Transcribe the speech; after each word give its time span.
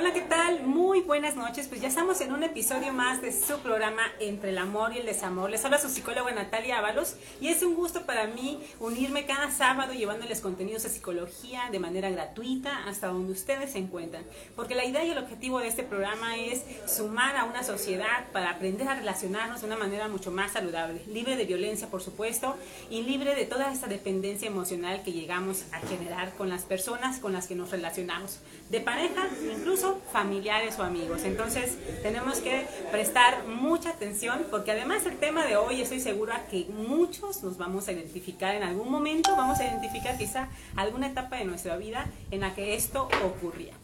Hola, 0.00 0.12
¿qué 0.12 0.20
tal? 0.20 0.62
Muy 0.62 1.00
buenas 1.00 1.34
noches. 1.34 1.66
Pues 1.66 1.80
ya 1.80 1.88
estamos 1.88 2.20
en 2.20 2.32
un 2.32 2.44
episodio 2.44 2.92
más 2.92 3.20
de 3.20 3.32
su 3.32 3.58
programa 3.58 4.02
Entre 4.20 4.50
el 4.50 4.58
amor 4.58 4.92
y 4.94 4.98
el 4.98 5.06
desamor. 5.06 5.50
Les 5.50 5.64
habla 5.64 5.80
su 5.80 5.88
psicóloga 5.88 6.30
Natalia 6.30 6.78
Ábalos 6.78 7.16
y 7.40 7.48
es 7.48 7.64
un 7.64 7.74
gusto 7.74 8.06
para 8.06 8.28
mí 8.28 8.60
unirme 8.78 9.26
cada 9.26 9.50
sábado 9.50 9.94
llevándoles 9.94 10.40
contenidos 10.40 10.84
de 10.84 10.90
psicología 10.90 11.62
de 11.72 11.80
manera 11.80 12.10
gratuita 12.10 12.84
hasta 12.86 13.08
donde 13.08 13.32
ustedes 13.32 13.72
se 13.72 13.78
encuentran. 13.78 14.22
Porque 14.54 14.76
la 14.76 14.84
idea 14.84 15.04
y 15.04 15.10
el 15.10 15.18
objetivo 15.18 15.58
de 15.58 15.66
este 15.66 15.82
programa 15.82 16.36
es 16.36 16.62
sumar 16.86 17.36
a 17.36 17.46
una 17.46 17.64
sociedad 17.64 18.30
para 18.32 18.50
aprender 18.50 18.86
a 18.86 18.94
relacionarnos 18.94 19.62
de 19.62 19.66
una 19.66 19.78
manera 19.78 20.06
mucho 20.06 20.30
más 20.30 20.52
saludable, 20.52 21.02
libre 21.08 21.34
de 21.34 21.44
violencia, 21.44 21.88
por 21.88 22.02
supuesto, 22.02 22.54
y 22.88 23.02
libre 23.02 23.34
de 23.34 23.46
toda 23.46 23.72
esta 23.72 23.88
dependencia 23.88 24.46
emocional 24.46 25.02
que 25.02 25.10
llegamos 25.10 25.64
a 25.72 25.80
generar 25.80 26.34
con 26.34 26.48
las 26.48 26.62
personas 26.62 27.18
con 27.18 27.32
las 27.32 27.48
que 27.48 27.56
nos 27.56 27.72
relacionamos, 27.72 28.38
de 28.70 28.80
pareja, 28.80 29.26
incluso 29.56 29.87
familiares 30.12 30.78
o 30.78 30.82
amigos. 30.82 31.22
Entonces 31.24 31.76
tenemos 32.02 32.38
que 32.40 32.66
prestar 32.90 33.44
mucha 33.46 33.90
atención 33.90 34.46
porque 34.50 34.72
además 34.72 35.06
el 35.06 35.16
tema 35.18 35.46
de 35.46 35.56
hoy 35.56 35.80
estoy 35.80 36.00
segura 36.00 36.46
que 36.50 36.66
muchos 36.66 37.42
nos 37.42 37.58
vamos 37.58 37.88
a 37.88 37.92
identificar 37.92 38.54
en 38.54 38.62
algún 38.62 38.90
momento, 38.90 39.36
vamos 39.36 39.58
a 39.60 39.64
identificar 39.64 40.16
quizá 40.18 40.48
alguna 40.76 41.08
etapa 41.08 41.36
de 41.36 41.44
nuestra 41.44 41.76
vida 41.76 42.06
en 42.30 42.40
la 42.40 42.54
que 42.54 42.74
esto 42.74 43.08
ocurría. 43.24 43.74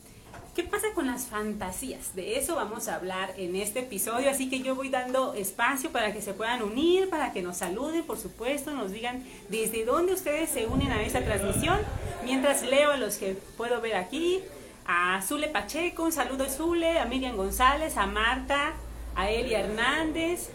¿Qué 0.55 0.63
pasa 0.63 0.87
con 0.95 1.09
las 1.09 1.27
fantasías? 1.27 2.15
De 2.15 2.39
eso 2.39 2.55
vamos 2.55 2.87
a 2.87 2.95
hablar 2.95 3.35
en 3.37 3.57
este 3.57 3.81
episodio, 3.81 4.31
así 4.31 4.49
que 4.49 4.61
yo 4.61 4.77
voy 4.77 4.89
dando 4.89 5.35
espacio 5.35 5.91
para 5.91 6.13
que 6.13 6.23
se 6.23 6.33
puedan 6.33 6.63
unir, 6.63 7.11
para 7.11 7.33
que 7.33 7.43
nos 7.43 7.57
saluden, 7.57 8.05
por 8.05 8.19
supuesto, 8.19 8.71
nos 8.71 8.93
digan 8.93 9.25
desde 9.49 9.85
dónde 9.85 10.13
ustedes 10.13 10.51
se 10.51 10.67
unen 10.67 10.93
a 10.93 11.03
esta 11.03 11.25
transmisión, 11.25 11.81
mientras 12.25 12.63
leo 12.63 12.93
a 12.93 12.97
los 12.97 13.17
que 13.17 13.37
puedo 13.57 13.81
ver 13.81 13.97
aquí, 13.97 14.43
a 14.87 15.21
Zule 15.23 15.49
Pacheco, 15.49 16.05
un 16.05 16.13
saludo 16.13 16.45
a 16.45 16.49
Zule, 16.49 16.99
a 16.99 17.05
Miriam 17.07 17.37
González, 17.37 17.97
a 17.97 18.07
Marta, 18.07 18.73
a 19.15 19.31
Elia 19.31 19.61
Hernández, 19.61 20.51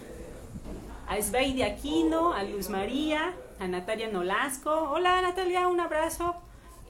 a 1.07 1.19
Sveidi 1.21 1.63
Aquino, 1.63 2.33
a 2.33 2.43
Luz 2.43 2.69
María, 2.69 3.33
a 3.59 3.67
Natalia 3.67 4.09
Nolasco. 4.09 4.71
Hola 4.71 5.21
Natalia, 5.21 5.67
un 5.67 5.79
abrazo 5.79 6.35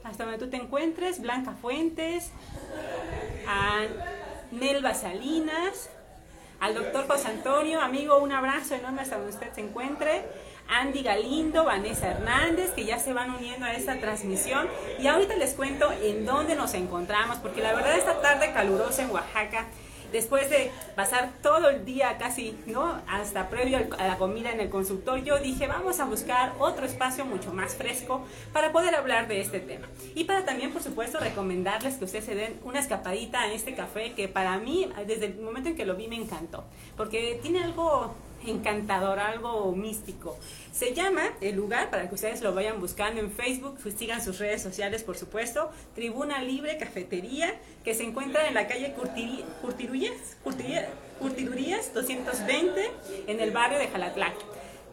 hasta 0.04 0.24
donde 0.24 0.38
tú 0.38 0.50
te 0.50 0.56
encuentres. 0.56 1.20
Blanca 1.20 1.52
Fuentes, 1.52 2.30
a 3.48 3.84
Nelva 4.50 4.94
Salinas, 4.94 5.90
al 6.60 6.74
doctor 6.74 7.06
José 7.08 7.28
Antonio, 7.28 7.80
amigo, 7.80 8.18
un 8.18 8.32
abrazo 8.32 8.74
enorme 8.74 9.00
hasta 9.00 9.16
donde 9.16 9.32
usted 9.32 9.52
se 9.52 9.62
encuentre. 9.62 10.24
Andy 10.68 11.02
Galindo, 11.02 11.64
Vanessa 11.64 12.08
Hernández, 12.08 12.70
que 12.72 12.84
ya 12.84 12.98
se 12.98 13.12
van 13.12 13.30
uniendo 13.30 13.66
a 13.66 13.72
esta 13.72 13.98
transmisión. 13.98 14.68
Y 15.00 15.06
ahorita 15.06 15.34
les 15.36 15.54
cuento 15.54 15.90
en 16.02 16.24
dónde 16.24 16.54
nos 16.54 16.74
encontramos, 16.74 17.38
porque 17.38 17.62
la 17.62 17.72
verdad 17.72 17.96
esta 17.96 18.20
tarde 18.20 18.52
calurosa 18.52 19.02
en 19.02 19.10
Oaxaca, 19.10 19.66
después 20.12 20.50
de 20.50 20.70
pasar 20.96 21.30
todo 21.42 21.68
el 21.68 21.84
día 21.84 22.16
casi, 22.18 22.56
¿no? 22.66 23.00
Hasta 23.06 23.48
previo 23.48 23.78
a 23.98 24.06
la 24.06 24.16
comida 24.16 24.52
en 24.52 24.60
el 24.60 24.70
consultorio, 24.70 25.38
dije, 25.38 25.66
vamos 25.66 26.00
a 26.00 26.04
buscar 26.04 26.54
otro 26.58 26.86
espacio 26.86 27.24
mucho 27.24 27.52
más 27.52 27.74
fresco 27.74 28.24
para 28.52 28.72
poder 28.72 28.94
hablar 28.94 29.28
de 29.28 29.40
este 29.40 29.60
tema. 29.60 29.88
Y 30.14 30.24
para 30.24 30.44
también, 30.44 30.72
por 30.72 30.82
supuesto, 30.82 31.18
recomendarles 31.18 31.96
que 31.96 32.04
ustedes 32.04 32.24
se 32.24 32.34
den 32.34 32.60
una 32.64 32.80
escapadita 32.80 33.40
a 33.40 33.52
este 33.52 33.74
café 33.74 34.12
que 34.12 34.28
para 34.28 34.58
mí, 34.58 34.90
desde 35.06 35.26
el 35.26 35.40
momento 35.40 35.68
en 35.68 35.76
que 35.76 35.84
lo 35.84 35.96
vi, 35.96 36.08
me 36.08 36.16
encantó. 36.16 36.64
Porque 36.96 37.38
tiene 37.42 37.62
algo 37.62 38.14
encantador, 38.46 39.18
algo 39.18 39.72
místico. 39.72 40.38
Se 40.72 40.94
llama 40.94 41.22
el 41.40 41.56
lugar, 41.56 41.90
para 41.90 42.08
que 42.08 42.14
ustedes 42.14 42.42
lo 42.42 42.54
vayan 42.54 42.80
buscando 42.80 43.20
en 43.20 43.30
Facebook, 43.30 43.78
pues 43.82 43.94
sigan 43.94 44.22
sus 44.22 44.38
redes 44.38 44.62
sociales, 44.62 45.02
por 45.02 45.16
supuesto, 45.16 45.70
Tribuna 45.94 46.42
Libre 46.42 46.78
Cafetería, 46.78 47.54
que 47.84 47.94
se 47.94 48.04
encuentra 48.04 48.48
en 48.48 48.54
la 48.54 48.66
calle 48.66 48.94
Curtirurías, 48.94 50.36
Curtirurías 51.18 51.94
220, 51.94 52.90
en 53.26 53.40
el 53.40 53.50
barrio 53.50 53.78
de 53.78 53.88
Jalatlac. 53.88 54.34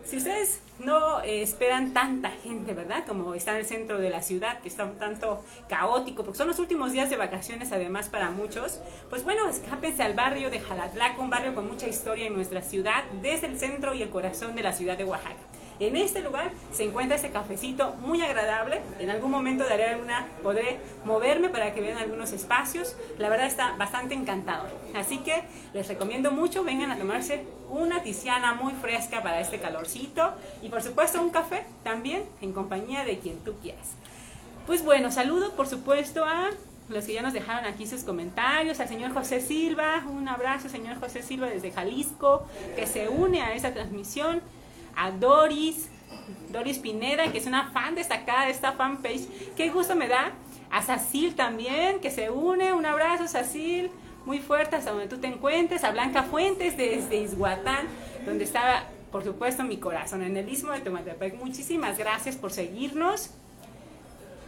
Si 0.05 0.17
ustedes 0.17 0.59
no 0.79 1.21
eh, 1.21 1.41
esperan 1.41 1.93
tanta 1.93 2.29
gente, 2.29 2.73
¿verdad? 2.73 3.05
Como 3.07 3.33
está 3.33 3.51
en 3.51 3.57
el 3.57 3.65
centro 3.65 3.97
de 3.97 4.09
la 4.09 4.21
ciudad, 4.21 4.59
que 4.61 4.67
está 4.67 4.85
un 4.85 4.97
tanto 4.97 5.43
caótico, 5.67 6.23
porque 6.23 6.37
son 6.37 6.47
los 6.47 6.59
últimos 6.59 6.91
días 6.91 7.09
de 7.09 7.17
vacaciones 7.17 7.71
además 7.71 8.09
para 8.09 8.29
muchos, 8.31 8.79
pues 9.09 9.23
bueno, 9.23 9.47
escápense 9.49 10.03
al 10.03 10.13
barrio 10.13 10.49
de 10.49 10.59
Jalatlac, 10.59 11.19
un 11.19 11.29
barrio 11.29 11.55
con 11.55 11.67
mucha 11.67 11.87
historia 11.87 12.27
en 12.27 12.33
nuestra 12.33 12.61
ciudad, 12.61 13.03
desde 13.21 13.47
el 13.47 13.59
centro 13.59 13.93
y 13.93 14.01
el 14.01 14.09
corazón 14.09 14.55
de 14.55 14.63
la 14.63 14.73
ciudad 14.73 14.97
de 14.97 15.05
Oaxaca. 15.05 15.35
En 15.79 15.95
este 15.95 16.21
lugar 16.21 16.51
se 16.71 16.85
encuentra 16.85 17.17
ese 17.17 17.29
cafecito 17.29 17.93
muy 18.01 18.21
agradable. 18.21 18.81
En 18.99 19.09
algún 19.09 19.29
momento 19.29 19.63
daré 19.63 19.85
alguna, 19.85 20.27
podré 20.41 20.79
moverme 21.05 21.49
para 21.49 21.73
que 21.73 21.81
vean 21.81 21.97
algunos 21.97 22.31
espacios. 22.31 22.95
La 23.19 23.29
verdad 23.29 23.45
está 23.45 23.75
bastante 23.77 24.15
encantador. 24.15 24.69
Así 24.95 25.19
que 25.19 25.43
les 25.73 25.87
recomiendo 25.87 26.31
mucho, 26.31 26.63
vengan 26.63 26.91
a 26.91 26.97
tomarse 26.97 27.45
una 27.69 28.01
tiziana 28.01 28.55
muy 28.55 28.73
fresca 28.73 29.21
para 29.21 29.39
este 29.39 29.59
calorcito 29.59 30.33
y 30.63 30.69
por 30.69 30.81
supuesto 30.81 31.21
un 31.21 31.29
café 31.29 31.65
también 31.83 32.23
en 32.41 32.53
compañía 32.53 33.03
de 33.05 33.19
quien 33.19 33.37
tú 33.39 33.53
quieras. 33.61 33.93
Pues 34.65 34.83
bueno, 34.83 35.11
saludo 35.11 35.53
por 35.55 35.67
supuesto 35.67 36.25
a 36.25 36.49
los 36.89 37.05
que 37.05 37.13
ya 37.13 37.21
nos 37.21 37.33
dejaron 37.33 37.65
aquí 37.65 37.85
sus 37.85 38.03
comentarios, 38.03 38.79
al 38.79 38.87
señor 38.87 39.13
José 39.13 39.41
Silva, 39.41 40.03
un 40.09 40.27
abrazo 40.27 40.69
señor 40.69 40.99
José 40.99 41.21
Silva 41.21 41.47
desde 41.47 41.71
Jalisco, 41.71 42.47
que 42.75 42.87
se 42.87 43.09
une 43.09 43.41
a 43.41 43.53
esta 43.53 43.73
transmisión 43.73 44.41
a 44.97 45.11
Doris, 45.11 45.89
Doris 46.49 46.79
Pineda, 46.79 47.31
que 47.31 47.37
es 47.37 47.45
una 47.45 47.71
fan 47.71 47.95
destacada 47.95 48.45
de 48.45 48.51
esta 48.51 48.73
fanpage. 48.73 49.27
Qué 49.55 49.69
gusto 49.69 49.95
me 49.95 50.07
da. 50.07 50.33
A 50.69 50.81
Sacil 50.81 51.35
también, 51.35 51.99
que 51.99 52.11
se 52.11 52.29
une. 52.29 52.73
Un 52.73 52.85
abrazo, 52.85 53.27
Sacil. 53.27 53.89
Muy 54.25 54.39
fuerte 54.39 54.75
hasta 54.75 54.91
donde 54.91 55.07
tú 55.07 55.19
te 55.19 55.27
encuentres. 55.27 55.83
A 55.83 55.91
Blanca 55.91 56.23
Fuentes 56.23 56.75
desde 56.75 57.15
Izhuatán, 57.17 57.87
donde 58.25 58.43
estaba, 58.43 58.83
por 59.11 59.23
supuesto, 59.23 59.63
mi 59.63 59.77
corazón, 59.77 60.23
en 60.23 60.35
el 60.35 60.49
Istmo 60.49 60.73
de 60.73 60.81
Tehuantepec. 60.81 61.35
Muchísimas 61.35 61.97
gracias 61.97 62.35
por 62.35 62.51
seguirnos. 62.51 63.29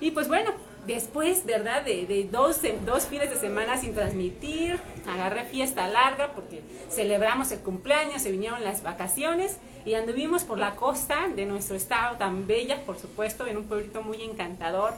Y 0.02 0.12
pues 0.12 0.28
bueno, 0.28 0.52
después, 0.86 1.46
¿verdad? 1.46 1.84
De, 1.84 2.28
dos, 2.32 2.62
dos 2.86 3.06
fines 3.06 3.30
de 3.30 3.36
semana 3.36 3.78
sin 3.78 3.94
transmitir, 3.94 4.80
agarré 5.08 5.46
fiesta 5.46 5.88
larga 5.88 6.34
porque 6.34 6.62
celebramos 6.90 7.52
el 7.52 7.60
cumpleaños, 7.60 8.22
se 8.22 8.32
vinieron 8.32 8.64
las 8.64 8.84
vacaciones 8.84 9.58
y 9.86 9.94
anduvimos 9.94 10.44
por 10.44 10.58
la 10.58 10.76
costa 10.76 11.28
de 11.36 11.46
nuestro 11.46 11.76
estado 11.76 12.18
tan 12.18 12.48
bella, 12.48 12.84
por 12.86 12.98
supuesto, 12.98 13.48
en 13.48 13.58
un 13.58 13.66
pueblito 13.66 14.02
muy 14.02 14.22
encantador, 14.22 14.94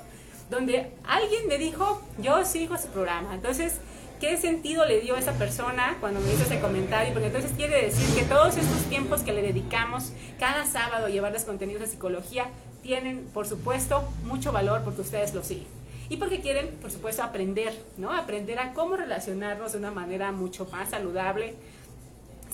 donde 0.49 0.91
alguien 1.05 1.47
me 1.47 1.57
dijo, 1.57 2.01
yo 2.17 2.43
sigo 2.45 2.77
su 2.77 2.87
programa. 2.87 3.33
Entonces, 3.33 3.79
¿qué 4.19 4.37
sentido 4.37 4.85
le 4.85 4.99
dio 5.01 5.15
a 5.15 5.19
esa 5.19 5.33
persona 5.33 5.97
cuando 5.99 6.19
me 6.19 6.33
hizo 6.33 6.43
ese 6.43 6.59
comentario? 6.59 7.13
Porque 7.13 7.27
entonces 7.27 7.51
quiere 7.55 7.85
decir 7.85 8.15
que 8.15 8.23
todos 8.23 8.57
estos 8.57 8.83
tiempos 8.89 9.21
que 9.21 9.33
le 9.33 9.41
dedicamos 9.41 10.11
cada 10.39 10.65
sábado 10.65 11.05
a 11.05 11.09
llevarles 11.09 11.45
contenidos 11.45 11.81
de 11.81 11.87
psicología 11.87 12.47
tienen, 12.81 13.25
por 13.33 13.47
supuesto, 13.47 14.07
mucho 14.23 14.51
valor 14.51 14.83
porque 14.83 15.01
ustedes 15.01 15.33
lo 15.33 15.43
siguen. 15.43 15.67
Y 16.09 16.17
porque 16.17 16.41
quieren, 16.41 16.75
por 16.81 16.91
supuesto, 16.91 17.23
aprender, 17.23 17.73
¿no? 17.97 18.11
Aprender 18.11 18.59
a 18.59 18.73
cómo 18.73 18.97
relacionarnos 18.97 19.71
de 19.71 19.77
una 19.77 19.91
manera 19.91 20.31
mucho 20.31 20.65
más 20.65 20.89
saludable. 20.89 21.55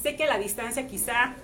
Sé 0.01 0.15
que 0.15 0.25
a 0.25 0.27
la 0.27 0.37
distancia 0.37 0.87
quizá 0.87 1.35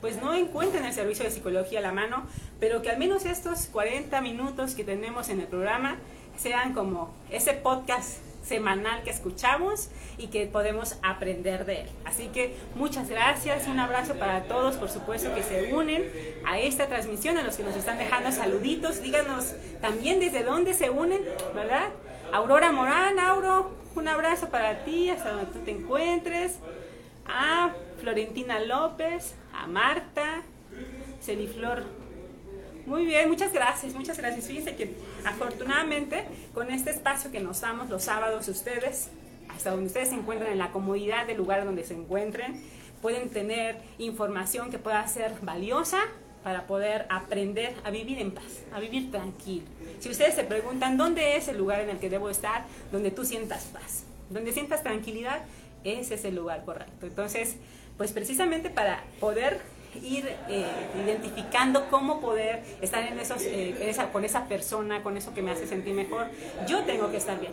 pues 0.00 0.20
no 0.20 0.34
encuentren 0.34 0.84
el 0.84 0.92
servicio 0.92 1.24
de 1.24 1.30
psicología 1.30 1.78
a 1.78 1.82
la 1.82 1.92
mano, 1.92 2.26
pero 2.60 2.82
que 2.82 2.90
al 2.90 2.98
menos 2.98 3.24
estos 3.24 3.66
40 3.66 4.20
minutos 4.20 4.74
que 4.74 4.84
tenemos 4.84 5.30
en 5.30 5.40
el 5.40 5.46
programa 5.46 5.96
sean 6.36 6.74
como 6.74 7.14
ese 7.30 7.54
podcast 7.54 8.18
semanal 8.44 9.02
que 9.02 9.10
escuchamos 9.10 9.88
y 10.18 10.28
que 10.28 10.46
podemos 10.46 10.96
aprender 11.02 11.64
de 11.64 11.82
él. 11.82 11.88
Así 12.04 12.28
que 12.28 12.56
muchas 12.74 13.08
gracias, 13.08 13.66
un 13.66 13.80
abrazo 13.80 14.14
para 14.14 14.44
todos, 14.44 14.76
por 14.76 14.90
supuesto, 14.90 15.34
que 15.34 15.42
se 15.42 15.72
unen 15.72 16.04
a 16.46 16.58
esta 16.58 16.86
transmisión, 16.86 17.38
a 17.38 17.42
los 17.42 17.56
que 17.56 17.62
nos 17.62 17.76
están 17.76 17.98
dejando 17.98 18.30
saluditos, 18.32 19.02
díganos 19.02 19.54
también 19.80 20.20
desde 20.20 20.44
dónde 20.44 20.74
se 20.74 20.90
unen, 20.90 21.20
¿verdad? 21.54 21.88
Aurora 22.32 22.72
Morán, 22.72 23.18
Auro, 23.18 23.70
un 23.94 24.08
abrazo 24.08 24.48
para 24.50 24.84
ti, 24.84 25.10
hasta 25.10 25.30
donde 25.30 25.46
tú 25.46 25.60
te 25.60 25.70
encuentres. 25.70 26.58
A 27.26 27.70
Florentina 28.00 28.60
López, 28.60 29.34
a 29.54 29.66
Marta, 29.66 30.42
Celiflor 31.22 31.84
muy 32.86 33.04
bien, 33.04 33.28
muchas 33.28 33.52
gracias, 33.52 33.94
muchas 33.94 34.18
gracias. 34.18 34.46
Fíjense 34.46 34.76
que 34.76 34.94
afortunadamente 35.24 36.24
con 36.52 36.70
este 36.70 36.90
espacio 36.90 37.30
que 37.30 37.40
nos 37.40 37.60
damos 37.60 37.88
los 37.88 38.04
sábados 38.04 38.48
ustedes, 38.48 39.08
hasta 39.48 39.70
donde 39.70 39.86
ustedes 39.86 40.08
se 40.10 40.14
encuentran 40.14 40.52
en 40.52 40.58
la 40.58 40.70
comodidad 40.70 41.26
del 41.26 41.36
lugar 41.36 41.64
donde 41.64 41.84
se 41.84 41.94
encuentren, 41.94 42.62
pueden 43.00 43.30
tener 43.30 43.76
información 43.98 44.70
que 44.70 44.78
pueda 44.78 45.06
ser 45.06 45.34
valiosa 45.42 45.98
para 46.42 46.66
poder 46.66 47.06
aprender 47.08 47.74
a 47.84 47.90
vivir 47.90 48.18
en 48.18 48.30
paz, 48.32 48.62
a 48.72 48.80
vivir 48.80 49.10
tranquilo. 49.10 49.64
Si 49.98 50.10
ustedes 50.10 50.34
se 50.34 50.44
preguntan 50.44 50.98
dónde 50.98 51.36
es 51.36 51.48
el 51.48 51.56
lugar 51.56 51.80
en 51.80 51.90
el 51.90 51.98
que 51.98 52.10
debo 52.10 52.28
estar, 52.28 52.64
donde 52.92 53.10
tú 53.10 53.24
sientas 53.24 53.64
paz, 53.64 54.04
donde 54.28 54.52
sientas 54.52 54.82
tranquilidad, 54.82 55.42
ese 55.84 56.14
es 56.14 56.24
el 56.24 56.34
lugar 56.34 56.64
correcto. 56.64 57.06
Entonces, 57.06 57.56
pues 57.96 58.12
precisamente 58.12 58.70
para 58.70 59.04
poder 59.20 59.60
ir 60.02 60.28
eh, 60.48 60.66
identificando 61.04 61.88
cómo 61.90 62.20
poder 62.20 62.62
estar 62.80 63.02
en 63.04 63.18
esos, 63.18 63.42
eh, 63.42 63.94
con 64.12 64.24
esa 64.24 64.46
persona, 64.46 65.02
con 65.02 65.16
eso 65.16 65.34
que 65.34 65.42
me 65.42 65.50
hace 65.50 65.66
sentir 65.66 65.94
mejor, 65.94 66.26
yo 66.66 66.82
tengo 66.84 67.10
que 67.10 67.18
estar 67.18 67.38
bien. 67.40 67.52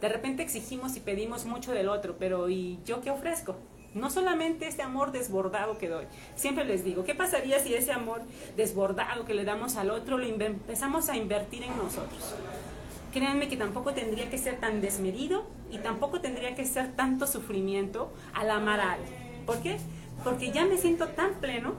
De 0.00 0.08
repente 0.08 0.42
exigimos 0.42 0.96
y 0.96 1.00
pedimos 1.00 1.44
mucho 1.44 1.72
del 1.72 1.88
otro, 1.88 2.16
pero 2.18 2.48
¿y 2.48 2.78
yo 2.84 3.00
qué 3.00 3.10
ofrezco? 3.10 3.56
No 3.94 4.10
solamente 4.10 4.66
este 4.66 4.82
amor 4.82 5.12
desbordado 5.12 5.78
que 5.78 5.88
doy. 5.88 6.06
Siempre 6.34 6.64
les 6.64 6.82
digo, 6.82 7.04
¿qué 7.04 7.14
pasaría 7.14 7.58
si 7.60 7.74
ese 7.74 7.92
amor 7.92 8.22
desbordado 8.56 9.24
que 9.26 9.34
le 9.34 9.44
damos 9.44 9.76
al 9.76 9.90
otro 9.90 10.18
lo 10.18 10.24
empezamos 10.24 11.08
a 11.08 11.16
invertir 11.16 11.62
en 11.62 11.76
nosotros? 11.76 12.34
Créanme 13.12 13.48
que 13.48 13.58
tampoco 13.58 13.92
tendría 13.92 14.30
que 14.30 14.38
ser 14.38 14.58
tan 14.58 14.80
desmedido 14.80 15.44
y 15.70 15.78
tampoco 15.78 16.20
tendría 16.20 16.54
que 16.54 16.64
ser 16.64 16.96
tanto 16.96 17.26
sufrimiento 17.26 18.10
al 18.32 18.50
amar 18.50 18.80
a 18.80 18.92
alguien. 18.94 19.44
¿Por 19.44 19.60
qué? 19.60 19.76
Porque 20.24 20.50
ya 20.50 20.64
me 20.64 20.76
siento 20.76 21.08
tan 21.08 21.34
pleno. 21.34 21.74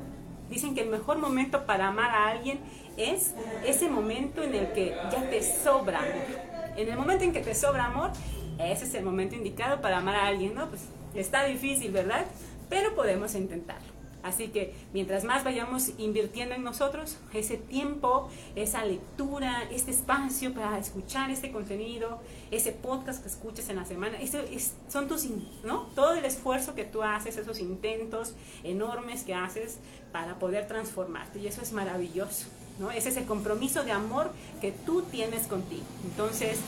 Dicen 0.49 0.75
que 0.75 0.81
el 0.81 0.89
mejor 0.89 1.17
momento 1.17 1.65
para 1.65 1.87
amar 1.87 2.11
a 2.11 2.27
alguien 2.27 2.59
es 2.97 3.33
ese 3.65 3.89
momento 3.89 4.43
en 4.43 4.53
el 4.53 4.71
que 4.73 4.95
ya 5.11 5.29
te 5.29 5.41
sobra 5.41 5.99
amor. 5.99 6.75
En 6.75 6.89
el 6.89 6.97
momento 6.97 7.23
en 7.23 7.33
que 7.33 7.41
te 7.41 7.55
sobra 7.55 7.85
amor, 7.85 8.11
ese 8.59 8.85
es 8.85 8.93
el 8.93 9.03
momento 9.03 9.35
indicado 9.35 9.81
para 9.81 9.97
amar 9.97 10.15
a 10.15 10.27
alguien, 10.27 10.53
¿no? 10.53 10.69
Pues 10.69 10.81
Está 11.15 11.45
difícil, 11.45 11.91
¿verdad? 11.91 12.25
Pero 12.69 12.95
podemos 12.95 13.35
intentarlo. 13.35 13.92
Así 14.23 14.47
que 14.47 14.73
mientras 14.93 15.25
más 15.25 15.43
vayamos 15.43 15.91
invirtiendo 15.97 16.55
en 16.55 16.63
nosotros, 16.63 17.17
ese 17.33 17.57
tiempo, 17.57 18.29
esa 18.55 18.85
lectura, 18.85 19.63
este 19.71 19.91
espacio 19.91 20.53
para 20.53 20.77
escuchar 20.79 21.29
este 21.29 21.51
contenido, 21.51 22.21
ese 22.49 22.71
podcast 22.71 23.21
que 23.21 23.27
escuches 23.27 23.67
en 23.69 23.75
la 23.75 23.85
semana, 23.85 24.17
eso 24.19 24.39
son 24.87 25.07
tus, 25.07 25.27
¿no? 25.63 25.87
Todo 25.95 26.13
el 26.13 26.25
esfuerzo 26.25 26.73
que 26.73 26.85
tú 26.85 27.03
haces, 27.03 27.37
esos 27.37 27.59
intentos 27.59 28.33
enormes 28.63 29.23
que 29.23 29.33
haces 29.33 29.79
para 30.13 30.39
poder 30.39 30.67
transformarte. 30.67 31.39
Y 31.39 31.47
eso 31.47 31.61
es 31.61 31.73
maravilloso. 31.73 32.47
¿no? 32.79 32.91
Es 32.91 33.05
ese 33.05 33.25
compromiso 33.25 33.83
de 33.83 33.91
amor 33.91 34.31
que 34.61 34.71
tú 34.71 35.03
tienes 35.03 35.47
contigo. 35.47 35.83
Entonces, 36.05 36.59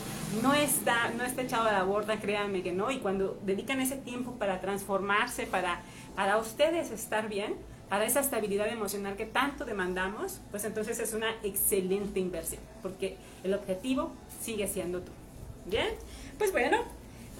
no 0.42 0.54
está, 0.54 1.10
no 1.10 1.24
está 1.24 1.42
echado 1.42 1.68
a 1.68 1.72
la 1.72 1.84
borda, 1.84 2.20
créanme 2.20 2.62
que 2.62 2.72
no. 2.72 2.90
Y 2.90 2.98
cuando 2.98 3.38
dedican 3.44 3.80
ese 3.80 3.96
tiempo 3.96 4.32
para 4.32 4.60
transformarse, 4.60 5.46
para, 5.46 5.82
para 6.16 6.38
ustedes 6.38 6.90
estar 6.90 7.28
bien, 7.28 7.54
para 7.88 8.04
esa 8.04 8.18
estabilidad 8.18 8.68
emocional 8.68 9.16
que 9.16 9.26
tanto 9.26 9.64
demandamos, 9.64 10.40
pues 10.50 10.64
entonces 10.64 10.98
es 10.98 11.14
una 11.14 11.30
excelente 11.44 12.18
inversión, 12.18 12.60
porque 12.82 13.16
el 13.44 13.54
objetivo 13.54 14.10
sigue 14.42 14.66
siendo 14.66 15.00
tú. 15.00 15.12
Bien, 15.66 15.88
pues 16.38 16.50
bueno, 16.50 16.78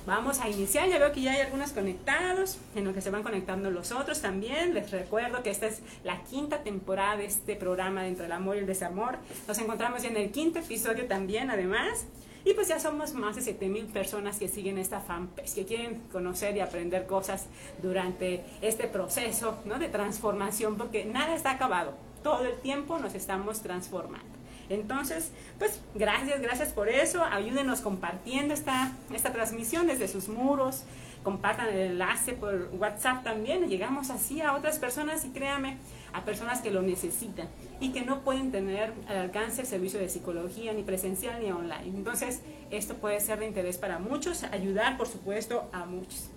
Vamos 0.07 0.39
a 0.39 0.49
iniciar, 0.49 0.89
ya 0.89 0.99
veo 0.99 1.11
que 1.11 1.21
ya 1.21 1.33
hay 1.33 1.41
algunos 1.41 1.73
conectados, 1.73 2.59
en 2.77 2.85
lo 2.85 2.95
que 2.95 3.01
se 3.01 3.11
van 3.11 3.25
conectando 3.25 3.73
los 3.73 3.91
otros 3.91 4.23
también. 4.23 4.73
Les 4.73 4.93
recuerdo 4.93 5.43
que 5.43 5.51
esta 5.51 5.67
es 5.67 5.81
la 6.05 6.23
quinta 6.23 6.63
temporada 6.63 7.17
de 7.17 7.25
este 7.25 7.57
programa 7.57 8.03
de 8.03 8.09
Entre 8.09 8.27
el 8.27 8.33
Amor 8.33 8.55
y 8.55 8.61
el 8.61 8.67
Desamor. 8.67 9.19
Nos 9.49 9.59
encontramos 9.59 10.05
en 10.05 10.17
el 10.17 10.31
quinto 10.31 10.61
episodio 10.61 11.07
también, 11.07 11.51
además. 11.51 12.07
Y 12.47 12.55
pues 12.55 12.69
ya 12.69 12.79
somos 12.79 13.13
más 13.13 13.35
de 13.35 13.43
7000 13.43 13.87
personas 13.87 14.39
que 14.39 14.47
siguen 14.47 14.79
esta 14.79 15.01
fanpage, 15.01 15.53
que 15.53 15.67
quieren 15.67 16.03
conocer 16.13 16.57
y 16.57 16.61
aprender 16.61 17.05
cosas 17.05 17.47
durante 17.83 18.45
este 18.63 18.87
proceso 18.87 19.59
¿no? 19.65 19.81
de 19.81 19.89
transformación, 19.89 20.77
porque 20.77 21.05
nada 21.05 21.35
está 21.35 21.51
acabado. 21.51 21.95
Todo 22.23 22.47
el 22.47 22.57
tiempo 22.61 23.01
nos 23.01 23.17
estamos 23.17 23.63
transformando. 23.63 24.36
Entonces, 24.69 25.31
pues 25.59 25.81
gracias, 25.95 26.41
gracias 26.41 26.73
por 26.73 26.89
eso. 26.89 27.25
Ayúdenos 27.25 27.81
compartiendo 27.81 28.55
esta, 28.55 28.93
esta 29.15 29.33
transmisión 29.33 29.87
desde 29.87 30.09
sus 30.09 30.29
muros. 30.29 30.83
Compartan 31.23 31.69
el 31.69 31.93
enlace 31.93 32.33
por 32.33 32.71
WhatsApp 32.79 33.25
también. 33.25 33.69
Llegamos 33.69 34.11
así 34.11 34.41
a 34.41 34.55
otras 34.55 34.79
personas 34.79 35.25
y 35.25 35.31
créame, 35.31 35.79
a 36.13 36.25
personas 36.25 36.61
que 36.61 36.71
lo 36.71 36.83
necesitan 36.83 37.49
y 37.81 37.93
que 37.93 38.03
no 38.03 38.21
pueden 38.21 38.53
tener 38.53 38.93
al 39.09 39.17
alcance 39.17 39.63
el 39.63 39.67
servicio 39.67 39.99
de 39.99 40.09
psicología 40.09 40.73
ni 40.73 40.83
presencial 40.83 41.41
ni 41.41 41.51
online. 41.51 41.97
Entonces, 41.97 42.43
esto 42.71 42.95
puede 42.95 43.21
ser 43.21 43.41
de 43.41 43.47
interés 43.47 43.77
para 43.79 43.99
muchos, 43.99 44.45
ayudar, 44.45 44.97
por 44.97 45.09
supuesto, 45.09 45.69
a 45.73 45.85
muchos. 45.85 46.29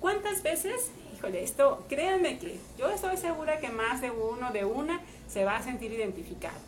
¿Cuántas 0.00 0.42
veces 0.42 0.90
híjole, 1.22 1.44
esto, 1.44 1.84
créanme 1.88 2.38
que 2.38 2.58
yo 2.76 2.90
estoy 2.90 3.16
segura 3.16 3.60
que 3.60 3.68
más 3.68 4.00
de 4.00 4.10
uno, 4.10 4.50
de 4.50 4.64
una, 4.64 5.00
se 5.32 5.44
va 5.44 5.56
a 5.56 5.62
sentir 5.62 5.92
identificado. 5.92 6.58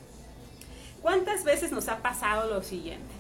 ¿Cuántas 1.02 1.44
veces 1.44 1.70
nos 1.70 1.88
ha 1.88 1.99
pasado 1.99 2.49
lo 2.49 2.62
siguiente? 2.62 3.12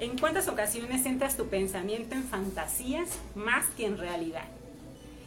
¿En 0.00 0.18
cuántas 0.18 0.48
ocasiones 0.48 1.02
centras 1.02 1.36
tu 1.36 1.46
pensamiento 1.46 2.14
en 2.14 2.24
fantasías 2.24 3.18
más 3.36 3.66
que 3.76 3.86
en 3.86 3.98
realidad? 3.98 4.46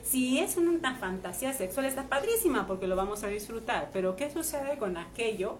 Si 0.03 0.39
es 0.39 0.57
una 0.57 0.95
fantasía 0.95 1.53
sexual 1.53 1.85
está 1.85 2.09
padrísima 2.09 2.67
porque 2.67 2.87
lo 2.87 2.95
vamos 2.97 3.23
a 3.23 3.27
disfrutar, 3.27 3.89
pero 3.93 4.17
¿qué 4.17 4.29
sucede 4.29 4.77
con 4.77 4.97
aquello 4.97 5.57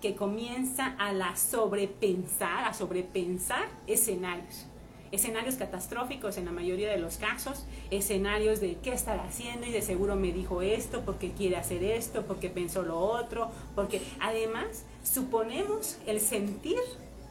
que 0.00 0.14
comienza 0.14 0.94
a 0.98 1.12
la 1.12 1.36
sobrepensar, 1.36 2.64
a 2.64 2.72
sobrepensar 2.72 3.68
escenarios? 3.86 4.66
Escenarios 5.12 5.56
catastróficos 5.56 6.36
en 6.36 6.44
la 6.44 6.52
mayoría 6.52 6.90
de 6.90 6.98
los 6.98 7.16
casos, 7.16 7.64
escenarios 7.90 8.60
de 8.60 8.76
qué 8.76 8.92
estar 8.92 9.18
haciendo 9.20 9.66
y 9.66 9.72
de 9.72 9.82
seguro 9.82 10.16
me 10.16 10.32
dijo 10.32 10.62
esto, 10.62 11.02
porque 11.04 11.32
quiere 11.32 11.56
hacer 11.56 11.82
esto, 11.82 12.24
porque 12.26 12.48
pensó 12.48 12.82
lo 12.82 12.98
otro, 12.98 13.50
porque 13.74 14.00
además 14.20 14.84
suponemos 15.02 15.98
el 16.06 16.20
sentir 16.20 16.78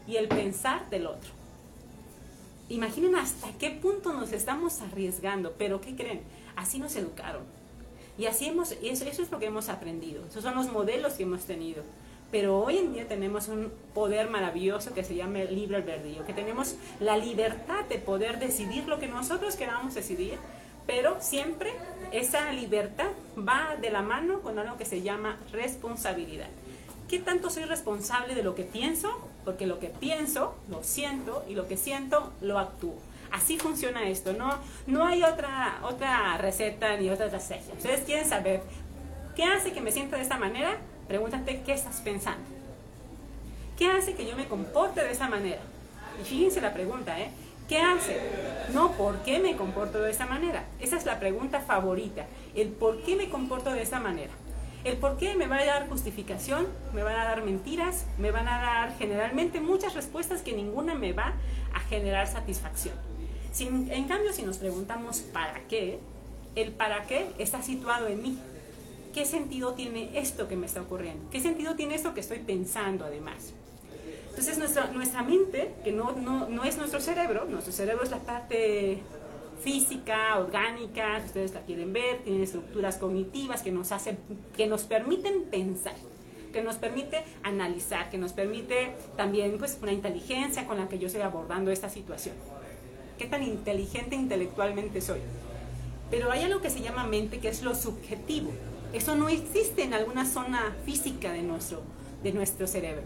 y 0.08 0.18
el 0.18 0.28
pensar 0.28 0.90
del 0.90 1.08
otro. 1.08 1.30
Imaginen 2.68 3.16
hasta 3.16 3.52
qué 3.58 3.72
punto 3.72 4.14
nos 4.14 4.32
estamos 4.32 4.82
arriesgando, 4.82 5.54
pero 5.58 5.82
¿qué 5.82 5.96
creen? 5.96 6.22
Así 6.56 6.80
nos 6.80 6.96
educaron. 6.96 7.44
Y 8.18 8.26
así 8.26 8.48
hemos, 8.48 8.74
eso, 8.74 9.06
eso 9.06 9.22
es 9.24 9.32
lo 9.32 9.40
que 9.40 9.46
hemos 9.46 9.70
aprendido, 9.70 10.26
esos 10.26 10.44
son 10.44 10.56
los 10.56 10.72
modelos 10.72 11.14
que 11.14 11.24
hemos 11.24 11.46
tenido. 11.46 11.84
Pero 12.32 12.60
hoy 12.60 12.78
en 12.78 12.94
día 12.94 13.08
tenemos 13.08 13.48
un 13.48 13.72
poder 13.94 14.30
maravilloso 14.30 14.94
que 14.94 15.04
se 15.04 15.16
llama 15.16 15.40
el 15.40 15.56
libre 15.56 15.78
albedrío, 15.78 16.26
que 16.26 16.34
tenemos 16.34 16.76
la 17.00 17.18
libertad 17.18 17.86
de 17.86 17.98
poder 17.98 18.40
decidir 18.40 18.88
lo 18.88 19.00
que 19.00 19.08
nosotros 19.08 19.56
queramos 19.56 19.96
decidir, 19.96 20.38
pero 20.86 21.18
siempre 21.22 21.72
esa 22.12 22.52
libertad 22.52 23.10
va 23.38 23.76
de 23.82 23.90
la 23.90 24.02
mano 24.02 24.42
con 24.42 24.60
algo 24.60 24.78
que 24.78 24.86
se 24.86 25.02
llama 25.02 25.38
responsabilidad. 25.52 26.50
¿Qué 27.08 27.18
tanto 27.18 27.50
soy 27.50 27.64
responsable 27.64 28.36
de 28.36 28.44
lo 28.44 28.54
que 28.54 28.64
pienso? 28.64 29.10
Porque 29.44 29.66
lo 29.66 29.80
que 29.80 29.88
pienso, 29.88 30.56
lo 30.70 30.84
siento, 30.84 31.44
y 31.50 31.56
lo 31.56 31.68
que 31.68 31.78
siento, 31.78 32.32
lo 32.42 32.60
actúo. 32.60 32.96
Así 33.32 33.58
funciona 33.58 34.08
esto, 34.08 34.34
no, 34.34 34.58
no 34.86 35.06
hay 35.06 35.24
otra, 35.24 35.80
otra 35.84 36.38
receta 36.38 36.98
ni 36.98 37.10
otra 37.10 37.26
estrategia. 37.26 37.74
Ustedes 37.74 38.02
quieren 38.02 38.28
saber 38.28 38.62
qué 39.36 39.44
hace 39.44 39.72
que 39.72 39.82
me 39.82 39.92
sienta 39.92 40.18
de 40.18 40.24
esta 40.24 40.38
manera, 40.38 40.78
Pregúntate 41.10 41.64
qué 41.66 41.74
estás 41.74 42.02
pensando. 42.02 42.46
¿Qué 43.80 43.88
hace 43.88 44.14
que 44.14 44.28
yo 44.28 44.36
me 44.36 44.48
comporte 44.48 45.04
de 45.04 45.12
esa 45.12 45.28
manera? 45.28 45.60
Y 46.22 46.24
fíjense 46.24 46.62
la 46.62 46.72
pregunta, 46.72 47.20
¿eh? 47.20 47.32
¿Qué 47.68 47.80
hace? 47.80 48.22
No, 48.74 48.92
¿por 48.92 49.18
qué 49.24 49.40
me 49.40 49.56
comporto 49.56 50.00
de 50.00 50.12
esa 50.12 50.28
manera? 50.28 50.66
Esa 50.80 50.98
es 50.98 51.06
la 51.06 51.20
pregunta 51.20 51.62
favorita. 51.62 52.28
El 52.54 52.68
por 52.68 53.02
qué 53.02 53.16
me 53.16 53.28
comporto 53.28 53.72
de 53.72 53.82
esa 53.82 54.00
manera. 54.00 54.32
El 54.84 54.98
por 54.98 55.18
qué 55.18 55.34
me 55.34 55.48
va 55.48 55.58
a 55.58 55.66
dar 55.66 55.90
justificación, 55.90 56.68
me 56.94 57.02
van 57.02 57.16
a 57.16 57.26
dar 57.26 57.44
mentiras, 57.44 58.06
me 58.20 58.30
van 58.30 58.48
a 58.48 58.62
dar 58.62 58.98
generalmente 59.00 59.62
muchas 59.62 59.96
respuestas 59.96 60.44
que 60.44 60.54
ninguna 60.54 60.94
me 60.94 61.12
va 61.12 61.34
a 61.74 61.80
generar 61.80 62.28
satisfacción. 62.28 62.94
en 63.60 64.08
cambio, 64.08 64.32
si 64.32 64.44
nos 64.44 64.58
preguntamos 64.58 65.22
para 65.22 65.60
qué, 65.68 66.00
el 66.56 66.72
para 66.72 67.08
qué 67.08 67.32
está 67.40 67.64
situado 67.64 68.08
en 68.08 68.22
mí. 68.22 68.38
¿Qué 69.14 69.26
sentido 69.26 69.74
tiene 69.74 70.18
esto 70.20 70.48
que 70.48 70.56
me 70.56 70.66
está 70.66 70.82
ocurriendo? 70.82 71.30
¿Qué 71.30 71.40
sentido 71.40 71.76
tiene 71.76 71.96
esto 71.96 72.14
que 72.14 72.20
estoy 72.20 72.40
pensando 72.40 73.06
además? 73.06 73.54
Entonces 74.30 74.58
nuestra, 74.58 74.88
nuestra 74.92 75.24
mente, 75.24 75.74
que 75.84 75.92
no, 75.92 76.14
no, 76.14 76.48
no 76.48 76.64
es 76.64 76.78
nuestro 76.78 77.02
cerebro, 77.02 77.46
nuestro 77.46 77.74
cerebro 77.74 78.04
es 78.04 78.12
la 78.12 78.20
parte 78.20 79.00
física, 79.62 80.38
orgánica, 80.40 81.20
si 81.20 81.26
ustedes 81.26 81.54
la 81.54 81.62
quieren 81.62 81.92
ver, 81.92 82.20
tiene 82.24 82.44
estructuras 82.44 82.98
cognitivas 82.98 83.62
que 83.62 83.72
nos 83.72 83.92
hacen, 83.92 84.18
que 84.56 84.68
nos 84.68 84.84
permiten 84.84 85.44
pensar, 85.44 85.96
que 86.54 86.62
nos 86.62 86.78
permite 86.78 87.24
analizar, 87.44 88.10
que 88.10 88.18
nos 88.18 88.34
permite 88.34 88.94
también 89.18 89.58
pues 89.58 89.78
una 89.82 89.92
inteligencia 89.92 90.66
con 90.66 90.78
la 90.78 90.88
que 90.88 91.00
yo 91.00 91.08
estoy 91.08 91.22
abordando 91.22 91.72
esta 91.72 91.90
situación. 91.90 92.36
¿Qué 93.18 93.26
tan 93.26 93.44
inteligente 93.44 94.16
intelectualmente 94.16 95.02
soy? 95.02 95.20
Pero 96.10 96.32
hay 96.32 96.44
algo 96.44 96.62
que 96.62 96.70
se 96.70 96.82
llama 96.82 97.06
mente 97.06 97.40
que 97.40 97.50
es 97.50 97.62
lo 97.62 97.76
subjetivo. 97.76 98.52
Eso 98.94 99.16
no 99.16 99.30
existe 99.30 99.84
en 99.84 99.94
alguna 99.94 100.26
zona 100.26 100.76
física 100.86 101.32
de 101.32 101.44
nuestro, 101.44 101.82
de 102.24 102.34
nuestro 102.34 102.68
cerebro. 102.68 103.04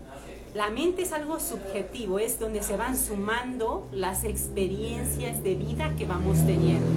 La 0.54 0.70
mente 0.70 1.02
es 1.02 1.12
algo 1.12 1.40
subjetivo, 1.40 2.20
es 2.20 2.40
donde 2.40 2.62
se 2.62 2.78
van 2.78 2.98
sumando 2.98 3.88
las 3.92 4.24
experiencias 4.24 5.44
de 5.44 5.56
vida 5.56 5.96
que 5.98 6.06
vamos 6.06 6.46
teniendo. 6.46 6.88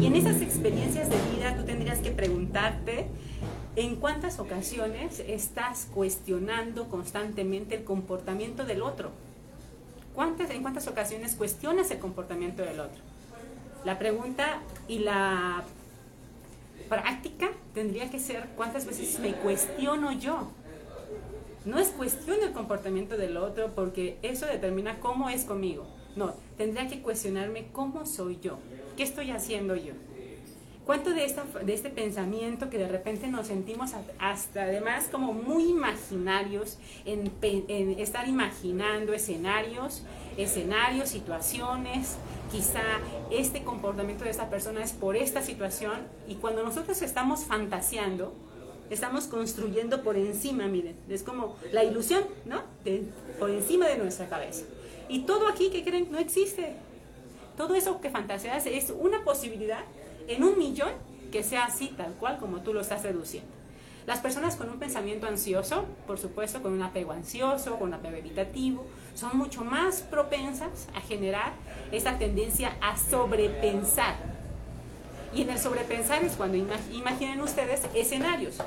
Y 0.00 0.06
en 0.06 0.16
esas 0.16 0.40
experiencias 0.40 1.10
de 1.10 1.16
vida 1.36 1.54
tú 1.56 1.64
tendrías 1.64 1.98
que 1.98 2.10
preguntarte 2.10 3.06
en 3.76 3.96
cuántas 3.96 4.38
ocasiones 4.38 5.20
estás 5.20 5.88
cuestionando 5.94 6.88
constantemente 6.88 7.76
el 7.76 7.84
comportamiento 7.84 8.64
del 8.64 8.82
otro. 8.82 9.10
¿Cuántas, 10.14 10.50
¿En 10.50 10.62
cuántas 10.62 10.88
ocasiones 10.88 11.36
cuestionas 11.36 11.90
el 11.90 11.98
comportamiento 11.98 12.62
del 12.62 12.80
otro? 12.80 13.00
La 13.84 13.98
pregunta 13.98 14.60
y 14.88 15.00
la 15.00 15.64
práctica 16.90 17.48
tendría 17.72 18.10
que 18.10 18.18
ser 18.18 18.48
cuántas 18.56 18.84
veces 18.84 19.18
me 19.20 19.32
cuestiono 19.32 20.12
yo. 20.12 20.50
No 21.64 21.78
es 21.78 21.88
cuestión 21.88 22.40
del 22.40 22.52
comportamiento 22.52 23.16
del 23.16 23.36
otro 23.38 23.74
porque 23.74 24.18
eso 24.22 24.44
determina 24.44 24.98
cómo 25.00 25.30
es 25.30 25.44
conmigo. 25.44 25.86
No, 26.16 26.34
tendría 26.58 26.88
que 26.88 27.00
cuestionarme 27.00 27.68
cómo 27.72 28.04
soy 28.04 28.40
yo, 28.42 28.58
qué 28.96 29.04
estoy 29.04 29.30
haciendo 29.30 29.76
yo. 29.76 29.94
¿Cuánto 30.84 31.10
de, 31.10 31.24
esta, 31.24 31.44
de 31.44 31.72
este 31.72 31.90
pensamiento 31.90 32.68
que 32.68 32.78
de 32.78 32.88
repente 32.88 33.28
nos 33.28 33.46
sentimos 33.46 33.92
hasta 34.18 34.62
además 34.62 35.08
como 35.08 35.32
muy 35.32 35.68
imaginarios 35.68 36.78
en, 37.04 37.30
en 37.42 38.00
estar 38.00 38.26
imaginando 38.26 39.12
escenarios, 39.12 40.02
escenarios, 40.36 41.10
situaciones, 41.10 42.16
quizá 42.50 42.82
este 43.30 43.62
comportamiento 43.62 44.24
de 44.24 44.30
esta 44.30 44.50
persona 44.50 44.82
es 44.82 44.92
por 44.92 45.16
esta 45.16 45.42
situación 45.42 46.00
y 46.28 46.36
cuando 46.36 46.62
nosotros 46.62 47.00
estamos 47.02 47.44
fantaseando, 47.44 48.32
estamos 48.90 49.26
construyendo 49.26 50.02
por 50.02 50.16
encima, 50.16 50.66
miren, 50.66 50.96
es 51.08 51.22
como 51.22 51.56
la 51.72 51.84
ilusión, 51.84 52.24
¿no? 52.44 52.62
por 53.38 53.50
encima 53.50 53.86
de 53.86 53.98
nuestra 53.98 54.28
cabeza. 54.28 54.64
Y 55.08 55.20
todo 55.20 55.48
aquí 55.48 55.70
que 55.70 55.84
creen 55.84 56.10
no 56.10 56.18
existe. 56.18 56.74
Todo 57.56 57.74
eso 57.74 58.00
que 58.00 58.10
fantaseas 58.10 58.66
es 58.66 58.92
una 58.96 59.22
posibilidad 59.22 59.84
en 60.28 60.44
un 60.44 60.58
millón 60.58 60.92
que 61.30 61.42
sea 61.42 61.64
así, 61.64 61.88
tal 61.96 62.14
cual 62.14 62.38
como 62.38 62.60
tú 62.60 62.72
lo 62.72 62.80
estás 62.80 63.02
reduciendo. 63.02 63.60
Las 64.06 64.20
personas 64.20 64.56
con 64.56 64.68
un 64.70 64.78
pensamiento 64.78 65.26
ansioso, 65.26 65.84
por 66.06 66.18
supuesto, 66.18 66.62
con 66.62 66.72
un 66.72 66.82
apego 66.82 67.12
ansioso, 67.12 67.78
con 67.78 67.88
un 67.88 67.94
apego 67.94 68.16
evitativo, 68.16 68.84
son 69.14 69.36
mucho 69.36 69.62
más 69.62 70.00
propensas 70.00 70.88
a 70.94 71.00
generar 71.00 71.52
esa 71.92 72.18
tendencia 72.18 72.76
a 72.80 72.96
sobrepensar. 72.96 74.14
Y 75.34 75.42
en 75.42 75.50
el 75.50 75.58
sobrepensar 75.58 76.24
es 76.24 76.32
cuando 76.32 76.56
imaginen 76.56 77.40
ustedes 77.40 77.82
escenarios. 77.94 78.58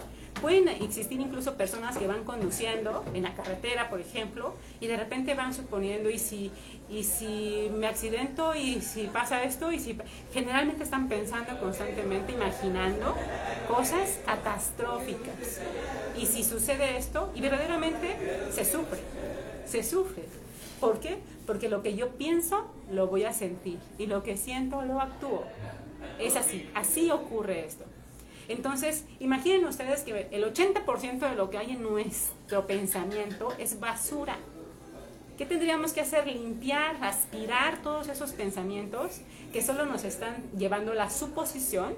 Pueden 0.41 0.67
existir 0.67 1.21
incluso 1.21 1.55
personas 1.55 1.97
que 1.97 2.07
van 2.07 2.23
conduciendo 2.25 3.05
en 3.13 3.23
la 3.23 3.33
carretera, 3.33 3.89
por 3.89 4.01
ejemplo, 4.01 4.55
y 4.81 4.87
de 4.87 4.97
repente 4.97 5.35
van 5.35 5.53
suponiendo, 5.53 6.09
y 6.09 6.19
si, 6.19 6.51
y 6.89 7.03
si 7.03 7.69
me 7.73 7.87
accidento, 7.87 8.53
y 8.55 8.81
si 8.81 9.07
pasa 9.07 9.43
esto, 9.43 9.71
y 9.71 9.79
si 9.79 9.97
generalmente 10.33 10.83
están 10.83 11.07
pensando 11.07 11.57
constantemente, 11.59 12.33
imaginando 12.33 13.15
cosas 13.69 14.19
catastróficas. 14.25 15.61
Y 16.17 16.25
si 16.25 16.43
sucede 16.43 16.97
esto, 16.97 17.31
y 17.35 17.41
verdaderamente 17.41 18.17
se 18.51 18.65
sufre, 18.65 18.99
se 19.65 19.81
sufre. 19.81 20.42
¿Por 20.79 20.99
qué? 20.99 21.19
Porque 21.45 21.69
lo 21.69 21.81
que 21.81 21.95
yo 21.95 22.09
pienso 22.09 22.65
lo 22.91 23.07
voy 23.07 23.23
a 23.23 23.33
sentir 23.33 23.79
y 23.97 24.07
lo 24.07 24.23
que 24.23 24.37
siento 24.37 24.81
lo 24.81 25.01
actúo. 25.01 25.43
Es 26.19 26.35
así, 26.35 26.69
así 26.73 27.11
ocurre 27.11 27.65
esto. 27.65 27.85
Entonces, 28.47 29.05
imaginen 29.19 29.65
ustedes 29.65 30.01
que 30.01 30.27
el 30.31 30.43
80% 30.43 31.29
de 31.29 31.35
lo 31.35 31.49
que 31.49 31.57
hay 31.57 31.71
en 31.71 31.83
nuestro 31.83 32.67
pensamiento 32.67 33.53
es 33.57 33.79
basura. 33.79 34.37
¿Qué 35.37 35.45
tendríamos 35.45 35.93
que 35.93 36.01
hacer? 36.01 36.27
Limpiar, 36.27 36.97
aspirar 37.01 37.81
todos 37.81 38.07
esos 38.09 38.33
pensamientos 38.33 39.21
que 39.51 39.61
solo 39.63 39.85
nos 39.85 40.03
están 40.03 40.35
llevando 40.57 40.93
la 40.93 41.09
suposición, 41.09 41.95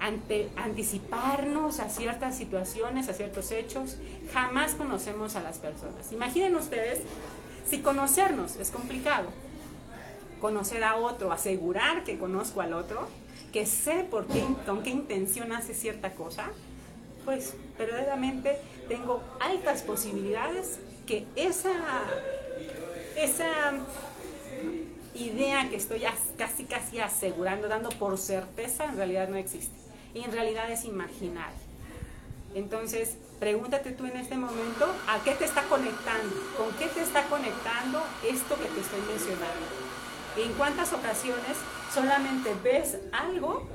ante, 0.00 0.50
anticiparnos 0.56 1.80
a 1.80 1.88
ciertas 1.88 2.36
situaciones, 2.36 3.08
a 3.08 3.14
ciertos 3.14 3.50
hechos. 3.50 3.96
Jamás 4.32 4.74
conocemos 4.74 5.36
a 5.36 5.40
las 5.40 5.58
personas. 5.58 6.12
Imaginen 6.12 6.56
ustedes, 6.56 7.00
si 7.68 7.80
conocernos 7.80 8.56
es 8.56 8.70
complicado, 8.70 9.28
conocer 10.40 10.84
a 10.84 10.96
otro, 10.96 11.32
asegurar 11.32 12.04
que 12.04 12.18
conozco 12.18 12.60
al 12.60 12.72
otro, 12.72 13.08
que 13.52 13.66
sé 13.66 14.06
por 14.10 14.26
qué, 14.26 14.44
con 14.66 14.82
qué 14.82 14.90
intención 14.90 15.52
hace 15.52 15.74
cierta 15.74 16.14
cosa, 16.14 16.50
pues 17.24 17.54
verdaderamente 17.78 18.58
tengo 18.88 19.22
altas 19.40 19.82
posibilidades 19.82 20.78
que 21.06 21.26
esa, 21.36 21.72
esa 23.16 23.72
idea 25.14 25.68
que 25.68 25.76
estoy 25.76 26.02
casi 26.36 26.64
casi 26.64 27.00
asegurando, 27.00 27.68
dando 27.68 27.88
por 27.90 28.18
certeza, 28.18 28.84
en 28.84 28.96
realidad 28.96 29.28
no 29.28 29.36
existe. 29.36 29.76
Y 30.14 30.22
en 30.24 30.32
realidad 30.32 30.70
es 30.70 30.84
imaginar. 30.84 31.50
Entonces, 32.54 33.16
pregúntate 33.38 33.92
tú 33.92 34.06
en 34.06 34.16
este 34.16 34.36
momento 34.36 34.86
a 35.06 35.22
qué 35.22 35.32
te 35.32 35.44
está 35.44 35.62
conectando, 35.64 36.34
con 36.56 36.72
qué 36.78 36.86
te 36.86 37.02
está 37.02 37.24
conectando 37.24 38.02
esto 38.26 38.56
que 38.56 38.68
te 38.68 38.80
estoy 38.80 39.00
mencionando. 39.02 39.66
¿En 40.36 40.52
cuántas 40.54 40.92
ocasiones 40.92 41.56
solamente 41.92 42.54
ves 42.62 42.98
algo 43.12 43.66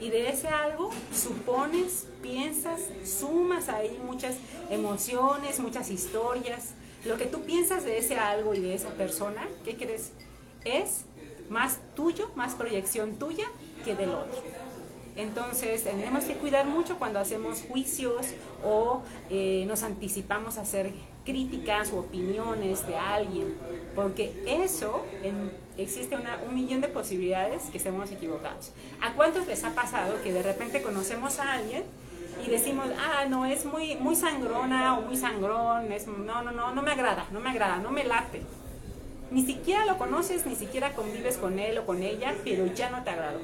y 0.00 0.10
de 0.10 0.28
ese 0.28 0.48
algo 0.48 0.90
supones, 1.12 2.06
piensas, 2.22 2.80
sumas 3.04 3.68
ahí 3.68 4.00
muchas 4.04 4.36
emociones, 4.70 5.58
muchas 5.58 5.90
historias. 5.90 6.74
Lo 7.04 7.16
que 7.16 7.26
tú 7.26 7.42
piensas 7.42 7.84
de 7.84 7.98
ese 7.98 8.18
algo 8.18 8.54
y 8.54 8.60
de 8.60 8.74
esa 8.74 8.90
persona, 8.90 9.46
¿qué 9.64 9.76
crees? 9.76 10.12
Es 10.64 11.04
más 11.48 11.78
tuyo, 11.94 12.30
más 12.34 12.54
proyección 12.54 13.16
tuya 13.18 13.46
que 13.84 13.94
del 13.94 14.10
otro. 14.10 14.42
Entonces 15.16 15.82
tenemos 15.82 16.24
que 16.24 16.34
cuidar 16.34 16.64
mucho 16.66 16.96
cuando 16.96 17.18
hacemos 17.18 17.62
juicios 17.62 18.26
o 18.64 19.02
eh, 19.30 19.64
nos 19.66 19.82
anticipamos 19.82 20.58
a 20.58 20.60
hacer 20.60 20.92
críticas 21.24 21.92
o 21.92 21.98
opiniones 21.98 22.86
de 22.86 22.96
alguien, 22.96 23.56
porque 23.96 24.32
eso 24.46 25.04
existe 25.76 26.16
un 26.16 26.54
millón 26.54 26.80
de 26.80 26.88
posibilidades 26.88 27.64
que 27.64 27.78
estemos 27.78 28.12
equivocados. 28.12 28.70
¿A 29.02 29.14
cuántos 29.14 29.46
les 29.48 29.64
ha 29.64 29.74
pasado 29.74 30.22
que 30.22 30.32
de 30.32 30.42
repente 30.42 30.82
conocemos 30.82 31.40
a 31.40 31.54
alguien 31.54 31.82
y 32.46 32.50
decimos, 32.50 32.86
ah, 32.98 33.24
no, 33.28 33.46
es 33.46 33.64
muy, 33.64 33.96
muy 33.96 34.16
sangrona 34.16 34.98
o 34.98 35.02
muy 35.02 35.16
sangrón, 35.16 35.92
es, 35.92 36.06
no, 36.06 36.42
no, 36.42 36.52
no, 36.52 36.74
no 36.74 36.82
me 36.82 36.92
agrada, 36.92 37.26
no 37.32 37.40
me 37.40 37.50
agrada, 37.50 37.78
no 37.78 37.90
me 37.90 38.04
late? 38.04 38.42
Ni 39.30 39.44
siquiera 39.44 39.84
lo 39.84 39.98
conoces, 39.98 40.46
ni 40.46 40.56
siquiera 40.56 40.92
convives 40.92 41.36
con 41.36 41.58
él 41.58 41.78
o 41.78 41.86
con 41.86 42.02
ella, 42.02 42.34
pero 42.44 42.66
ya 42.66 42.90
no 42.90 43.02
te 43.04 43.10
agradó. 43.10 43.40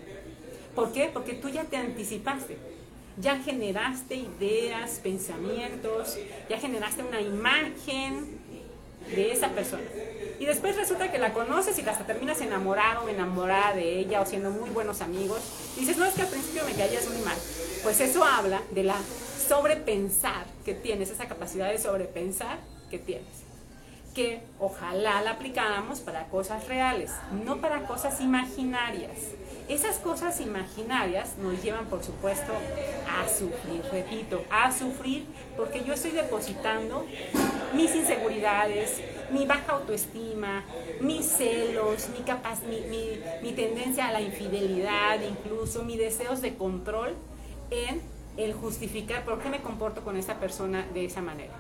¿Por 0.75 0.93
qué? 0.93 1.11
Porque 1.13 1.35
tú 1.35 1.49
ya 1.49 1.65
te 1.65 1.77
anticipaste 1.77 2.59
ya 3.17 3.39
generaste 3.39 4.17
ideas, 4.17 5.01
pensamientos, 5.03 6.19
ya 6.49 6.59
generaste 6.59 7.03
una 7.05 7.21
imagen 7.21 8.39
de 9.15 9.33
esa 9.33 9.51
persona. 9.51 9.85
Y 10.39 10.47
después 10.47 10.77
resulta 10.77 11.11
que 11.11 11.19
la 11.19 11.33
conoces 11.33 11.79
y 11.79 11.89
hasta 11.89 12.07
terminas 12.07 12.41
enamorado 12.41 13.05
o 13.05 13.09
enamorada 13.09 13.75
de 13.75 13.99
ella 13.99 14.21
o 14.21 14.27
siendo 14.27 14.51
muy 14.51 14.71
buenos 14.71 15.01
amigos. 15.01 15.41
Y 15.77 15.81
dices, 15.81 15.97
no, 15.97 16.05
es 16.05 16.15
que 16.15 16.23
al 16.23 16.29
principio 16.29 16.65
me 16.65 16.73
caías 16.73 17.09
muy 17.09 17.23
mal. 17.23 17.37
Pues 17.83 18.01
eso 18.01 18.25
habla 18.25 18.61
de 18.71 18.85
la 18.85 18.97
sobrepensar 19.49 20.47
que 20.65 20.75
tienes, 20.75 21.11
esa 21.11 21.27
capacidad 21.27 21.71
de 21.71 21.79
sobrepensar 21.79 22.59
que 22.91 22.99
tienes. 22.99 23.45
Que 24.15 24.43
ojalá 24.61 25.23
la 25.23 25.33
aplicáramos 25.33 26.01
para 26.01 26.27
cosas 26.29 26.67
reales, 26.69 27.11
no 27.45 27.61
para 27.61 27.83
cosas 27.87 28.21
imaginarias. 28.21 29.19
Esas 29.69 29.97
cosas 29.97 30.41
imaginarias 30.41 31.37
nos 31.39 31.63
llevan, 31.63 31.87
por 31.87 32.05
supuesto, 32.05 32.53
a 33.09 33.29
sufrir, 33.29 33.83
repito, 33.91 34.45
a 34.51 34.71
sufrir 34.71 35.27
porque 35.57 35.83
yo 35.85 35.95
estoy 35.95 36.13
depositando 36.13 37.07
mis 37.75 37.95
inseguridades, 37.95 39.01
mi 39.31 39.47
baja 39.47 39.73
autoestima, 39.73 40.65
mis 41.01 41.27
celos, 41.27 42.09
mi, 43.43 43.53
tendencia 43.53 44.09
a 44.09 44.13
la 44.13 44.21
infidelidad, 44.21 45.21
incluso 45.23 45.85
mis 45.85 45.99
deseos 45.99 46.41
de 46.41 46.55
control 46.55 47.15
en 47.71 48.01
el 48.37 48.53
justificar 48.53 49.25
por 49.25 49.41
qué 49.41 49.49
me 49.49 49.61
comporto 49.61 50.03
con 50.03 50.17
esa 50.17 50.41
persona 50.41 50.87
de 50.93 51.05
esa 51.05 51.23
manera 51.23 51.53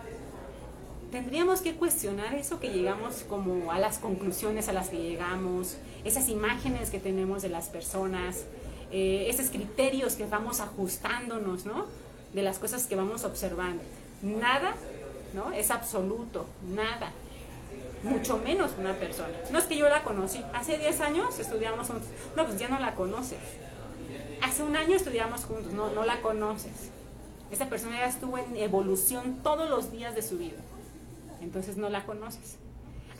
tendríamos 1.14 1.60
que 1.60 1.76
cuestionar 1.76 2.34
eso 2.34 2.58
que 2.58 2.70
llegamos 2.70 3.24
como 3.28 3.70
a 3.70 3.78
las 3.78 3.98
conclusiones 3.98 4.68
a 4.68 4.72
las 4.72 4.88
que 4.88 4.98
llegamos, 4.98 5.76
esas 6.04 6.28
imágenes 6.28 6.90
que 6.90 6.98
tenemos 6.98 7.40
de 7.40 7.50
las 7.50 7.68
personas, 7.68 8.46
eh, 8.90 9.26
esos 9.28 9.50
criterios 9.50 10.14
que 10.14 10.26
vamos 10.26 10.58
ajustándonos, 10.58 11.66
¿no? 11.66 11.86
De 12.32 12.42
las 12.42 12.58
cosas 12.58 12.86
que 12.86 12.96
vamos 12.96 13.22
observando. 13.22 13.80
Nada, 14.22 14.74
¿no? 15.34 15.52
Es 15.52 15.70
absoluto, 15.70 16.46
nada. 16.74 17.12
Mucho 18.04 18.38
menos 18.38 18.72
una 18.78 18.94
persona. 18.94 19.34
No 19.50 19.58
es 19.58 19.64
que 19.64 19.76
yo 19.76 19.88
la 19.88 20.02
conocí. 20.02 20.42
Hace 20.52 20.78
10 20.78 21.00
años 21.00 21.38
estudiamos 21.38 21.88
juntos. 21.88 22.08
No, 22.36 22.44
pues 22.44 22.58
ya 22.58 22.68
no 22.68 22.78
la 22.78 22.94
conoces. 22.94 23.38
Hace 24.42 24.62
un 24.62 24.76
año 24.76 24.94
estudiamos 24.94 25.44
juntos. 25.44 25.72
No, 25.72 25.90
no 25.90 26.04
la 26.04 26.20
conoces. 26.20 26.90
Esa 27.50 27.68
persona 27.68 27.98
ya 27.98 28.06
estuvo 28.06 28.38
en 28.38 28.56
evolución 28.56 29.40
todos 29.42 29.68
los 29.68 29.90
días 29.90 30.14
de 30.14 30.22
su 30.22 30.38
vida 30.38 30.58
entonces 31.44 31.76
no 31.76 31.88
la 31.88 32.04
conoces. 32.04 32.56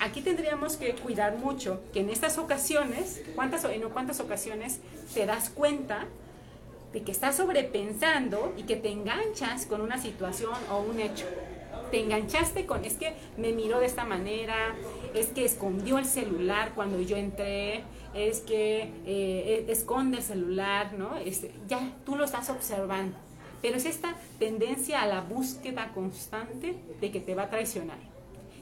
Aquí 0.01 0.23
tendríamos 0.23 0.77
que 0.77 0.95
cuidar 0.95 1.39
mucho 1.39 1.81
que 1.93 2.01
en 2.01 2.11
estas 2.11 2.37
ocasiones, 2.39 3.23
¿cuántas, 3.37 3.65
en 3.65 3.83
cuántas 3.91 4.19
ocasiones 4.19 4.81
te 5.15 5.25
das 5.25 5.51
cuenta 5.51 6.07
de 6.93 7.03
que 7.03 7.13
estás 7.13 7.37
sobrepensando 7.37 8.53
y 8.57 8.65
que 8.65 8.77
te 8.77 8.91
enganchas 8.91 9.67
con 9.67 9.81
una 9.81 9.99
situación 9.99 10.55
o 10.71 10.81
un 10.81 10.99
hecho? 10.99 11.27
Te 11.95 12.01
enganchaste 12.01 12.67
con, 12.67 12.85
es 12.85 12.95
que 12.95 13.15
me 13.37 13.53
miró 13.53 13.79
de 13.79 13.87
esta 13.87 14.05
manera, 14.05 14.75
es 15.15 15.29
que 15.29 15.45
escondió 15.45 15.99
el 15.99 16.07
celular 16.07 16.73
cuando 16.75 17.01
yo 17.01 17.17
entré, 17.17 17.85
es 18.15 18.41
que 18.41 18.91
eh, 19.07 19.65
esconde 19.69 20.17
el 20.17 20.25
celular, 20.25 20.95
¿no? 20.95 21.13
ya 21.69 21.93
tú 22.05 22.17
lo 22.17 22.25
estás 22.25 22.51
observando 22.51 23.17
pero 23.63 23.77
es 23.77 23.87
esta 23.87 24.17
tendencia 24.41 25.03
a 25.03 25.07
la 25.07 25.21
búsqueda 25.21 25.93
constante 25.95 26.75
de 27.01 27.11
que 27.13 27.21
te 27.21 27.37
va 27.37 27.45
a 27.45 27.51
traicionar. 27.51 27.97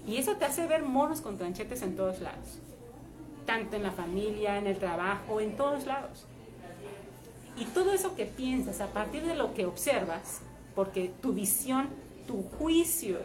Y 0.07 0.19
eso 0.19 0.37
te 0.37 0.45
hace 0.45 0.67
ver 0.67 0.83
monos 0.83 1.23
con 1.23 1.39
tranchetes 1.39 1.81
en 1.83 1.97
todos 1.97 2.21
lados, 2.21 2.61
tanto 3.47 3.77
en 3.77 3.83
la 3.83 3.93
familia, 3.93 4.59
en 4.59 4.67
el 4.67 4.77
trabajo, 4.77 5.41
en 5.41 5.57
todos 5.57 5.87
lados. 5.87 6.27
Y 7.57 7.65
todo 7.65 7.93
eso 7.93 8.15
que 8.15 8.27
piensas 8.27 8.81
a 8.81 8.93
partir 8.93 9.25
de 9.25 9.35
lo 9.35 9.55
que 9.55 9.65
observas, 9.65 10.43
porque 10.77 11.11
tu 11.21 11.33
visión, 11.33 11.89
tu 12.27 12.43
juicio, 12.59 13.19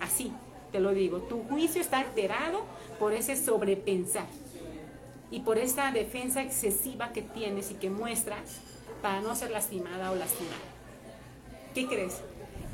así 0.00 0.32
te 0.72 0.80
lo 0.80 0.92
digo, 0.92 1.18
tu 1.18 1.42
juicio 1.44 1.80
está 1.80 1.98
alterado 1.98 2.64
por 2.98 3.12
ese 3.12 3.36
sobrepensar 3.36 4.26
y 5.30 5.40
por 5.40 5.58
esa 5.58 5.92
defensa 5.92 6.42
excesiva 6.42 7.12
que 7.12 7.22
tienes 7.22 7.70
y 7.70 7.74
que 7.74 7.90
muestras 7.90 8.60
para 9.02 9.20
no 9.20 9.34
ser 9.34 9.50
lastimada 9.50 10.10
o 10.10 10.14
lastimada. 10.14 10.56
¿Qué 11.74 11.86
crees? 11.86 12.20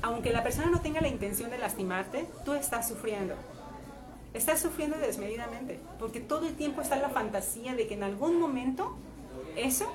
Aunque 0.03 0.33
la 0.33 0.43
persona 0.43 0.71
no 0.71 0.81
tenga 0.81 1.01
la 1.01 1.09
intención 1.09 1.51
de 1.51 1.59
lastimarte, 1.59 2.27
tú 2.45 2.55
estás 2.55 2.89
sufriendo. 2.89 3.35
Estás 4.33 4.61
sufriendo 4.61 4.99
desmedidamente, 4.99 5.81
porque 5.99 6.21
todo 6.21 6.47
el 6.47 6.55
tiempo 6.55 6.83
está 6.83 6.97
la 6.97 7.09
fantasía 7.09 7.75
de 7.75 7.89
que 7.89 7.95
en 7.95 8.05
algún 8.05 8.39
momento 8.39 8.97
eso 9.57 9.93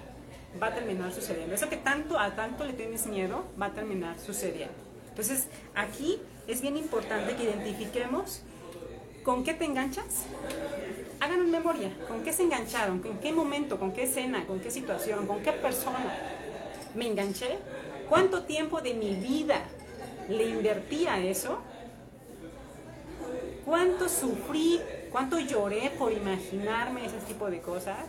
va 0.62 0.68
a 0.68 0.74
terminar 0.74 1.14
sucediendo. 1.14 1.56
Eso 1.56 1.70
que 1.70 1.78
tanto 1.78 2.20
a 2.20 2.36
tanto 2.36 2.66
le 2.66 2.74
tienes 2.74 3.08
miedo 3.08 3.46
va 3.62 3.68
a 3.68 3.74
terminar 3.74 4.20
sucediendo. 4.20 4.93
Entonces, 5.14 5.46
aquí 5.76 6.20
es 6.48 6.62
bien 6.62 6.76
importante 6.76 7.36
que 7.36 7.44
identifiquemos 7.44 8.42
con 9.24 9.44
qué 9.44 9.54
te 9.54 9.66
enganchas. 9.66 10.26
Hagan 11.20 11.52
memoria, 11.52 11.92
con 12.08 12.24
qué 12.24 12.34
se 12.34 12.42
engancharon, 12.42 12.98
con 12.98 13.20
qué 13.20 13.32
momento, 13.32 13.78
con 13.78 13.94
qué 13.94 14.06
escena, 14.06 14.48
con 14.48 14.60
qué 14.60 14.72
situación, 14.72 15.28
con 15.28 15.44
qué 15.44 15.52
persona. 15.52 16.18
Me 16.96 17.08
enganché, 17.08 17.60
cuánto 18.10 18.46
tiempo 18.46 18.82
de 18.82 18.96
mi 18.96 19.14
vida 19.14 19.62
le 20.30 20.46
invertí 20.46 21.06
a 21.06 21.20
eso, 21.20 21.60
cuánto 23.66 24.10
sufrí, 24.10 24.82
cuánto 25.12 25.38
lloré 25.38 25.92
por 26.00 26.12
imaginarme 26.12 27.06
ese 27.06 27.18
tipo 27.28 27.52
de 27.52 27.62
cosas 27.62 28.08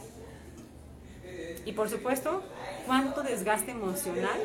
y 1.67 1.73
por 1.73 1.91
supuesto, 1.91 2.43
cuánto 2.87 3.23
desgaste 3.23 3.73
emocional 3.73 4.39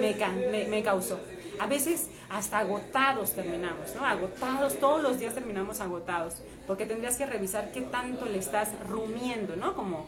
me, 0.00 0.82
causó. 0.82 1.18
A 1.58 1.66
veces 1.66 2.08
hasta 2.28 2.58
agotados 2.58 3.32
terminamos, 3.32 3.94
¿no? 3.94 4.04
Agotados, 4.04 4.78
todos 4.78 5.02
los 5.02 5.18
días 5.18 5.34
terminamos 5.34 5.80
agotados, 5.80 6.34
porque 6.66 6.86
tendrías 6.86 7.16
que 7.16 7.26
revisar 7.26 7.72
qué 7.72 7.82
tanto 7.82 8.26
le 8.26 8.38
estás 8.38 8.70
rumiendo, 8.88 9.56
¿no? 9.56 9.74
Como, 9.74 10.06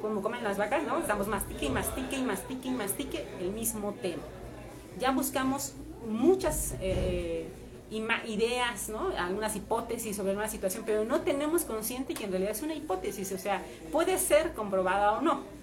como 0.00 0.22
comen 0.22 0.44
las 0.44 0.58
vacas, 0.58 0.84
¿no? 0.84 0.98
Estamos 0.98 1.26
mastique 1.28 1.66
y 1.66 1.70
mastique 1.70 2.16
y 2.16 2.22
mastique 2.22 2.68
y 2.68 2.70
mastique 2.70 3.26
el 3.40 3.50
mismo 3.50 3.92
tema. 3.94 4.22
Ya 4.98 5.10
buscamos 5.10 5.74
muchas 6.06 6.74
eh, 6.80 7.48
ideas, 8.26 8.88
¿no? 8.88 9.08
algunas 9.16 9.54
hipótesis 9.56 10.16
sobre 10.16 10.34
una 10.34 10.48
situación, 10.48 10.84
pero 10.86 11.04
no 11.04 11.20
tenemos 11.20 11.64
consciente 11.64 12.14
que 12.14 12.24
en 12.24 12.30
realidad 12.30 12.52
es 12.52 12.62
una 12.62 12.74
hipótesis, 12.74 13.30
o 13.32 13.38
sea, 13.38 13.62
puede 13.92 14.18
ser 14.18 14.54
comprobada 14.54 15.12
o 15.18 15.20
no 15.20 15.56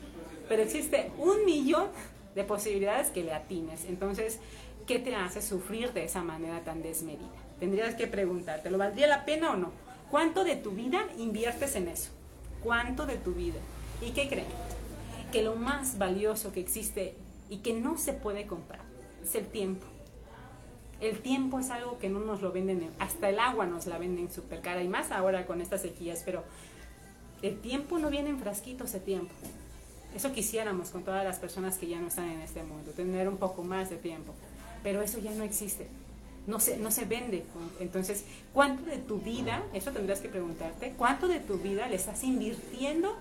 pero 0.48 0.62
existe 0.64 1.12
un 1.18 1.46
millón 1.46 1.88
de 2.36 2.44
posibilidades 2.44 3.10
que 3.10 3.24
le 3.24 3.34
atines. 3.34 3.86
Entonces, 3.86 4.40
¿qué 4.86 5.00
te 5.00 5.16
hace 5.16 5.42
sufrir 5.42 5.94
de 5.94 6.06
esa 6.06 6.24
manera 6.24 6.64
tan 6.64 6.82
desmedida? 6.82 7.30
Tendrías 7.60 7.96
que 7.96 8.08
preguntarte, 8.08 8.70
¿lo 8.70 8.78
valdría 8.78 9.08
la 9.08 9.26
pena 9.26 9.52
o 9.52 9.56
no? 9.56 9.72
¿Cuánto 10.10 10.44
de 10.44 10.56
tu 10.56 10.72
vida 10.72 11.08
inviertes 11.18 11.76
en 11.76 11.88
eso? 11.88 12.12
¿Cuánto 12.62 13.06
de 13.06 13.18
tu 13.18 13.34
vida? 13.34 13.60
¿Y 14.02 14.12
qué 14.12 14.28
creen? 14.28 14.48
Que 15.32 15.42
lo 15.42 15.56
más 15.56 15.98
valioso 15.98 16.52
que 16.52 16.60
existe 16.60 17.16
y 17.50 17.58
que 17.58 17.74
no 17.74 17.98
se 17.98 18.14
puede 18.14 18.46
comprar 18.46 18.82
es 19.24 19.36
el 19.36 19.48
tiempo. 19.48 19.86
El 21.02 21.20
tiempo 21.20 21.60
es 21.60 21.70
algo 21.70 22.00
que 22.00 22.10
no 22.10 22.20
nos 22.20 22.42
lo 22.42 22.52
venden, 22.52 22.90
hasta 23.00 23.30
el 23.30 23.40
agua 23.40 23.66
nos 23.66 23.88
la 23.88 23.98
venden 23.98 24.32
súper 24.32 24.62
cara 24.62 24.84
y 24.84 24.88
más 24.88 25.12
ahora 25.12 25.46
con 25.46 25.60
estas 25.60 25.82
sequías, 25.82 26.22
pero 26.24 26.44
el 27.42 27.60
tiempo 27.60 28.00
no 28.00 28.10
viene 28.10 28.30
en 28.30 28.40
frasquitos 28.40 28.94
de 28.94 29.00
tiempo. 29.00 29.34
Eso 30.16 30.32
quisiéramos 30.32 30.92
con 30.92 31.04
todas 31.04 31.26
las 31.26 31.40
personas 31.40 31.78
que 31.78 31.88
ya 31.88 32.00
no 32.00 32.08
están 32.08 32.30
en 32.30 32.42
este 32.42 32.64
mundo, 32.64 32.92
tener 32.92 33.28
un 33.28 33.38
poco 33.38 33.64
más 33.64 33.90
de 33.90 33.98
tiempo. 33.98 34.34
Pero 34.84 35.02
eso 35.02 35.20
ya 35.20 35.32
no 35.32 35.44
existe. 35.44 35.88
No 36.46 36.60
se, 36.60 36.78
no 36.78 36.92
se 36.92 37.06
vende. 37.06 37.46
Entonces, 37.80 38.26
¿cuánto 38.54 38.84
de 38.84 38.98
tu 38.98 39.20
vida, 39.20 39.64
eso 39.74 39.92
tendrás 39.92 40.20
que 40.20 40.28
preguntarte, 40.28 40.94
cuánto 40.98 41.28
de 41.28 41.40
tu 41.40 41.58
vida 41.58 41.88
le 41.88 41.96
estás 41.96 42.24
invirtiendo 42.24 43.16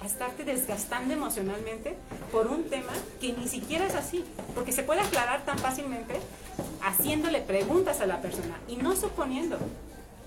a 0.00 0.06
estarte 0.06 0.44
desgastando 0.44 1.14
emocionalmente 1.14 1.94
por 2.32 2.48
un 2.48 2.64
tema 2.64 2.92
que 3.20 3.32
ni 3.32 3.46
siquiera 3.46 3.86
es 3.86 3.94
así? 3.94 4.24
Porque 4.56 4.72
se 4.72 4.82
puede 4.82 5.00
aclarar 5.00 5.44
tan 5.44 5.58
fácilmente 5.58 6.14
haciéndole 6.82 7.40
preguntas 7.40 8.00
a 8.00 8.06
la 8.06 8.20
persona 8.20 8.58
y 8.68 8.76
no 8.76 8.96
suponiendo. 8.96 9.58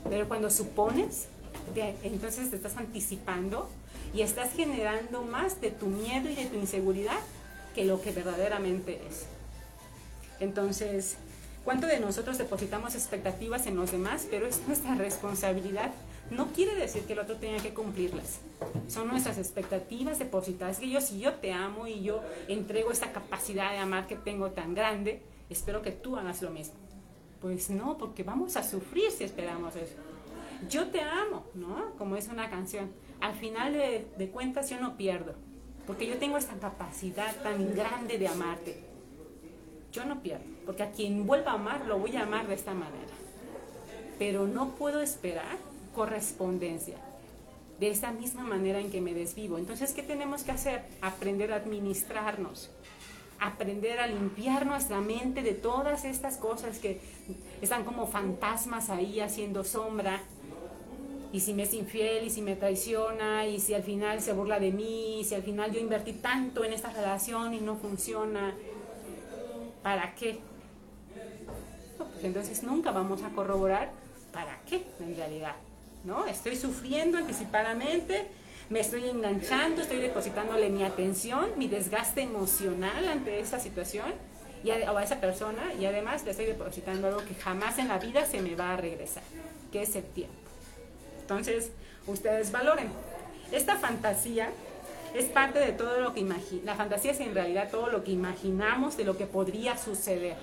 Pero 0.10 0.28
cuando 0.30 0.50
supones, 0.50 1.28
entonces 2.04 2.50
te 2.50 2.56
estás 2.56 2.78
anticipando 2.78 3.70
y 4.14 4.22
estás 4.22 4.54
generando 4.54 5.22
más 5.24 5.60
de 5.60 5.72
tu 5.72 5.88
miedo 5.88 6.30
y 6.30 6.36
de 6.36 6.46
tu 6.46 6.56
inseguridad 6.56 7.20
que 7.76 7.86
lo 7.86 8.02
que 8.02 8.12
verdaderamente 8.12 9.02
es. 9.08 9.26
Entonces, 10.40 11.18
¿cuánto 11.64 11.88
de 11.88 12.00
nosotros 12.00 12.38
depositamos 12.38 12.96
expectativas 12.96 13.68
en 13.68 13.76
los 13.76 13.92
demás? 13.92 14.28
Pero 14.30 14.48
es 14.48 14.62
nuestra 14.68 14.96
responsabilidad. 14.96 15.92
No 16.30 16.48
quiere 16.48 16.76
decir 16.76 17.04
que 17.04 17.14
el 17.14 17.20
otro 17.20 17.36
tenga 17.38 17.62
que 17.62 17.74
cumplirlas. 17.74 18.40
Son 18.88 19.08
nuestras 19.08 19.38
expectativas 19.38 20.20
depositadas. 20.20 20.80
Que 20.80 20.90
yo, 20.90 21.00
si 21.02 21.20
yo 21.20 21.36
te 21.36 21.54
amo 21.54 21.88
y 21.88 22.04
yo 22.04 22.22
entrego 22.48 22.92
esta 22.92 23.12
capacidad 23.12 23.72
de 23.72 23.78
amar 23.78 24.08
que 24.08 24.16
tengo 24.16 24.52
tan 24.52 24.74
grande, 24.74 25.22
espero 25.50 25.82
que 25.82 25.92
tú 25.92 26.18
hagas 26.18 26.42
lo 26.42 26.52
mismo. 26.52 26.76
Pues 27.42 27.70
no, 27.70 27.98
porque 27.98 28.24
vamos 28.24 28.58
a 28.58 28.64
sufrir 28.64 29.12
si 29.12 29.24
esperamos 29.24 29.76
eso. 29.76 29.96
Yo 30.70 30.88
te 30.88 31.02
amo, 31.02 31.46
¿no? 31.54 31.94
Como 31.98 32.16
es 32.16 32.28
una 32.28 32.50
canción 32.50 32.92
al 33.22 33.36
final 33.36 33.74
de, 33.74 34.30
cuentas 34.32 34.70
yo 34.70 34.80
no 34.80 34.98
pierdo, 34.98 35.34
porque 35.86 36.08
yo 36.08 36.18
tengo 36.18 36.38
esta 36.38 36.56
capacidad 36.56 37.36
tan 37.42 37.74
grande 37.76 38.18
de 38.18 38.28
amarte. 38.28 38.84
Yo 39.92 40.06
no 40.06 40.22
pierdo, 40.22 40.46
porque 40.66 40.84
a 40.84 40.92
quien 40.92 41.26
vuelva 41.26 41.52
a 41.52 41.56
amar 41.56 41.86
lo 41.86 42.00
voy 42.00 42.16
a 42.16 42.24
amar 42.24 42.48
de 42.48 42.56
esta 42.56 42.74
manera. 42.74 43.14
Pero 44.20 44.48
no 44.48 44.76
puedo 44.76 45.02
esperar 45.02 45.58
correspondencia 45.96 46.98
de 47.80 47.90
esa 47.90 48.12
misma 48.12 48.44
manera 48.44 48.80
en 48.80 48.92
que 48.92 49.02
me 49.02 49.14
desvivo. 49.14 49.58
Entonces, 49.58 49.94
¿qué 49.94 50.04
tenemos 50.04 50.44
que 50.44 50.52
hacer? 50.52 50.84
Aprender 51.02 51.52
a 51.54 51.58
administrarnos, 51.58 52.72
aprender 53.40 54.00
a 54.00 54.08
limpiar 54.08 54.66
nuestra 54.66 55.00
mente 55.00 55.44
de 55.44 55.54
todas 55.54 56.06
estas 56.06 56.38
cosas 56.38 56.80
que 56.80 57.00
están 57.62 57.84
como 57.84 58.08
fantasmas 58.08 58.90
ahí 58.90 59.20
haciendo 59.20 59.64
sombra 59.64 60.22
y 61.32 61.42
si 61.42 61.54
me 61.54 61.64
es 61.64 61.74
infiel 61.74 62.26
y 62.26 62.30
si 62.30 62.42
me 62.42 62.56
traiciona 62.56 63.46
y 63.46 63.60
si 63.60 63.74
al 63.74 63.84
final 63.84 64.22
se 64.22 64.34
burla 64.34 64.60
de 64.60 64.72
mí 64.72 65.20
y 65.20 65.24
si 65.24 65.36
al 65.36 65.44
final 65.44 65.72
yo 65.72 65.80
invertí 65.80 66.14
tanto 66.14 66.64
en 66.64 66.74
esta 66.74 66.90
relación 66.90 67.54
y 67.54 67.60
no 67.60 67.76
funciona, 67.76 68.56
¿para 69.88 70.14
qué? 70.16 70.40
pues 71.98 72.26
entonces 72.26 72.62
nunca 72.62 72.92
vamos 72.92 73.24
a 73.24 73.30
corroborar 73.30 73.90
para 74.34 74.60
qué 74.68 74.86
en 75.00 75.16
realidad, 75.16 75.56
¿no? 76.04 76.26
Estoy 76.26 76.58
sufriendo 76.58 77.18
anticipadamente, 77.18 78.28
me 78.70 78.82
estoy 78.82 79.08
enganchando, 79.08 79.82
estoy 79.82 80.00
depositándole 80.00 80.70
mi 80.70 80.84
atención, 80.84 81.52
mi 81.56 81.70
desgaste 81.70 82.24
emocional 82.24 83.08
ante 83.08 83.40
esa 83.40 83.62
situación 83.62 84.14
y 84.62 84.72
a, 84.72 84.92
o 84.92 84.98
a 84.98 85.04
esa 85.06 85.22
persona 85.22 85.74
y 85.80 85.86
además 85.86 86.26
le 86.26 86.32
estoy 86.32 86.48
depositando 86.48 87.08
algo 87.08 87.24
que 87.24 87.36
jamás 87.36 87.80
en 87.80 87.88
la 87.88 87.98
vida 87.98 88.26
se 88.26 88.42
me 88.42 88.58
va 88.58 88.74
a 88.74 88.76
regresar, 88.76 89.24
que 89.72 89.84
es 89.84 89.96
el 89.96 90.04
tiempo. 90.04 90.36
Entonces, 91.22 91.72
ustedes 92.08 92.52
valoren. 92.52 92.90
Esta 93.54 93.78
fantasía 93.78 94.50
es 95.14 95.26
parte 95.26 95.60
de 95.60 95.72
todo 95.72 96.00
lo 96.00 96.14
que 96.14 96.20
imaginamos. 96.20 96.66
La 96.66 96.76
fantasía 96.76 97.12
es 97.12 97.20
en 97.20 97.34
realidad 97.34 97.70
todo 97.72 97.90
lo 97.90 98.04
que 98.04 98.12
imaginamos 98.12 98.98
de 98.98 99.04
lo 99.04 99.18
que 99.18 99.26
podría 99.26 99.78
suceder 99.78 100.36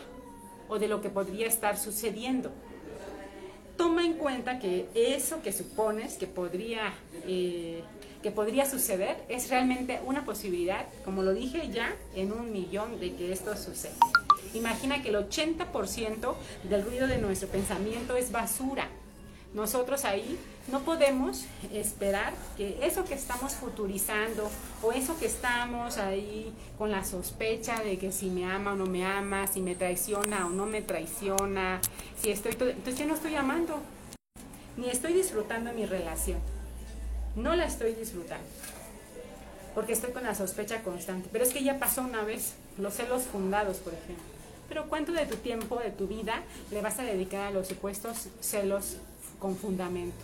o 0.69 0.79
de 0.79 0.89
lo 0.89 1.01
que 1.01 1.11
podría 1.11 1.47
estar 1.47 1.77
sucediendo. 1.77 2.51
Toma 3.77 4.05
en 4.05 4.15
cuenta 4.15 4.59
que 4.59 4.89
eso 4.95 5.43
que 5.43 5.53
supones 5.53 6.17
que 6.17 6.27
podría, 6.27 6.95
eh, 7.27 7.83
que 8.23 8.31
podría 8.31 8.67
suceder 8.67 9.17
es 9.29 9.51
realmente 9.51 10.01
una 10.07 10.25
posibilidad, 10.25 10.87
como 11.05 11.23
lo 11.23 11.35
dije 11.35 11.69
ya, 11.71 11.95
en 12.15 12.33
un 12.33 12.53
millón 12.53 13.01
de 13.01 13.15
que 13.15 13.33
esto 13.33 13.57
suceda. 13.57 13.97
Imagina 14.55 15.03
que 15.03 15.09
el 15.09 15.17
80% 15.17 16.35
del 16.71 16.85
ruido 16.85 17.09
de 17.09 17.19
nuestro 17.19 17.49
pensamiento 17.49 18.17
es 18.17 18.31
basura 18.31 18.89
nosotros 19.55 20.05
ahí 20.05 20.39
no 20.67 20.81
podemos 20.81 21.45
esperar 21.73 22.35
que 22.57 22.85
eso 22.85 23.05
que 23.05 23.15
estamos 23.15 23.53
futurizando 23.53 24.51
o 24.83 24.93
eso 24.93 25.17
que 25.19 25.27
estamos 25.27 25.97
ahí 25.97 26.53
con 26.77 26.91
la 26.91 27.05
sospecha 27.05 27.81
de 27.83 27.97
que 27.97 28.11
si 28.11 28.31
me 28.31 28.45
ama 28.45 28.73
o 28.73 28.77
no 28.77 28.87
me 28.87 29.07
ama, 29.07 29.47
si 29.47 29.61
me 29.61 29.77
traiciona 29.77 30.47
o 30.47 30.51
no 30.51 30.67
me 30.67 30.83
traiciona, 30.83 31.81
si 32.21 32.31
estoy 32.31 32.53
entonces 32.53 32.99
yo 32.99 33.07
no 33.07 33.15
estoy 33.15 33.37
amando, 33.37 33.81
ni 34.77 34.89
estoy 34.91 35.13
disfrutando 35.13 35.73
mi 35.73 35.87
relación. 35.87 36.41
No 37.37 37.55
la 37.55 37.67
estoy 37.67 37.95
disfrutando. 37.95 38.47
Porque 39.75 39.93
estoy 39.93 40.13
con 40.13 40.23
la 40.23 40.35
sospecha 40.35 40.83
constante. 40.83 41.29
Pero 41.33 41.45
es 41.45 41.53
que 41.53 41.65
ya 41.65 41.79
pasó 41.79 42.03
una 42.03 42.23
vez, 42.23 42.55
los 42.79 42.95
celos 42.95 43.25
fundados, 43.25 43.79
por 43.79 43.93
ejemplo. 43.93 44.25
pero 44.69 44.89
¿cuánto 44.89 45.13
de 45.13 45.27
tu 45.27 45.37
tiempo, 45.37 45.77
de 45.79 45.91
tu 45.91 46.07
vida, 46.07 46.43
le 46.71 46.81
vas 46.81 46.99
a 46.99 47.03
dedicar 47.03 47.47
a 47.47 47.51
los 47.51 47.69
supuestos 47.69 48.29
celos 48.41 48.99
con 49.45 49.57
fundamento? 49.57 50.17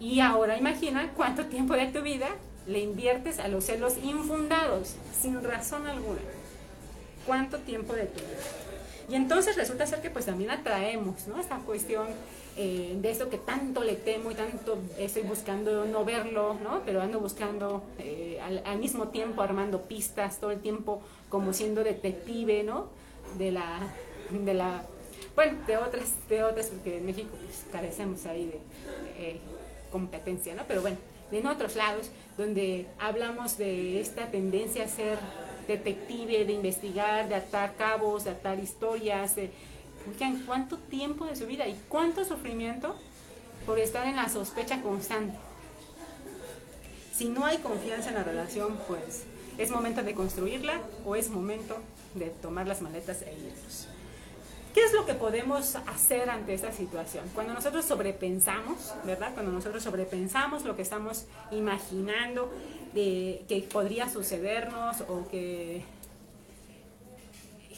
Y 0.00 0.20
ahora 0.20 0.56
imagina 0.56 1.12
cuánto 1.14 1.44
tiempo 1.44 1.74
de 1.74 1.88
tu 1.88 2.00
vida 2.00 2.28
le 2.66 2.80
inviertes 2.80 3.38
a 3.38 3.48
los 3.48 3.64
celos 3.66 3.98
infundados, 4.02 4.94
sin 5.20 5.44
razón 5.44 5.86
alguna. 5.86 6.22
¿Cuánto 7.26 7.58
tiempo 7.58 7.92
de 7.92 8.06
tu 8.06 8.20
vida? 8.20 8.38
Y 9.10 9.14
entonces 9.14 9.56
resulta 9.56 9.86
ser 9.86 10.00
que 10.00 10.08
pues 10.08 10.24
también 10.24 10.50
atraemos, 10.50 11.26
¿no? 11.28 11.38
Esta 11.38 11.58
cuestión 11.58 12.06
eh, 12.56 12.96
de 12.98 13.10
eso 13.10 13.28
que 13.28 13.36
tanto 13.36 13.84
le 13.84 13.96
temo 13.96 14.30
y 14.30 14.34
tanto 14.36 14.78
estoy 14.98 15.24
buscando 15.24 15.84
no 15.84 16.02
verlo, 16.06 16.54
¿no? 16.54 16.80
Pero 16.86 17.02
ando 17.02 17.20
buscando 17.20 17.82
eh, 17.98 18.40
al, 18.64 18.78
mismo 18.78 19.08
tiempo 19.08 19.42
armando 19.42 19.82
pistas, 19.82 20.40
todo 20.40 20.50
el 20.50 20.60
tiempo 20.60 21.02
como 21.28 21.52
siendo 21.52 21.84
detective, 21.84 22.62
¿no? 22.62 22.86
De 23.36 23.52
la, 23.52 23.80
de 24.30 24.54
la, 24.54 24.82
bueno, 25.34 25.58
de 25.66 25.76
otras, 25.76 26.12
de 26.28 26.42
otras, 26.42 26.66
porque 26.66 26.98
en 26.98 27.06
México 27.06 27.30
pues, 27.44 27.64
carecemos 27.70 28.26
ahí 28.26 28.46
de 28.46 28.60
eh, 29.18 29.40
competencia, 29.90 30.54
¿no? 30.54 30.64
Pero 30.66 30.82
bueno, 30.82 30.96
en 31.30 31.46
otros 31.46 31.76
lados 31.76 32.10
donde 32.36 32.86
hablamos 32.98 33.58
de 33.58 34.00
esta 34.00 34.30
tendencia 34.30 34.84
a 34.84 34.88
ser 34.88 35.18
detective, 35.66 36.44
de 36.44 36.52
investigar, 36.52 37.28
de 37.28 37.34
atar 37.36 37.74
cabos, 37.76 38.24
de 38.24 38.30
atar 38.30 38.58
historias, 38.58 39.36
de 39.36 39.50
¿cuánto 40.46 40.78
tiempo 40.78 41.26
de 41.26 41.36
su 41.36 41.46
vida 41.46 41.66
y 41.68 41.78
cuánto 41.88 42.24
sufrimiento 42.24 42.96
por 43.66 43.78
estar 43.78 44.06
en 44.06 44.16
la 44.16 44.28
sospecha 44.28 44.82
constante? 44.82 45.38
Si 47.14 47.28
no 47.28 47.44
hay 47.44 47.58
confianza 47.58 48.08
en 48.08 48.16
la 48.16 48.24
relación, 48.24 48.78
pues 48.88 49.24
es 49.58 49.70
momento 49.70 50.02
de 50.02 50.14
construirla 50.14 50.80
o 51.04 51.14
es 51.14 51.28
momento 51.28 51.76
de 52.14 52.30
tomar 52.30 52.66
las 52.66 52.82
maletas 52.82 53.22
e 53.22 53.32
irnos. 53.32 53.86
¿Qué 54.74 54.82
es 54.84 54.94
lo 54.94 55.04
que 55.04 55.14
podemos 55.14 55.76
hacer 55.76 56.30
ante 56.30 56.54
esta 56.54 56.72
situación? 56.72 57.24
Cuando 57.34 57.52
nosotros 57.52 57.84
sobrepensamos, 57.84 58.94
¿verdad? 59.04 59.34
Cuando 59.34 59.52
nosotros 59.52 59.82
sobrepensamos 59.82 60.64
lo 60.64 60.76
que 60.76 60.82
estamos 60.82 61.26
imaginando 61.50 62.50
de 62.94 63.44
que 63.48 63.60
podría 63.70 64.08
sucedernos 64.08 65.02
o 65.08 65.28
que 65.28 65.82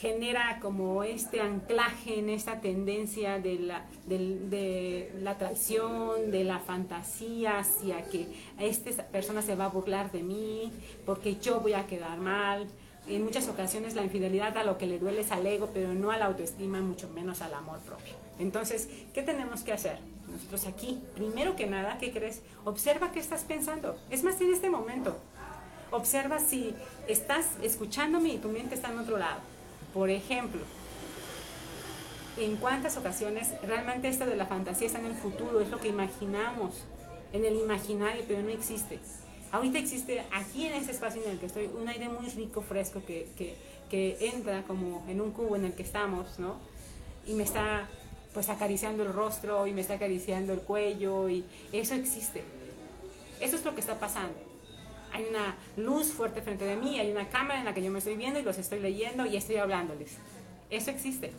genera 0.04 0.58
como 0.60 1.02
este 1.02 1.40
anclaje 1.40 2.18
en 2.18 2.28
esta 2.28 2.60
tendencia 2.60 3.38
de 3.38 3.58
la, 3.58 3.86
de, 4.06 5.10
la 5.20 5.38
traición, 5.38 6.30
de 6.30 6.44
la 6.44 6.58
fantasía 6.58 7.58
hacia 7.58 8.04
que 8.04 8.28
esta 8.58 9.04
persona 9.06 9.40
se 9.40 9.56
va 9.56 9.64
a 9.64 9.68
burlar 9.68 10.12
de 10.12 10.22
mí, 10.22 10.70
porque 11.06 11.36
yo 11.36 11.60
voy 11.60 11.72
a 11.72 11.86
quedar 11.86 12.18
mal. 12.18 12.68
En 13.06 13.22
muchas 13.24 13.48
ocasiones 13.48 13.94
la 13.94 14.02
infidelidad 14.02 14.56
a 14.56 14.64
lo 14.64 14.78
que 14.78 14.86
le 14.86 14.98
duele 14.98 15.20
es 15.20 15.30
al 15.30 15.46
ego, 15.46 15.70
pero 15.74 15.92
no 15.92 16.10
a 16.10 16.16
la 16.16 16.26
autoestima, 16.26 16.80
mucho 16.80 17.08
menos 17.08 17.42
al 17.42 17.52
amor 17.54 17.78
propio. 17.80 18.14
Entonces, 18.38 18.88
¿qué 19.12 19.22
tenemos 19.22 19.62
que 19.62 19.72
hacer? 19.72 19.98
Nosotros 20.30 20.66
aquí, 20.66 21.00
primero 21.14 21.54
que 21.54 21.66
nada, 21.66 21.98
¿qué 21.98 22.12
crees? 22.12 22.40
Observa 22.64 23.12
qué 23.12 23.20
estás 23.20 23.44
pensando. 23.44 23.96
Es 24.10 24.24
más, 24.24 24.40
en 24.40 24.52
este 24.52 24.70
momento, 24.70 25.16
observa 25.90 26.38
si 26.38 26.74
estás 27.06 27.46
escuchándome 27.62 28.30
y 28.30 28.38
tu 28.38 28.48
mente 28.48 28.74
está 28.74 28.90
en 28.90 28.98
otro 28.98 29.18
lado 29.18 29.54
por 29.94 30.10
ejemplo, 30.10 30.60
¿en 32.36 32.56
cuántas 32.56 32.96
ocasiones 32.96 33.52
realmente 33.62 34.08
esto 34.08 34.26
de 34.26 34.34
la 34.34 34.44
fantasía 34.44 34.88
está 34.88 34.98
en 34.98 35.06
el 35.06 35.14
futuro? 35.14 35.60
Es 35.60 35.70
lo 35.70 35.78
que 35.78 35.86
imaginamos, 35.86 36.82
en 37.32 37.44
el 37.44 37.54
imaginario, 37.54 38.24
pero 38.26 38.42
no 38.42 38.48
existe. 38.48 38.98
Ahorita 39.54 39.78
existe 39.78 40.20
aquí 40.32 40.66
en 40.66 40.74
ese 40.74 40.90
espacio 40.90 41.22
en 41.22 41.30
el 41.30 41.38
que 41.38 41.46
estoy 41.46 41.66
un 41.66 41.88
aire 41.88 42.08
muy 42.08 42.28
rico, 42.30 42.60
fresco, 42.60 43.00
que, 43.06 43.28
que 43.88 44.16
entra 44.20 44.64
como 44.64 45.04
en 45.08 45.20
un 45.20 45.30
cubo 45.30 45.54
en 45.54 45.64
el 45.64 45.74
que 45.74 45.84
estamos, 45.84 46.40
¿no? 46.40 46.56
Y 47.24 47.34
me 47.34 47.44
está 47.44 47.88
pues 48.32 48.48
acariciando 48.48 49.04
el 49.04 49.12
rostro 49.12 49.68
y 49.68 49.72
me 49.72 49.82
está 49.82 49.94
acariciando 49.94 50.52
el 50.52 50.58
cuello 50.58 51.28
y 51.28 51.44
eso 51.72 51.94
existe. 51.94 52.42
Eso 53.40 53.54
es 53.54 53.64
lo 53.64 53.74
que 53.76 53.80
está 53.80 54.00
pasando 54.00 54.34
hay 55.12 55.26
una 55.30 55.54
luz 55.76 56.08
fuerte 56.08 56.42
frente 56.42 56.64
de 56.64 56.74
mí, 56.74 56.98
hay 56.98 57.12
una 57.12 57.28
cámara 57.28 57.60
en 57.60 57.64
la 57.64 57.72
que 57.72 57.80
yo 57.80 57.90
me 57.92 58.00
estoy 58.00 58.16
viendo 58.16 58.40
y 58.40 58.42
los 58.42 58.58
estoy 58.58 58.80
leyendo 58.80 59.24
y 59.24 59.36
estoy 59.36 59.56
hablándoles. 59.58 60.16
Eso 60.70 60.90
existe. 60.90 61.30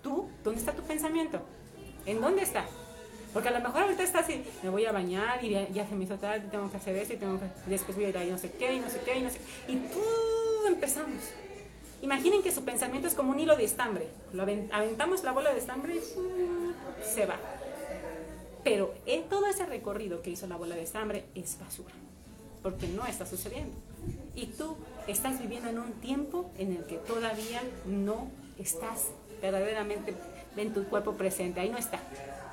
¿Tú? 0.00 0.30
¿Dónde 0.44 0.60
está 0.60 0.72
tu 0.72 0.82
pensamiento? 0.82 1.40
¿En 2.06 2.20
dónde 2.20 2.42
está? 2.42 2.66
Porque 3.36 3.50
a 3.50 3.52
lo 3.52 3.60
mejor 3.60 3.82
ahorita 3.82 4.02
está 4.02 4.20
así, 4.20 4.42
me 4.62 4.70
voy 4.70 4.86
a 4.86 4.92
bañar 4.92 5.44
y 5.44 5.50
ya, 5.50 5.86
se 5.86 5.94
me 5.94 6.04
hizo 6.04 6.16
tarde, 6.16 6.48
tengo 6.50 6.70
que 6.70 6.78
hacer 6.78 6.96
eso 6.96 7.12
y 7.12 7.16
tengo 7.18 7.38
que, 7.38 7.44
después 7.68 7.94
voy 7.94 8.06
a 8.06 8.08
ir 8.08 8.16
a 8.16 8.24
no 8.24 8.38
sé 8.38 8.50
qué 8.52 8.72
y 8.72 8.80
no 8.80 8.88
sé 8.88 8.98
qué 9.04 9.18
y 9.18 9.20
no 9.20 9.28
sé 9.28 9.38
qué. 9.66 9.72
Y 9.74 9.76
tú 9.76 10.00
empezamos. 10.66 11.22
Imaginen 12.00 12.42
que 12.42 12.50
su 12.50 12.64
pensamiento 12.64 13.06
es 13.06 13.12
como 13.12 13.32
un 13.32 13.38
hilo 13.38 13.54
de 13.54 13.64
estambre. 13.64 14.08
Lo 14.32 14.44
aventamos 14.44 15.22
la 15.22 15.32
bola 15.32 15.52
de 15.52 15.58
estambre 15.58 15.96
y 15.96 16.00
se 17.06 17.26
va. 17.26 17.36
Pero 18.64 18.94
todo 19.28 19.46
ese 19.48 19.66
recorrido 19.66 20.22
que 20.22 20.30
hizo 20.30 20.46
la 20.46 20.56
bola 20.56 20.74
de 20.74 20.84
estambre 20.84 21.26
es 21.34 21.58
basura 21.58 21.92
porque 22.62 22.88
no 22.88 23.04
está 23.04 23.26
sucediendo. 23.26 23.76
Y 24.34 24.46
tú 24.46 24.78
estás 25.08 25.38
viviendo 25.38 25.68
en 25.68 25.78
un 25.78 25.92
tiempo 26.00 26.50
en 26.56 26.72
el 26.72 26.86
que 26.86 26.96
todavía 26.96 27.60
no 27.84 28.30
estás 28.58 29.08
verdaderamente 29.42 30.14
en 30.56 30.72
tu 30.72 30.84
cuerpo 30.84 31.12
presente, 31.12 31.60
ahí 31.60 31.68
no 31.68 31.76
está, 31.76 32.00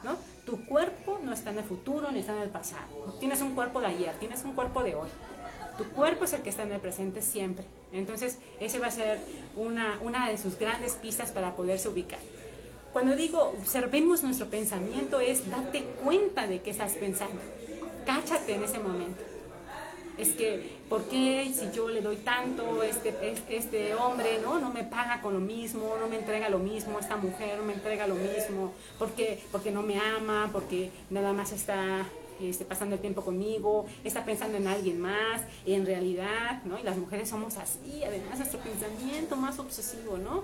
¿no? 0.04 0.33
Tu 0.46 0.66
cuerpo 0.66 1.20
no 1.24 1.34
está 1.34 1.52
en 1.52 1.60
el 1.60 1.64
futuro 1.64 2.12
ni 2.12 2.20
está 2.20 2.36
en 2.36 2.42
el 2.42 2.50
pasado. 2.50 3.16
Tienes 3.20 3.42
un 3.42 3.56
cuerpo 3.56 3.80
de 3.80 3.88
ayer, 3.88 4.14
tienes 4.20 4.44
un 4.44 4.54
cuerpo 4.54 4.84
de 4.84 4.96
hoy. 4.96 5.10
Tu 5.78 5.86
cuerpo 5.92 6.26
es 6.26 6.34
el 6.34 6.42
que 6.42 6.50
está 6.50 6.64
en 6.64 6.72
el 6.72 6.80
presente 6.80 7.22
siempre. 7.22 7.66
Entonces, 7.92 8.38
ese 8.60 8.80
va 8.80 8.88
a 8.88 8.92
ser 8.92 9.20
una, 9.56 10.00
una 10.02 10.30
de 10.30 10.38
sus 10.38 10.60
grandes 10.60 10.94
pistas 10.94 11.32
para 11.32 11.56
poderse 11.56 11.88
ubicar. 11.90 12.20
Cuando 12.92 13.16
digo 13.16 13.56
observemos 13.60 14.24
nuestro 14.24 14.48
pensamiento 14.48 15.20
es 15.20 15.50
date 15.50 15.84
cuenta 16.04 16.46
de 16.46 16.62
qué 16.62 16.70
estás 16.70 16.94
pensando. 16.94 17.42
Cáchate 18.06 18.54
en 18.54 18.64
ese 18.64 18.78
momento 18.78 19.33
es 20.18 20.30
que, 20.30 20.78
¿por 20.90 21.04
qué 21.06 21.52
si 21.54 21.76
yo 21.76 21.90
le 21.90 22.02
doy 22.02 22.18
tanto, 22.18 22.84
este, 22.84 23.14
este 23.50 23.96
hombre 23.96 24.40
¿no? 24.44 24.60
no 24.60 24.72
me 24.72 24.84
paga 24.84 25.22
con 25.22 25.34
lo 25.34 25.40
mismo, 25.40 25.96
no 26.00 26.08
me 26.08 26.18
entrega 26.18 26.50
lo 26.50 26.60
mismo, 26.60 27.00
esta 27.00 27.18
mujer 27.18 27.58
no 27.58 27.64
me 27.64 27.74
entrega 27.74 28.08
lo 28.08 28.16
mismo, 28.16 28.74
¿por 29.00 29.12
qué? 29.12 29.42
Porque 29.52 29.72
no 29.72 29.82
me 29.82 30.00
ama, 30.00 30.50
porque 30.52 30.92
nada 31.10 31.34
más 31.34 31.52
está 31.52 32.06
este, 32.42 32.66
pasando 32.66 32.96
el 32.96 33.02
tiempo 33.02 33.24
conmigo, 33.24 33.86
está 34.04 34.24
pensando 34.26 34.58
en 34.58 34.68
alguien 34.68 35.00
más, 35.00 35.42
en 35.66 35.86
realidad, 35.86 36.62
¿no? 36.66 36.80
Y 36.80 36.84
las 36.84 36.98
mujeres 36.98 37.30
somos 37.30 37.58
así, 37.58 38.04
además 38.04 38.38
nuestro 38.38 38.60
pensamiento 38.60 39.36
más 39.36 39.60
obsesivo, 39.60 40.18
¿no? 40.18 40.44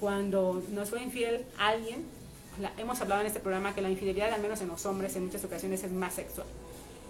Cuando 0.00 0.62
nos 0.72 0.90
fue 0.90 1.02
infiel 1.02 1.44
alguien, 1.58 2.04
hemos 2.76 3.00
hablado 3.00 3.20
en 3.20 3.26
este 3.26 3.40
programa 3.40 3.74
que 3.74 3.82
la 3.82 3.90
infidelidad, 3.90 4.32
al 4.32 4.40
menos 4.40 4.60
en 4.60 4.68
los 4.68 4.84
hombres, 4.86 5.14
en 5.16 5.26
muchas 5.26 5.44
ocasiones 5.44 5.82
es 5.84 5.92
más 5.92 6.14
sexual. 6.14 6.46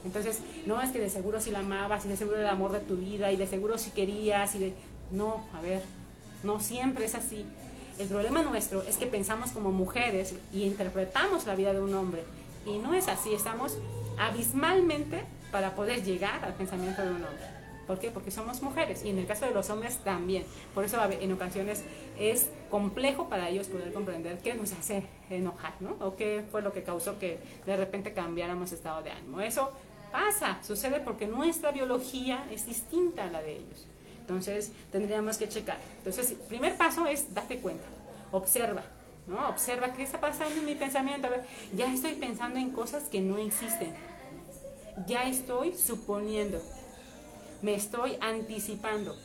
Entonces, 0.04 0.40
no 0.66 0.80
es 0.80 0.90
que 0.90 0.98
de 0.98 1.10
seguro 1.10 1.40
si 1.40 1.50
la 1.50 1.60
amabas 1.60 2.04
y 2.04 2.08
de 2.08 2.16
seguro 2.16 2.38
el 2.38 2.46
amor 2.46 2.72
de 2.72 2.80
tu 2.80 2.96
vida 2.96 3.32
y 3.32 3.36
de 3.36 3.46
seguro 3.46 3.78
si 3.78 3.90
querías 3.90 4.54
y 4.54 4.58
de... 4.58 4.74
No, 5.10 5.46
a 5.54 5.60
ver, 5.60 5.82
no 6.42 6.60
siempre 6.60 7.04
es 7.04 7.14
así. 7.14 7.44
El 7.98 8.08
problema 8.08 8.42
nuestro 8.42 8.82
es 8.82 8.96
que 8.96 9.06
pensamos 9.06 9.50
como 9.50 9.72
mujeres 9.72 10.34
y 10.52 10.62
interpretamos 10.64 11.46
la 11.46 11.56
vida 11.56 11.72
de 11.72 11.80
un 11.80 11.94
hombre. 11.94 12.22
Y 12.64 12.78
no 12.78 12.94
es 12.94 13.08
así, 13.08 13.32
estamos 13.32 13.76
abismalmente 14.18 15.24
para 15.50 15.74
poder 15.74 16.04
llegar 16.04 16.44
al 16.44 16.54
pensamiento 16.54 17.02
de 17.02 17.08
un 17.08 17.24
hombre. 17.24 17.58
¿Por 17.88 17.98
qué? 17.98 18.10
Porque 18.10 18.30
somos 18.30 18.60
mujeres 18.60 19.02
y 19.02 19.08
en 19.08 19.18
el 19.18 19.26
caso 19.26 19.46
de 19.46 19.52
los 19.52 19.70
hombres 19.70 19.96
también. 20.04 20.44
Por 20.74 20.84
eso 20.84 20.98
en 21.10 21.32
ocasiones 21.32 21.82
es 22.18 22.50
complejo 22.70 23.30
para 23.30 23.48
ellos 23.48 23.66
poder 23.66 23.94
comprender 23.94 24.38
qué 24.40 24.54
nos 24.54 24.72
hace 24.72 25.04
enojar, 25.30 25.72
¿no? 25.80 25.96
O 26.00 26.14
qué 26.14 26.44
fue 26.50 26.60
lo 26.60 26.70
que 26.74 26.82
causó 26.82 27.18
que 27.18 27.38
de 27.64 27.76
repente 27.78 28.12
cambiáramos 28.12 28.72
estado 28.72 29.02
de 29.02 29.10
ánimo. 29.10 29.40
Eso 29.40 29.72
Pasa, 30.12 30.58
sucede 30.62 31.00
porque 31.00 31.26
nuestra 31.26 31.70
biología 31.70 32.46
es 32.50 32.66
distinta 32.66 33.24
a 33.24 33.30
la 33.30 33.42
de 33.42 33.56
ellos. 33.56 33.86
Entonces, 34.20 34.72
tendríamos 34.90 35.36
que 35.38 35.48
checar. 35.48 35.78
Entonces, 35.98 36.30
el 36.30 36.36
primer 36.36 36.76
paso 36.76 37.06
es 37.06 37.34
date 37.34 37.58
cuenta, 37.58 37.86
observa, 38.32 38.82
¿no? 39.26 39.48
Observa 39.48 39.92
qué 39.92 40.02
está 40.02 40.20
pasando 40.20 40.54
en 40.54 40.64
mi 40.64 40.74
pensamiento. 40.74 41.28
Ya 41.74 41.92
estoy 41.92 42.14
pensando 42.14 42.58
en 42.58 42.70
cosas 42.70 43.04
que 43.04 43.20
no 43.20 43.38
existen. 43.38 43.94
Ya 45.06 45.24
estoy 45.24 45.74
suponiendo. 45.74 46.60
Me 47.62 47.74
estoy 47.74 48.16
anticipando. 48.20 49.16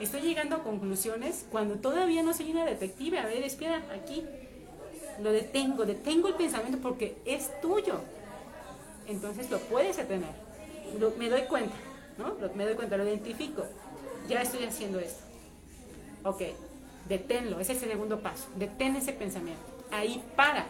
Estoy 0.00 0.22
llegando 0.22 0.56
a 0.56 0.62
conclusiones 0.62 1.46
cuando 1.50 1.76
todavía 1.76 2.22
no 2.22 2.34
soy 2.34 2.50
una 2.50 2.64
detective. 2.64 3.18
A 3.18 3.26
ver, 3.26 3.42
espera, 3.42 3.82
aquí. 3.94 4.24
Lo 5.22 5.32
detengo, 5.32 5.86
detengo 5.86 6.28
el 6.28 6.34
pensamiento 6.34 6.78
porque 6.82 7.16
es 7.24 7.60
tuyo 7.60 8.00
entonces 9.06 9.50
lo 9.50 9.58
puedes 9.58 9.96
detener. 9.96 10.34
me 11.18 11.28
doy 11.28 11.42
cuenta, 11.42 11.74
¿no? 12.18 12.34
me 12.54 12.64
doy 12.64 12.74
cuenta, 12.74 12.96
lo 12.96 13.04
identifico. 13.04 13.64
Ya 14.28 14.42
estoy 14.42 14.64
haciendo 14.64 14.98
esto. 15.00 15.22
Ok, 16.24 16.42
deténlo, 17.08 17.60
ese 17.60 17.72
es 17.72 17.82
el 17.82 17.90
segundo 17.90 18.20
paso. 18.20 18.48
Detén 18.56 18.96
ese 18.96 19.12
pensamiento. 19.12 19.62
Ahí 19.90 20.22
para. 20.36 20.66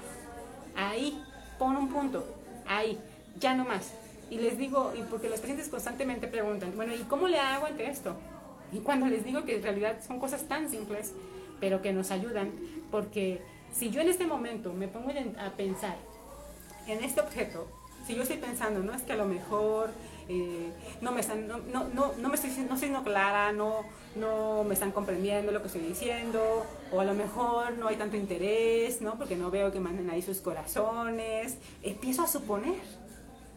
Ahí, 0.76 1.22
pon 1.58 1.76
un 1.76 1.88
punto. 1.88 2.24
Ahí, 2.66 2.98
ya 3.38 3.54
no 3.54 3.64
más. 3.64 3.92
Y 4.30 4.38
les 4.38 4.58
digo, 4.58 4.92
y 4.96 5.02
porque 5.02 5.28
los 5.28 5.38
pacientes 5.40 5.68
constantemente 5.68 6.26
preguntan, 6.26 6.72
bueno, 6.74 6.94
¿y 6.94 7.02
cómo 7.02 7.28
le 7.28 7.38
hago 7.38 7.66
ante 7.66 7.88
esto? 7.88 8.16
Y 8.72 8.78
cuando 8.78 9.06
les 9.06 9.24
digo 9.24 9.44
que 9.44 9.56
en 9.56 9.62
realidad 9.62 9.98
son 10.04 10.18
cosas 10.18 10.48
tan 10.48 10.68
simples, 10.68 11.12
pero 11.60 11.80
que 11.80 11.92
nos 11.92 12.10
ayudan 12.10 12.50
porque 12.90 13.40
si 13.72 13.90
yo 13.90 14.00
en 14.00 14.08
este 14.08 14.26
momento 14.26 14.72
me 14.72 14.88
pongo 14.88 15.10
a 15.38 15.50
pensar 15.50 15.96
en 16.86 17.02
este 17.02 17.20
objeto, 17.20 17.66
si 18.06 18.14
yo 18.14 18.22
estoy 18.22 18.38
pensando, 18.38 18.80
no 18.80 18.94
es 18.94 19.02
que 19.02 19.12
a 19.12 19.16
lo 19.16 19.26
mejor 19.26 19.90
eh, 20.28 20.72
no 21.00 21.12
me 21.12 21.20
están, 21.20 21.46
no, 21.48 21.58
no, 21.58 22.12
no, 22.18 22.28
me 22.28 22.34
estoy, 22.34 22.50
no 22.68 22.76
siendo 22.78 23.02
clara, 23.02 23.52
no, 23.52 23.84
no 24.16 24.64
me 24.64 24.74
están 24.74 24.92
comprendiendo 24.92 25.52
lo 25.52 25.60
que 25.60 25.66
estoy 25.66 25.82
diciendo, 25.82 26.66
o 26.92 27.00
a 27.00 27.04
lo 27.04 27.14
mejor 27.14 27.76
no 27.78 27.88
hay 27.88 27.96
tanto 27.96 28.16
interés, 28.16 29.00
¿no? 29.00 29.16
Porque 29.16 29.36
no 29.36 29.50
veo 29.50 29.72
que 29.72 29.80
manden 29.80 30.10
ahí 30.10 30.22
sus 30.22 30.38
corazones. 30.38 31.56
Empiezo 31.82 32.22
a 32.22 32.26
suponer, 32.26 32.80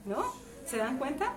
¿no? 0.06 0.26
¿Se 0.66 0.78
dan 0.78 0.98
cuenta? 0.98 1.34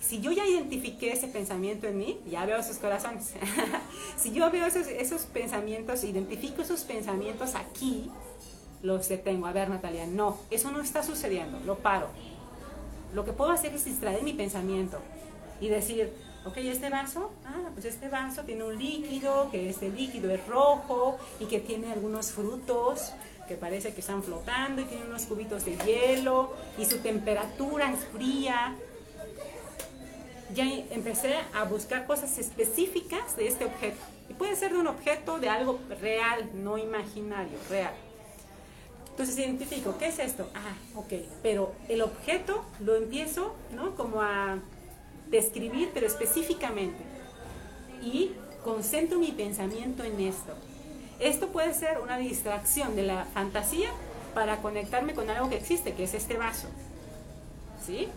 Si 0.00 0.20
yo 0.20 0.30
ya 0.30 0.46
identifiqué 0.46 1.12
ese 1.12 1.28
pensamiento 1.28 1.86
en 1.86 1.98
mí, 1.98 2.20
ya 2.30 2.44
veo 2.44 2.62
sus 2.62 2.76
corazones. 2.76 3.32
si 4.16 4.32
yo 4.32 4.50
veo 4.50 4.66
esos, 4.66 4.86
esos 4.86 5.22
pensamientos, 5.22 6.04
identifico 6.04 6.62
esos 6.62 6.82
pensamientos 6.82 7.54
aquí, 7.54 8.10
los 8.82 9.08
detengo. 9.08 9.46
A 9.46 9.52
ver, 9.52 9.68
Natalia, 9.68 10.06
no, 10.06 10.38
eso 10.50 10.70
no 10.70 10.80
está 10.80 11.02
sucediendo, 11.02 11.58
lo 11.66 11.76
paro. 11.78 12.08
Lo 13.14 13.24
que 13.24 13.32
puedo 13.32 13.50
hacer 13.50 13.74
es 13.74 13.84
distraer 13.84 14.22
mi 14.22 14.32
pensamiento 14.32 14.98
y 15.60 15.68
decir, 15.68 16.12
ok, 16.44 16.56
este 16.58 16.90
vaso, 16.90 17.30
ah, 17.44 17.70
pues 17.74 17.86
este 17.86 18.08
vaso 18.08 18.42
tiene 18.42 18.64
un 18.64 18.78
líquido, 18.78 19.50
que 19.50 19.68
este 19.68 19.88
líquido 19.88 20.30
es 20.30 20.46
rojo 20.46 21.18
y 21.40 21.46
que 21.46 21.60
tiene 21.60 21.92
algunos 21.92 22.30
frutos 22.30 23.12
que 23.48 23.54
parece 23.56 23.94
que 23.94 24.00
están 24.00 24.22
flotando 24.22 24.82
y 24.82 24.84
tiene 24.84 25.04
unos 25.04 25.22
cubitos 25.26 25.64
de 25.64 25.76
hielo 25.78 26.52
y 26.78 26.84
su 26.84 26.98
temperatura 26.98 27.92
es 27.92 28.04
fría. 28.06 28.76
Ya 30.54 30.64
empecé 30.90 31.36
a 31.54 31.64
buscar 31.64 32.06
cosas 32.06 32.38
específicas 32.38 33.36
de 33.36 33.48
este 33.48 33.64
objeto. 33.64 33.98
Y 34.28 34.34
puede 34.34 34.56
ser 34.56 34.72
de 34.72 34.78
un 34.78 34.86
objeto, 34.86 35.38
de 35.38 35.48
algo 35.48 35.78
real, 36.00 36.50
no 36.54 36.78
imaginario, 36.78 37.56
real. 37.68 37.94
Entonces 39.16 39.38
identifico, 39.38 39.96
¿qué 39.96 40.08
es 40.08 40.18
esto? 40.18 40.46
Ah, 40.54 40.74
ok, 40.94 41.10
pero 41.42 41.72
el 41.88 42.02
objeto 42.02 42.62
lo 42.80 42.96
empiezo, 42.96 43.54
¿no? 43.74 43.94
Como 43.94 44.20
a 44.20 44.58
describir, 45.30 45.88
pero 45.94 46.06
específicamente. 46.06 46.98
Y 48.02 48.32
concentro 48.62 49.18
mi 49.18 49.32
pensamiento 49.32 50.04
en 50.04 50.20
esto. 50.20 50.52
Esto 51.18 51.48
puede 51.48 51.72
ser 51.72 51.98
una 52.00 52.18
distracción 52.18 52.94
de 52.94 53.04
la 53.04 53.24
fantasía 53.32 53.88
para 54.34 54.58
conectarme 54.58 55.14
con 55.14 55.30
algo 55.30 55.48
que 55.48 55.56
existe, 55.56 55.94
que 55.94 56.04
es 56.04 56.12
este 56.12 56.36
vaso. 56.36 56.68
¿Sí? 57.86 58.08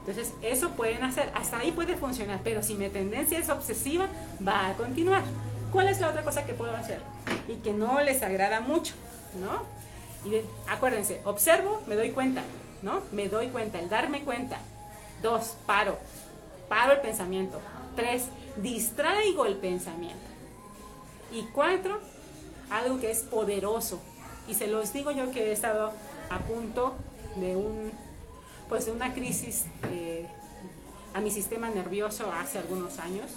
Entonces, 0.00 0.34
eso 0.42 0.72
pueden 0.72 1.02
hacer, 1.02 1.32
hasta 1.34 1.60
ahí 1.60 1.72
puede 1.72 1.96
funcionar, 1.96 2.40
pero 2.44 2.62
si 2.62 2.74
mi 2.74 2.90
tendencia 2.90 3.38
es 3.38 3.48
obsesiva, 3.48 4.06
va 4.46 4.68
a 4.68 4.74
continuar. 4.74 5.22
¿Cuál 5.72 5.88
es 5.88 5.98
la 5.98 6.10
otra 6.10 6.22
cosa 6.24 6.44
que 6.44 6.52
puedo 6.52 6.76
hacer? 6.76 7.00
Y 7.48 7.54
que 7.62 7.72
no 7.72 8.02
les 8.02 8.22
agrada 8.22 8.60
mucho, 8.60 8.92
¿no? 9.40 9.79
Y 10.24 10.42
acuérdense, 10.68 11.20
observo, 11.24 11.80
me 11.86 11.96
doy 11.96 12.10
cuenta, 12.10 12.42
¿no? 12.82 13.02
Me 13.12 13.28
doy 13.28 13.48
cuenta, 13.48 13.78
el 13.78 13.88
darme 13.88 14.22
cuenta. 14.22 14.58
Dos, 15.22 15.56
paro, 15.66 15.98
paro 16.68 16.92
el 16.92 17.00
pensamiento. 17.00 17.60
Tres, 17.96 18.26
distraigo 18.56 19.46
el 19.46 19.56
pensamiento. 19.56 20.18
Y 21.32 21.44
cuatro, 21.52 22.00
algo 22.70 23.00
que 23.00 23.10
es 23.10 23.20
poderoso. 23.20 24.00
Y 24.48 24.54
se 24.54 24.66
los 24.66 24.92
digo 24.92 25.10
yo 25.10 25.30
que 25.30 25.48
he 25.48 25.52
estado 25.52 25.92
a 26.28 26.38
punto 26.38 26.94
de 27.36 27.56
un, 27.56 27.92
pues 28.68 28.86
de 28.86 28.92
una 28.92 29.14
crisis 29.14 29.66
eh, 29.90 30.26
a 31.14 31.20
mi 31.20 31.30
sistema 31.30 31.70
nervioso 31.70 32.32
hace 32.32 32.58
algunos 32.58 32.98
años 32.98 33.30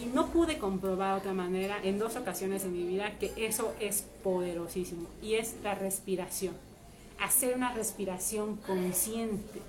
y 0.00 0.06
no 0.06 0.28
pude 0.28 0.58
comprobar 0.58 1.14
de 1.14 1.20
otra 1.20 1.32
manera 1.32 1.78
en 1.82 1.98
dos 1.98 2.16
ocasiones 2.16 2.64
en 2.64 2.72
mi 2.72 2.84
vida 2.84 3.18
que 3.18 3.32
eso 3.36 3.74
es 3.80 4.04
poderosísimo 4.22 5.08
y 5.22 5.34
es 5.34 5.56
la 5.62 5.74
respiración. 5.74 6.54
Hacer 7.20 7.56
una 7.56 7.72
respiración 7.72 8.56
consciente. 8.56 9.60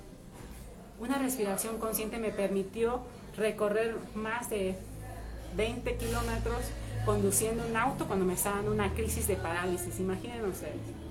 Una 0.99 1.17
respiración 1.17 1.79
consciente 1.79 2.17
me 2.19 2.31
permitió 2.31 3.01
recorrer 3.35 3.95
más 4.13 4.49
de 4.49 4.75
20 5.55 5.95
kilómetros 5.95 6.59
conduciendo 7.05 7.65
un 7.65 7.75
auto 7.75 8.05
cuando 8.05 8.25
me 8.25 8.33
estaba 8.33 8.57
dando 8.57 8.71
una 8.71 8.93
crisis 8.93 9.27
de 9.27 9.35
parálisis. 9.35 9.99
Imaginen 9.99 10.45
ustedes 10.45 11.08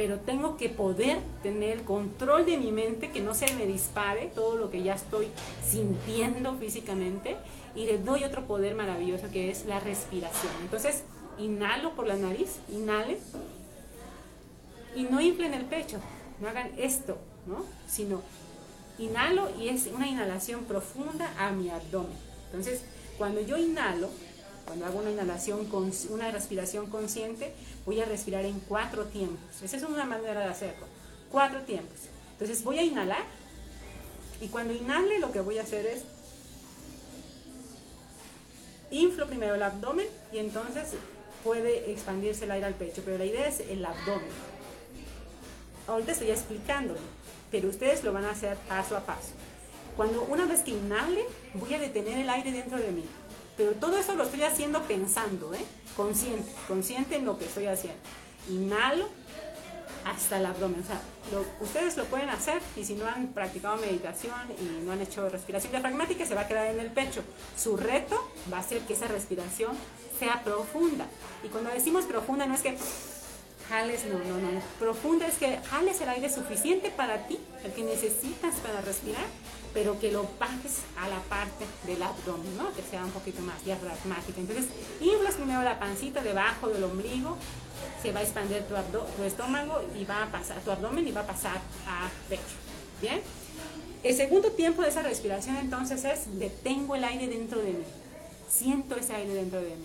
pero 0.00 0.18
tengo 0.18 0.56
que 0.56 0.70
poder 0.70 1.18
tener 1.42 1.82
control 1.84 2.46
de 2.46 2.56
mi 2.56 2.72
mente, 2.72 3.10
que 3.10 3.20
no 3.20 3.34
se 3.34 3.52
me 3.52 3.66
dispare 3.66 4.32
todo 4.34 4.56
lo 4.56 4.70
que 4.70 4.82
ya 4.82 4.94
estoy 4.94 5.28
sintiendo 5.62 6.54
físicamente 6.54 7.36
y 7.74 7.84
le 7.84 7.98
doy 7.98 8.24
otro 8.24 8.46
poder 8.46 8.74
maravilloso 8.74 9.30
que 9.30 9.50
es 9.50 9.66
la 9.66 9.78
respiración. 9.78 10.54
Entonces, 10.62 11.02
inhalo 11.38 11.94
por 11.94 12.06
la 12.06 12.16
nariz, 12.16 12.60
inhale 12.72 13.18
y 14.96 15.02
no 15.02 15.20
inflen 15.20 15.52
el 15.52 15.66
pecho, 15.66 15.98
no 16.40 16.48
hagan 16.48 16.70
esto, 16.78 17.18
¿no? 17.44 17.66
Sino 17.86 18.22
inhalo 18.98 19.50
y 19.60 19.68
es 19.68 19.86
una 19.88 20.08
inhalación 20.08 20.64
profunda 20.64 21.30
a 21.38 21.50
mi 21.50 21.68
abdomen. 21.68 22.16
Entonces, 22.46 22.84
cuando 23.18 23.42
yo 23.42 23.58
inhalo, 23.58 24.08
cuando 24.64 24.86
hago 24.86 25.00
una 25.00 25.10
inhalación, 25.10 25.68
una 26.08 26.30
respiración 26.30 26.86
consciente, 26.86 27.52
voy 27.84 28.00
a 28.00 28.04
respirar 28.04 28.44
en 28.44 28.60
cuatro 28.60 29.04
tiempos. 29.06 29.62
Esa 29.62 29.76
es 29.76 29.82
una 29.82 30.04
manera 30.04 30.40
de 30.40 30.46
hacerlo. 30.46 30.86
Cuatro 31.30 31.60
tiempos. 31.62 31.98
Entonces 32.32 32.62
voy 32.64 32.78
a 32.78 32.82
inhalar 32.82 33.24
y 34.40 34.48
cuando 34.48 34.72
inhale 34.72 35.18
lo 35.18 35.32
que 35.32 35.40
voy 35.40 35.58
a 35.58 35.62
hacer 35.62 35.86
es 35.86 36.04
inflo 38.90 39.26
primero 39.26 39.54
el 39.54 39.62
abdomen 39.62 40.06
y 40.32 40.38
entonces 40.38 40.94
puede 41.44 41.90
expandirse 41.90 42.44
el 42.44 42.50
aire 42.50 42.66
al 42.66 42.74
pecho, 42.74 43.02
pero 43.04 43.18
la 43.18 43.24
idea 43.24 43.46
es 43.46 43.60
el 43.60 43.84
abdomen. 43.84 44.28
Ahorita 45.86 46.12
estoy 46.12 46.30
explicando, 46.30 46.96
pero 47.50 47.68
ustedes 47.68 48.04
lo 48.04 48.12
van 48.12 48.24
a 48.24 48.30
hacer 48.30 48.56
paso 48.68 48.96
a 48.96 49.00
paso. 49.00 49.32
Cuando 49.96 50.22
una 50.22 50.46
vez 50.46 50.60
que 50.60 50.70
inhale, 50.70 51.24
voy 51.54 51.74
a 51.74 51.78
detener 51.78 52.18
el 52.18 52.30
aire 52.30 52.52
dentro 52.52 52.78
de 52.78 52.90
mí. 52.92 53.04
Pero 53.60 53.72
todo 53.72 53.98
eso 53.98 54.14
lo 54.14 54.24
estoy 54.24 54.42
haciendo 54.42 54.80
pensando, 54.84 55.52
¿eh? 55.52 55.62
Consciente, 55.94 56.50
consciente 56.66 57.16
en 57.16 57.26
lo 57.26 57.36
que 57.36 57.44
estoy 57.44 57.66
haciendo. 57.66 58.00
Inhalo 58.48 59.06
hasta 60.06 60.38
el 60.38 60.46
abdomen. 60.46 60.80
O 60.80 60.86
sea, 60.86 60.98
ustedes 61.60 61.98
lo 61.98 62.06
pueden 62.06 62.30
hacer 62.30 62.62
y 62.74 62.84
si 62.86 62.94
no 62.94 63.06
han 63.06 63.34
practicado 63.34 63.76
meditación 63.76 64.32
y 64.58 64.82
no 64.82 64.92
han 64.92 65.02
hecho 65.02 65.28
respiración 65.28 65.72
diafragmática, 65.72 66.24
se 66.24 66.34
va 66.34 66.40
a 66.40 66.48
quedar 66.48 66.68
en 66.68 66.80
el 66.80 66.90
pecho. 66.90 67.22
Su 67.54 67.76
reto 67.76 68.32
va 68.50 68.60
a 68.60 68.62
ser 68.62 68.80
que 68.86 68.94
esa 68.94 69.08
respiración 69.08 69.76
sea 70.18 70.42
profunda. 70.42 71.06
Y 71.44 71.48
cuando 71.48 71.68
decimos 71.68 72.06
profunda 72.06 72.46
no 72.46 72.54
es 72.54 72.62
que 72.62 72.78
jales, 73.70 74.04
no, 74.04 74.18
no, 74.18 74.38
no. 74.38 74.60
Profunda 74.78 75.26
es 75.26 75.38
que 75.38 75.58
jales 75.58 76.00
el 76.00 76.08
aire 76.08 76.28
suficiente 76.28 76.90
para 76.90 77.26
ti, 77.28 77.38
el 77.64 77.72
que 77.72 77.84
necesitas 77.84 78.56
para 78.56 78.80
respirar, 78.80 79.24
pero 79.72 79.98
que 80.00 80.10
lo 80.10 80.28
bajes 80.40 80.80
a 80.98 81.08
la 81.08 81.20
parte 81.20 81.64
del 81.86 82.02
abdomen, 82.02 82.56
¿no? 82.56 82.72
Que 82.74 82.82
sea 82.82 83.04
un 83.04 83.12
poquito 83.12 83.40
más 83.42 83.64
diafragmática. 83.64 84.40
Entonces, 84.40 84.66
inflas 85.00 85.34
primero 85.34 85.62
la 85.62 85.78
pancita 85.78 86.20
debajo 86.20 86.68
del 86.68 86.82
ombligo, 86.82 87.36
se 88.02 88.12
va 88.12 88.20
a 88.20 88.22
expandir 88.22 88.64
tu, 88.64 89.22
estómago 89.22 89.82
y 89.98 90.04
va 90.04 90.24
a 90.24 90.32
pasar, 90.32 90.60
tu 90.60 90.72
abdomen 90.72 91.06
y 91.06 91.12
va 91.12 91.20
a 91.20 91.26
pasar 91.26 91.56
a 91.86 92.10
pecho. 92.28 92.42
¿Bien? 93.00 93.22
El 94.02 94.16
segundo 94.16 94.50
tiempo 94.52 94.82
de 94.82 94.88
esa 94.88 95.02
respiración 95.02 95.56
entonces 95.56 96.04
es 96.04 96.38
detengo 96.38 96.96
el 96.96 97.04
aire 97.04 97.28
dentro 97.28 97.60
de 97.60 97.70
mí. 97.70 97.84
Siento 98.48 98.96
ese 98.96 99.14
aire 99.14 99.34
dentro 99.34 99.60
de 99.60 99.68
mí. 99.68 99.84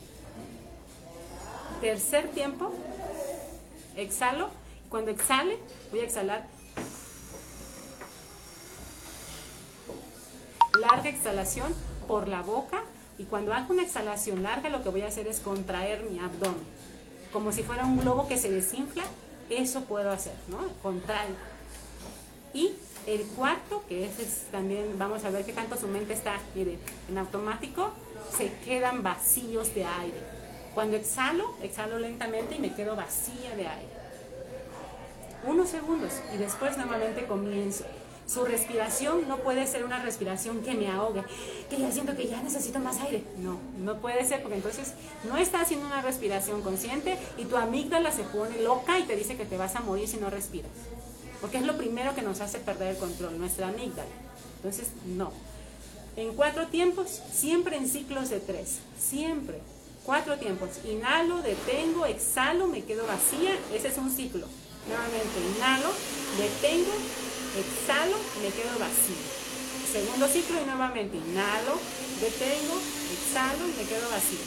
Tercer 1.82 2.30
tiempo, 2.30 2.74
exhalo. 3.96 4.50
Cuando 4.90 5.12
exhale, 5.12 5.58
voy 5.92 6.02
a 6.02 6.04
exhalar 6.04 6.48
larga 10.80 11.10
exhalación 11.10 11.74
por 12.08 12.28
la 12.28 12.42
boca 12.42 12.84
y 13.18 13.24
cuando 13.24 13.54
hago 13.54 13.74
una 13.74 13.84
exhalación 13.84 14.44
larga 14.44 14.70
lo 14.70 14.84
que 14.84 14.90
voy 14.90 15.02
a 15.02 15.08
hacer 15.08 15.28
es 15.28 15.40
contraer 15.40 16.04
mi 16.04 16.20
abdomen. 16.20 16.64
Como 17.32 17.52
si 17.52 17.64
fuera 17.64 17.86
un 17.86 17.98
globo 17.98 18.28
que 18.28 18.38
se 18.38 18.52
desinfla, 18.52 19.04
eso 19.50 19.82
puedo 19.82 20.12
hacer, 20.12 20.36
¿no? 20.48 20.58
Contraer. 20.82 21.36
Y 22.54 22.74
el 23.06 23.24
cuarto, 23.24 23.84
que 23.88 24.06
ese 24.06 24.24
es 24.24 24.46
también, 24.52 24.98
vamos 24.98 25.24
a 25.26 25.30
ver 25.30 25.46
qué 25.46 25.54
tanto 25.54 25.78
su 25.78 25.88
mente 25.88 26.14
está, 26.14 26.40
miren, 26.56 26.80
en 27.10 27.18
automático 27.18 27.92
se 28.36 28.52
quedan 28.66 29.04
vacíos 29.04 29.74
de 29.76 29.86
aire. 29.86 30.35
Cuando 30.76 30.98
exhalo, 30.98 31.56
exhalo 31.64 31.98
lentamente 32.00 32.56
y 32.56 32.60
me 32.60 32.76
quedo 32.76 32.98
vacía 32.98 33.56
de 33.56 33.66
aire. 33.66 33.90
Unos 35.48 35.70
segundos 35.70 36.12
y 36.34 36.38
después 36.38 36.78
nuevamente 36.78 37.26
comienzo. 37.26 37.86
Su 38.28 38.44
respiración 38.44 39.28
no 39.28 39.38
puede 39.38 39.68
ser 39.68 39.86
una 39.86 40.02
respiración 40.02 40.64
que 40.64 40.74
me 40.74 40.90
ahogue, 40.90 41.24
que 41.70 41.78
ya 41.78 41.92
siento 41.92 42.16
que 42.18 42.28
ya 42.28 42.42
necesito 42.42 42.80
más 42.80 43.00
aire. 43.00 43.24
No, 43.38 43.58
no 43.78 44.02
puede 44.02 44.26
ser 44.26 44.42
porque 44.42 44.58
entonces 44.58 44.94
no 45.24 45.38
está 45.38 45.62
haciendo 45.62 45.86
una 45.86 46.02
respiración 46.02 46.62
consciente 46.62 47.18
y 47.38 47.46
tu 47.46 47.56
amígdala 47.56 48.12
se 48.12 48.24
pone 48.24 48.62
loca 48.62 49.00
y 49.00 49.04
te 49.04 49.16
dice 49.16 49.38
que 49.38 49.46
te 49.46 49.58
vas 49.58 49.76
a 49.78 49.80
morir 49.80 50.10
si 50.10 50.18
no 50.18 50.30
respiras. 50.30 50.72
Porque 51.40 51.58
es 51.58 51.64
lo 51.64 51.78
primero 51.78 52.16
que 52.16 52.22
nos 52.22 52.42
hace 52.42 52.60
perder 52.60 52.96
el 52.96 52.98
control, 52.98 53.38
nuestra 53.38 53.70
amígdala. 53.70 54.10
Entonces, 54.58 54.90
no. 55.06 55.32
En 56.18 56.34
cuatro 56.34 56.68
tiempos, 56.68 57.22
siempre 57.32 57.78
en 57.78 57.88
ciclos 57.88 58.30
de 58.30 58.40
tres. 58.40 58.80
Siempre. 59.00 59.62
Cuatro 60.06 60.38
tiempos. 60.38 60.70
Inhalo, 60.86 61.42
detengo, 61.42 62.06
exhalo, 62.06 62.68
me 62.68 62.84
quedo 62.84 63.08
vacía. 63.08 63.58
Ese 63.74 63.88
es 63.88 63.98
un 63.98 64.12
ciclo. 64.12 64.46
Nuevamente, 64.88 65.58
inhalo, 65.58 65.90
detengo, 66.38 66.94
exhalo, 67.58 68.18
me 68.42 68.50
quedo 68.50 68.78
vacía. 68.78 69.46
Segundo 69.92 70.28
ciclo 70.28 70.62
y 70.62 70.66
nuevamente 70.66 71.18
inhalo, 71.18 71.80
detengo, 72.22 72.76
exhalo 73.14 73.66
me 73.66 73.84
quedo 73.88 74.10
vacía. 74.12 74.46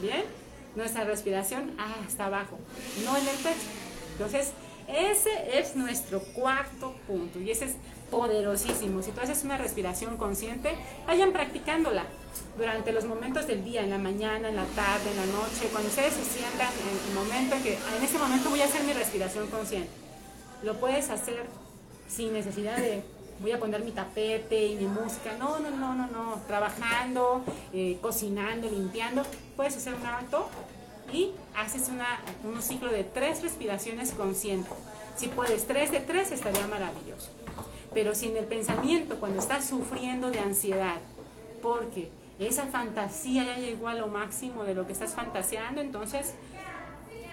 ¿Bien? 0.00 0.24
Nuestra 0.74 1.04
respiración 1.04 1.74
ah, 1.78 1.96
está 2.08 2.26
abajo, 2.26 2.58
no 3.04 3.16
en 3.18 3.28
el 3.28 3.36
pecho. 3.36 3.68
Entonces, 4.12 4.52
ese 4.88 5.58
es 5.58 5.76
nuestro 5.76 6.20
cuarto 6.20 6.94
punto 7.06 7.38
y 7.40 7.50
ese 7.50 7.66
es 7.66 7.76
poderosísimo. 8.10 9.02
Si 9.02 9.10
tú 9.10 9.20
haces 9.20 9.42
una 9.44 9.56
respiración 9.56 10.16
consciente, 10.16 10.74
vayan 11.06 11.32
practicándola 11.32 12.04
durante 12.56 12.92
los 12.92 13.04
momentos 13.04 13.46
del 13.46 13.64
día, 13.64 13.82
en 13.82 13.90
la 13.90 13.98
mañana, 13.98 14.48
en 14.48 14.56
la 14.56 14.66
tarde, 14.66 15.10
en 15.10 15.16
la 15.16 15.26
noche, 15.26 15.68
cuando 15.70 15.88
ustedes 15.88 16.12
se 16.12 16.24
sientan 16.24 16.68
en 16.68 17.08
el 17.08 17.14
momento 17.14 17.56
en 17.56 17.62
que 17.62 17.74
en 17.74 18.02
este 18.02 18.18
momento 18.18 18.50
voy 18.50 18.60
a 18.60 18.66
hacer 18.66 18.84
mi 18.84 18.92
respiración 18.92 19.46
consciente. 19.48 19.88
Lo 20.62 20.78
puedes 20.78 21.10
hacer 21.10 21.46
sin 22.08 22.32
necesidad 22.32 22.76
de 22.76 23.02
voy 23.40 23.52
a 23.52 23.58
poner 23.58 23.82
mi 23.82 23.90
tapete 23.90 24.66
y 24.66 24.76
mi 24.76 24.86
música. 24.86 25.36
No, 25.38 25.58
no, 25.58 25.70
no, 25.70 25.94
no, 25.94 26.06
no. 26.06 26.40
Trabajando, 26.46 27.42
eh, 27.72 27.98
cocinando, 28.00 28.70
limpiando. 28.70 29.22
Puedes 29.56 29.76
hacer 29.76 29.94
un 29.94 30.06
alto 30.06 30.48
y 31.12 31.32
haces 31.56 31.90
un 32.44 32.62
ciclo 32.62 32.90
de 32.90 33.04
tres 33.04 33.42
respiraciones 33.42 34.12
conscientes. 34.12 34.72
Si 35.16 35.28
puedes 35.28 35.66
tres 35.66 35.90
de 35.90 36.00
tres, 36.00 36.32
estaría 36.32 36.66
maravilloso. 36.66 37.30
Pero 37.92 38.14
si 38.14 38.28
en 38.28 38.36
el 38.38 38.44
pensamiento, 38.44 39.20
cuando 39.20 39.38
estás 39.38 39.66
sufriendo 39.66 40.30
de 40.30 40.40
ansiedad, 40.40 40.96
porque 41.60 42.10
esa 42.38 42.66
fantasía 42.66 43.44
ya 43.44 43.56
llegó 43.56 43.88
a 43.88 43.94
lo 43.94 44.08
máximo 44.08 44.64
de 44.64 44.74
lo 44.74 44.86
que 44.86 44.92
estás 44.92 45.12
fantaseando, 45.12 45.80
entonces 45.80 46.32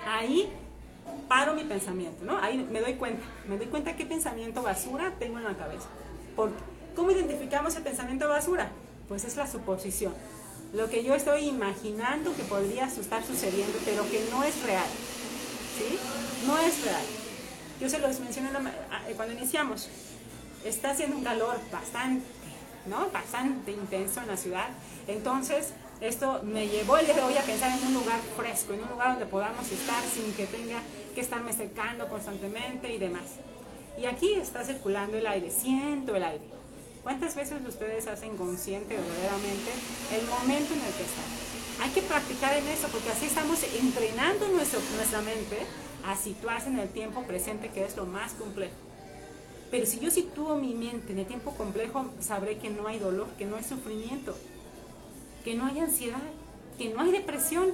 ahí 0.06 0.52
paro 1.28 1.54
mi 1.54 1.64
pensamiento, 1.64 2.26
¿no? 2.26 2.38
Ahí 2.38 2.68
me 2.70 2.82
doy 2.82 2.96
cuenta, 2.96 3.24
me 3.48 3.58
doy 3.58 3.68
cuenta 3.68 3.96
qué 3.96 4.06
pensamiento 4.06 4.62
basura 4.62 5.14
tengo 5.18 5.38
en 5.38 5.46
la 5.46 5.56
cabeza. 5.56 5.88
Porque, 6.36 6.58
¿Cómo 6.96 7.12
identificamos 7.12 7.76
el 7.78 7.84
pensamiento 7.84 8.28
basura? 8.28 8.72
Pues 9.08 9.24
es 9.24 9.38
la 9.38 9.48
suposición. 9.48 10.14
Lo 10.74 10.88
que 10.90 11.04
yo 11.04 11.16
estoy 11.16 11.48
imaginando 11.48 12.36
que 12.36 12.44
podría 12.44 12.86
estar 12.86 13.26
sucediendo, 13.26 13.78
pero 13.86 14.04
que 14.10 14.24
no 14.30 14.44
es 14.44 14.62
real. 14.64 14.86
¿Sí? 15.78 15.98
No 16.46 16.58
es 16.60 16.84
real. 16.84 17.04
Yo 17.82 17.90
se 17.90 18.00
los 18.00 18.20
mencioné 18.20 18.50
cuando 19.16 19.34
iniciamos. 19.34 19.90
Está 20.64 20.92
haciendo 20.92 21.18
un 21.18 21.24
calor 21.24 21.58
bastante, 21.72 22.26
¿no? 22.86 23.10
Bastante 23.12 23.72
intenso 23.72 24.22
en 24.22 24.28
la 24.28 24.38
ciudad. 24.38 24.68
Entonces, 25.08 25.74
esto 26.02 26.42
me 26.44 26.68
llevó 26.68 26.98
el 26.98 27.06
día 27.06 27.16
de 27.16 27.22
hoy 27.22 27.38
a 27.38 27.42
pensar 27.42 27.78
en 27.78 27.88
un 27.88 27.94
lugar 27.94 28.20
fresco, 28.38 28.74
en 28.74 28.84
un 28.84 28.90
lugar 28.90 29.12
donde 29.12 29.26
podamos 29.26 29.72
estar 29.72 30.04
sin 30.04 30.34
que 30.34 30.46
tenga 30.46 30.82
que 31.16 31.22
estarme 31.22 31.52
secando 31.52 32.08
constantemente 32.08 32.94
y 32.94 33.00
demás. 33.00 33.24
Y 33.98 34.06
aquí 34.06 34.34
está 34.34 34.64
circulando 34.64 35.18
el 35.18 35.26
aire, 35.26 35.50
siento 35.50 36.16
el 36.16 36.24
aire. 36.24 36.59
¿Cuántas 37.10 37.36
veces 37.36 37.58
ustedes 37.68 38.06
hacen 38.06 38.38
consciente 38.38 38.96
verdaderamente 38.96 39.72
el 40.14 40.28
momento 40.28 40.76
en 40.76 40.80
el 40.80 40.94
que 40.94 41.02
están? 41.02 41.82
Hay 41.82 41.90
que 41.90 42.04
practicar 42.04 42.56
en 42.56 42.68
eso 42.68 42.88
porque 42.90 43.10
así 43.10 43.26
estamos 43.26 43.64
entrenando 43.64 44.48
nuestro, 44.50 44.80
nuestra 44.96 45.20
mente 45.24 45.58
a 46.06 46.16
situarse 46.16 46.68
en 46.68 46.78
el 46.78 46.88
tiempo 46.90 47.24
presente 47.24 47.70
que 47.70 47.84
es 47.84 47.98
lo 47.98 48.06
más 48.06 48.34
complejo. 48.34 48.76
Pero 49.72 49.88
si 49.88 50.00
yo 50.00 50.12
sitúo 50.12 50.56
mi 50.58 50.76
mente 50.76 51.14
en 51.14 51.18
el 51.18 51.26
tiempo 51.26 51.50
complejo, 51.56 52.06
sabré 52.20 52.60
que 52.60 52.70
no 52.70 52.88
hay 52.88 53.00
dolor, 53.00 53.28
que 53.40 53.46
no 53.46 53.56
hay 53.56 53.64
sufrimiento, 53.64 54.36
que 55.44 55.56
no 55.56 55.66
hay 55.66 55.80
ansiedad, 55.80 56.22
que 56.78 56.94
no 56.94 57.02
hay 57.02 57.12
depresión, 57.12 57.72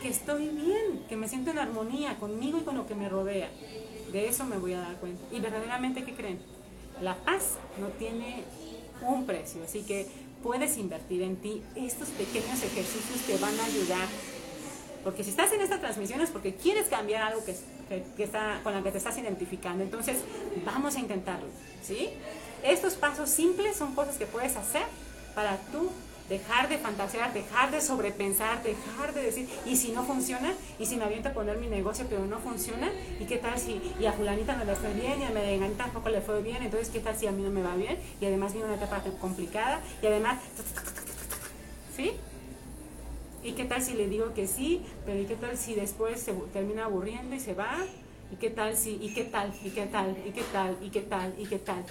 que 0.00 0.10
estoy 0.10 0.46
bien, 0.46 1.06
que 1.08 1.16
me 1.16 1.28
siento 1.28 1.50
en 1.50 1.58
armonía 1.58 2.20
conmigo 2.20 2.58
y 2.58 2.62
con 2.62 2.76
lo 2.76 2.86
que 2.86 2.94
me 2.94 3.08
rodea. 3.08 3.50
De 4.12 4.28
eso 4.28 4.44
me 4.44 4.58
voy 4.58 4.74
a 4.74 4.78
dar 4.78 4.94
cuenta. 4.98 5.20
Y 5.32 5.40
verdaderamente, 5.40 6.04
¿qué 6.04 6.14
creen? 6.14 6.59
La 7.00 7.16
paz 7.16 7.54
no 7.78 7.88
tiene 7.88 8.44
un 9.02 9.24
precio, 9.26 9.62
así 9.64 9.82
que 9.82 10.06
puedes 10.42 10.76
invertir 10.76 11.22
en 11.22 11.36
ti. 11.36 11.62
Estos 11.74 12.08
pequeños 12.10 12.62
ejercicios 12.62 13.20
te 13.26 13.36
van 13.38 13.58
a 13.58 13.64
ayudar. 13.64 14.08
Porque 15.02 15.24
si 15.24 15.30
estás 15.30 15.50
en 15.52 15.62
esta 15.62 15.80
transmisión 15.80 16.20
es 16.20 16.30
porque 16.30 16.54
quieres 16.54 16.88
cambiar 16.88 17.22
algo 17.22 17.42
que, 17.44 17.56
que, 18.16 18.22
está, 18.22 18.60
con 18.62 18.74
lo 18.74 18.82
que 18.82 18.92
te 18.92 18.98
estás 18.98 19.16
identificando. 19.16 19.82
Entonces, 19.82 20.18
vamos 20.64 20.96
a 20.96 21.00
intentarlo. 21.00 21.48
¿sí? 21.82 22.10
Estos 22.62 22.94
pasos 22.94 23.30
simples 23.30 23.76
son 23.76 23.94
cosas 23.94 24.18
que 24.18 24.26
puedes 24.26 24.56
hacer 24.56 24.82
para 25.34 25.56
tú 25.72 25.90
dejar 26.30 26.68
de 26.68 26.78
fantasear, 26.78 27.34
dejar 27.34 27.72
de 27.72 27.80
sobrepensar, 27.80 28.62
dejar 28.62 29.12
de 29.12 29.22
decir, 29.22 29.48
y 29.66 29.76
si 29.76 29.90
no 29.90 30.04
funciona, 30.04 30.54
y 30.78 30.86
si 30.86 30.96
me 30.96 31.04
aviento 31.04 31.28
a 31.28 31.32
poner 31.32 31.58
mi 31.58 31.66
negocio 31.66 32.06
pero 32.08 32.24
no 32.24 32.38
funciona, 32.38 32.88
y 33.18 33.24
qué 33.24 33.36
tal 33.36 33.58
si, 33.58 33.82
y 33.98 34.06
a 34.06 34.12
fulanita 34.12 34.54
no 34.56 34.64
le 34.64 34.76
fue 34.76 34.94
bien, 34.94 35.20
y 35.20 35.24
a 35.24 35.30
Merenganita 35.30 35.84
tampoco 35.84 36.08
le 36.08 36.20
fue 36.20 36.40
bien, 36.40 36.62
entonces 36.62 36.88
qué 36.88 37.00
tal 37.00 37.16
si 37.16 37.26
a 37.26 37.32
mí 37.32 37.42
no 37.42 37.50
me 37.50 37.62
va 37.62 37.74
bien, 37.74 37.98
y 38.20 38.26
además 38.26 38.52
viene 38.52 38.68
una 38.68 38.76
etapa 38.76 39.02
complicada, 39.20 39.80
y 40.00 40.06
además, 40.06 40.38
¿sí? 41.96 42.12
¿Y 43.42 43.52
qué 43.52 43.64
tal 43.64 43.82
si 43.82 43.94
le 43.94 44.06
digo 44.08 44.32
que 44.32 44.46
sí, 44.46 44.82
pero 45.04 45.18
y 45.18 45.24
qué 45.24 45.34
tal 45.34 45.56
si 45.56 45.74
después 45.74 46.20
se 46.20 46.32
termina 46.52 46.84
aburriendo 46.84 47.34
y 47.34 47.40
se 47.40 47.54
va? 47.54 47.76
¿Y 48.32 48.36
qué 48.36 48.50
tal 48.50 48.76
si, 48.76 48.98
y 49.02 49.12
qué 49.14 49.24
tal, 49.24 49.52
y 49.64 49.70
qué 49.70 49.86
tal, 49.86 50.16
y 50.24 50.30
qué 50.30 50.42
tal, 50.52 50.76
y 50.80 50.90
qué 50.90 51.00
tal, 51.00 51.34
y 51.36 51.46
qué 51.46 51.58
tal? 51.58 51.84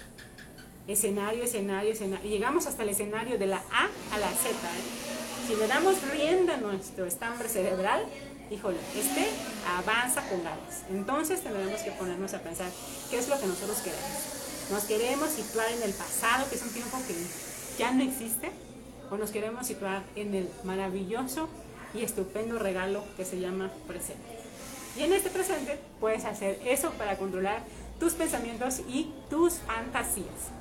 Escenario, 0.92 1.44
escenario, 1.44 1.92
escenario. 1.92 2.28
Llegamos 2.28 2.66
hasta 2.66 2.82
el 2.82 2.90
escenario 2.90 3.38
de 3.38 3.46
la 3.46 3.58
A 3.72 3.88
a 4.14 4.18
la 4.18 4.28
Z. 4.28 4.50
¿eh? 4.50 5.46
Si 5.46 5.54
le 5.54 5.66
damos 5.66 5.96
rienda 6.10 6.54
a 6.54 6.56
nuestro 6.58 7.06
estambre 7.06 7.48
cerebral, 7.48 8.04
híjole, 8.50 8.78
este 8.96 9.28
avanza 9.66 10.22
con 10.28 10.42
ganas. 10.42 10.84
Entonces 10.90 11.42
tendremos 11.42 11.80
que 11.82 11.92
ponernos 11.92 12.34
a 12.34 12.40
pensar 12.40 12.70
qué 13.10 13.18
es 13.18 13.28
lo 13.28 13.38
que 13.38 13.46
nosotros 13.46 13.78
queremos. 13.78 14.70
¿Nos 14.70 14.84
queremos 14.84 15.30
situar 15.30 15.70
en 15.72 15.82
el 15.82 15.92
pasado, 15.92 16.48
que 16.48 16.56
es 16.56 16.62
un 16.62 16.70
tiempo 16.70 16.98
que 17.06 17.14
ya 17.78 17.92
no 17.92 18.02
existe? 18.02 18.50
¿O 19.10 19.16
nos 19.16 19.30
queremos 19.30 19.66
situar 19.66 20.02
en 20.14 20.34
el 20.34 20.48
maravilloso 20.64 21.48
y 21.94 22.02
estupendo 22.02 22.58
regalo 22.58 23.04
que 23.16 23.24
se 23.24 23.40
llama 23.40 23.70
presente? 23.86 24.38
Y 24.96 25.02
en 25.02 25.12
este 25.12 25.30
presente 25.30 25.78
puedes 25.98 26.24
hacer 26.24 26.60
eso 26.64 26.90
para 26.92 27.16
controlar 27.16 27.62
tus 27.98 28.14
pensamientos 28.14 28.80
y 28.88 29.12
tus 29.28 29.54
fantasías. 29.54 30.59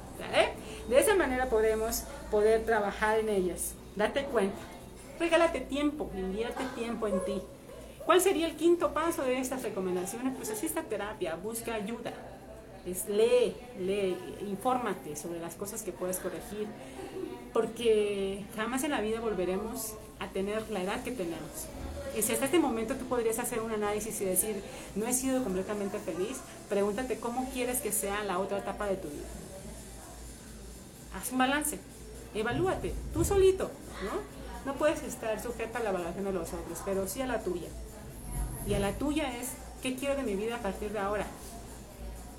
De 0.90 1.00
esa 1.00 1.16
manera 1.16 1.46
podemos 1.46 2.04
poder 2.32 2.66
trabajar 2.66 3.20
en 3.20 3.30
ellas. 3.30 3.76
Date 3.96 4.24
cuenta. 4.26 4.58
Regálate 5.20 5.62
tiempo, 5.62 6.10
invierte 6.16 6.64
tiempo 6.76 7.08
en 7.08 7.24
ti. 7.26 7.42
¿Cuál 8.06 8.22
sería 8.22 8.48
el 8.48 8.56
quinto 8.56 8.92
paso 8.92 9.24
de 9.24 9.38
estas 9.38 9.62
recomendaciones? 9.62 10.34
Pues 10.36 10.50
asista 10.50 10.80
a 10.80 10.84
terapia, 10.84 11.36
busca 11.36 11.76
ayuda. 11.76 12.12
Es, 12.88 13.08
lee, 13.08 13.56
lee, 13.78 14.18
infórmate 14.48 15.16
sobre 15.16 15.40
las 15.40 15.54
cosas 15.54 15.84
que 15.84 15.92
puedes 15.92 16.18
corregir, 16.18 16.68
porque 17.54 18.46
jamás 18.56 18.84
en 18.84 18.92
la 18.92 19.02
vida 19.02 19.20
volveremos 19.20 19.94
a 20.20 20.30
tener 20.30 20.72
la 20.72 20.82
edad 20.82 21.04
que 21.04 21.12
tenemos. 21.12 21.68
Y 22.18 22.24
si 22.24 22.34
hasta 22.34 22.46
este 22.46 22.58
momento 22.58 22.96
tú 22.96 23.06
podrías 23.06 23.38
hacer 23.38 23.60
un 23.60 23.72
análisis 23.72 24.20
y 24.22 24.26
decir, 24.26 24.64
no 24.96 25.06
he 25.06 25.14
sido 25.14 25.44
completamente 25.44 26.00
feliz, 26.00 26.40
pregúntate 26.68 27.20
cómo 27.20 27.48
quieres 27.54 27.82
que 27.82 27.92
sea 27.92 28.24
la 28.24 28.40
otra 28.40 28.58
etapa 28.58 28.88
de 28.88 28.96
tu 28.96 29.10
vida 29.10 29.28
haz 31.16 31.32
un 31.32 31.38
balance, 31.38 31.80
evalúate, 32.34 32.94
tú 33.14 33.24
solito, 33.24 33.72
¿no? 34.04 34.40
No 34.66 34.78
puedes 34.78 35.04
estar 35.04 35.42
sujeta 35.42 35.80
a 35.80 35.84
la 35.84 35.90
evaluación 35.90 36.26
de 36.26 36.34
los 36.34 36.54
otros, 36.54 36.80
pero 36.86 37.08
sí 37.08 37.22
a 37.22 37.28
la 37.28 37.42
tuya. 37.44 37.70
Y 38.68 38.74
a 38.74 38.80
la 38.80 38.94
tuya 38.94 39.38
es, 39.38 39.54
¿qué 39.82 39.96
quiero 39.96 40.16
de 40.16 40.24
mi 40.24 40.36
vida 40.36 40.58
a 40.58 40.60
partir 40.60 40.92
de 40.92 41.00
ahora? 41.00 41.26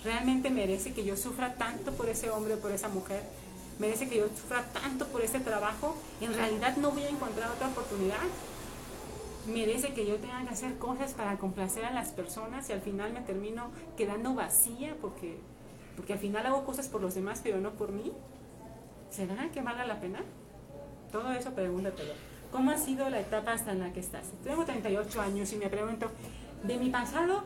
¿Realmente 0.05 0.51
merece 0.51 0.93
que 0.93 1.05
yo 1.05 1.17
sufra 1.17 1.55
tanto 1.55 1.93
por 1.93 2.09
ese 2.09 2.31
hombre 2.31 2.55
o 2.55 2.59
por 2.59 2.73
esa 2.73 2.89
mujer? 2.89 3.23
¿Merece 3.79 4.09
que 4.09 4.19
yo 4.19 4.29
sufra 4.29 4.65
tanto 4.73 5.07
por 5.09 5.23
este 5.23 5.41
trabajo? 5.41 5.97
¿En 6.21 6.35
realidad 6.35 6.77
no 6.77 6.91
voy 6.91 7.05
a 7.05 7.09
encontrar 7.09 7.51
otra 7.51 7.69
oportunidad? 7.69 8.19
merece 9.47 9.93
que 9.95 10.07
yo 10.07 10.17
tenga 10.17 10.43
que 10.45 10.51
hacer 10.51 10.77
cosas 10.79 11.15
para 11.15 11.39
complacer 11.39 11.85
a 11.85 11.91
las 11.91 12.11
personas 12.11 12.69
y 12.69 12.73
al 12.73 12.81
final 12.81 13.13
me 13.13 13.21
termino 13.21 13.71
quedando 13.97 14.35
vacía 14.35 14.97
porque, 15.01 15.39
porque 15.97 16.13
al 16.13 16.19
final 16.19 16.47
hago 16.47 16.65
cosas 16.65 16.89
por 16.89 17.01
los 17.01 17.15
demás 17.15 17.41
pero 17.43 17.61
no 17.61 17.73
por 17.73 17.93
mí. 17.93 18.13
¿Será 19.11 19.51
que 19.53 19.61
valga 19.61 19.85
la 19.87 20.01
pena? 20.01 20.21
Todo 21.13 21.33
eso 21.33 21.51
pregúntatelo. 21.53 22.13
¿Cómo 22.53 22.71
ha 22.71 22.77
sido 22.77 23.09
la 23.11 23.21
etapa 23.21 23.53
hasta 23.53 23.73
en 23.73 23.81
la 23.81 23.93
que 23.93 24.01
estás? 24.01 24.33
Tengo 24.43 24.65
38 24.65 25.21
años 25.21 25.53
y 25.53 25.57
me 25.57 25.69
pregunto, 25.69 26.11
de 26.63 26.77
mi 26.79 26.91
pasado, 26.91 27.45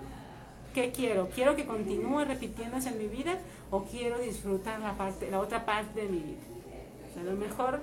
¿qué 0.73 0.93
quiero? 0.93 1.29
¿Quiero 1.29 1.57
que 1.57 1.67
continúe 1.67 2.25
repitiéndose 2.25 2.89
en 2.89 2.99
mi 2.99 3.09
vida 3.09 3.39
o 3.71 3.85
quiero 3.85 4.19
disfrutar 4.19 4.81
la, 4.81 4.95
parte, 4.95 5.31
la 5.31 5.41
otra 5.41 5.65
parte 5.65 6.03
de 6.03 6.09
mi 6.09 6.19
vida? 6.19 6.41
a 7.17 7.23
lo 7.23 7.37
mejor 7.37 7.81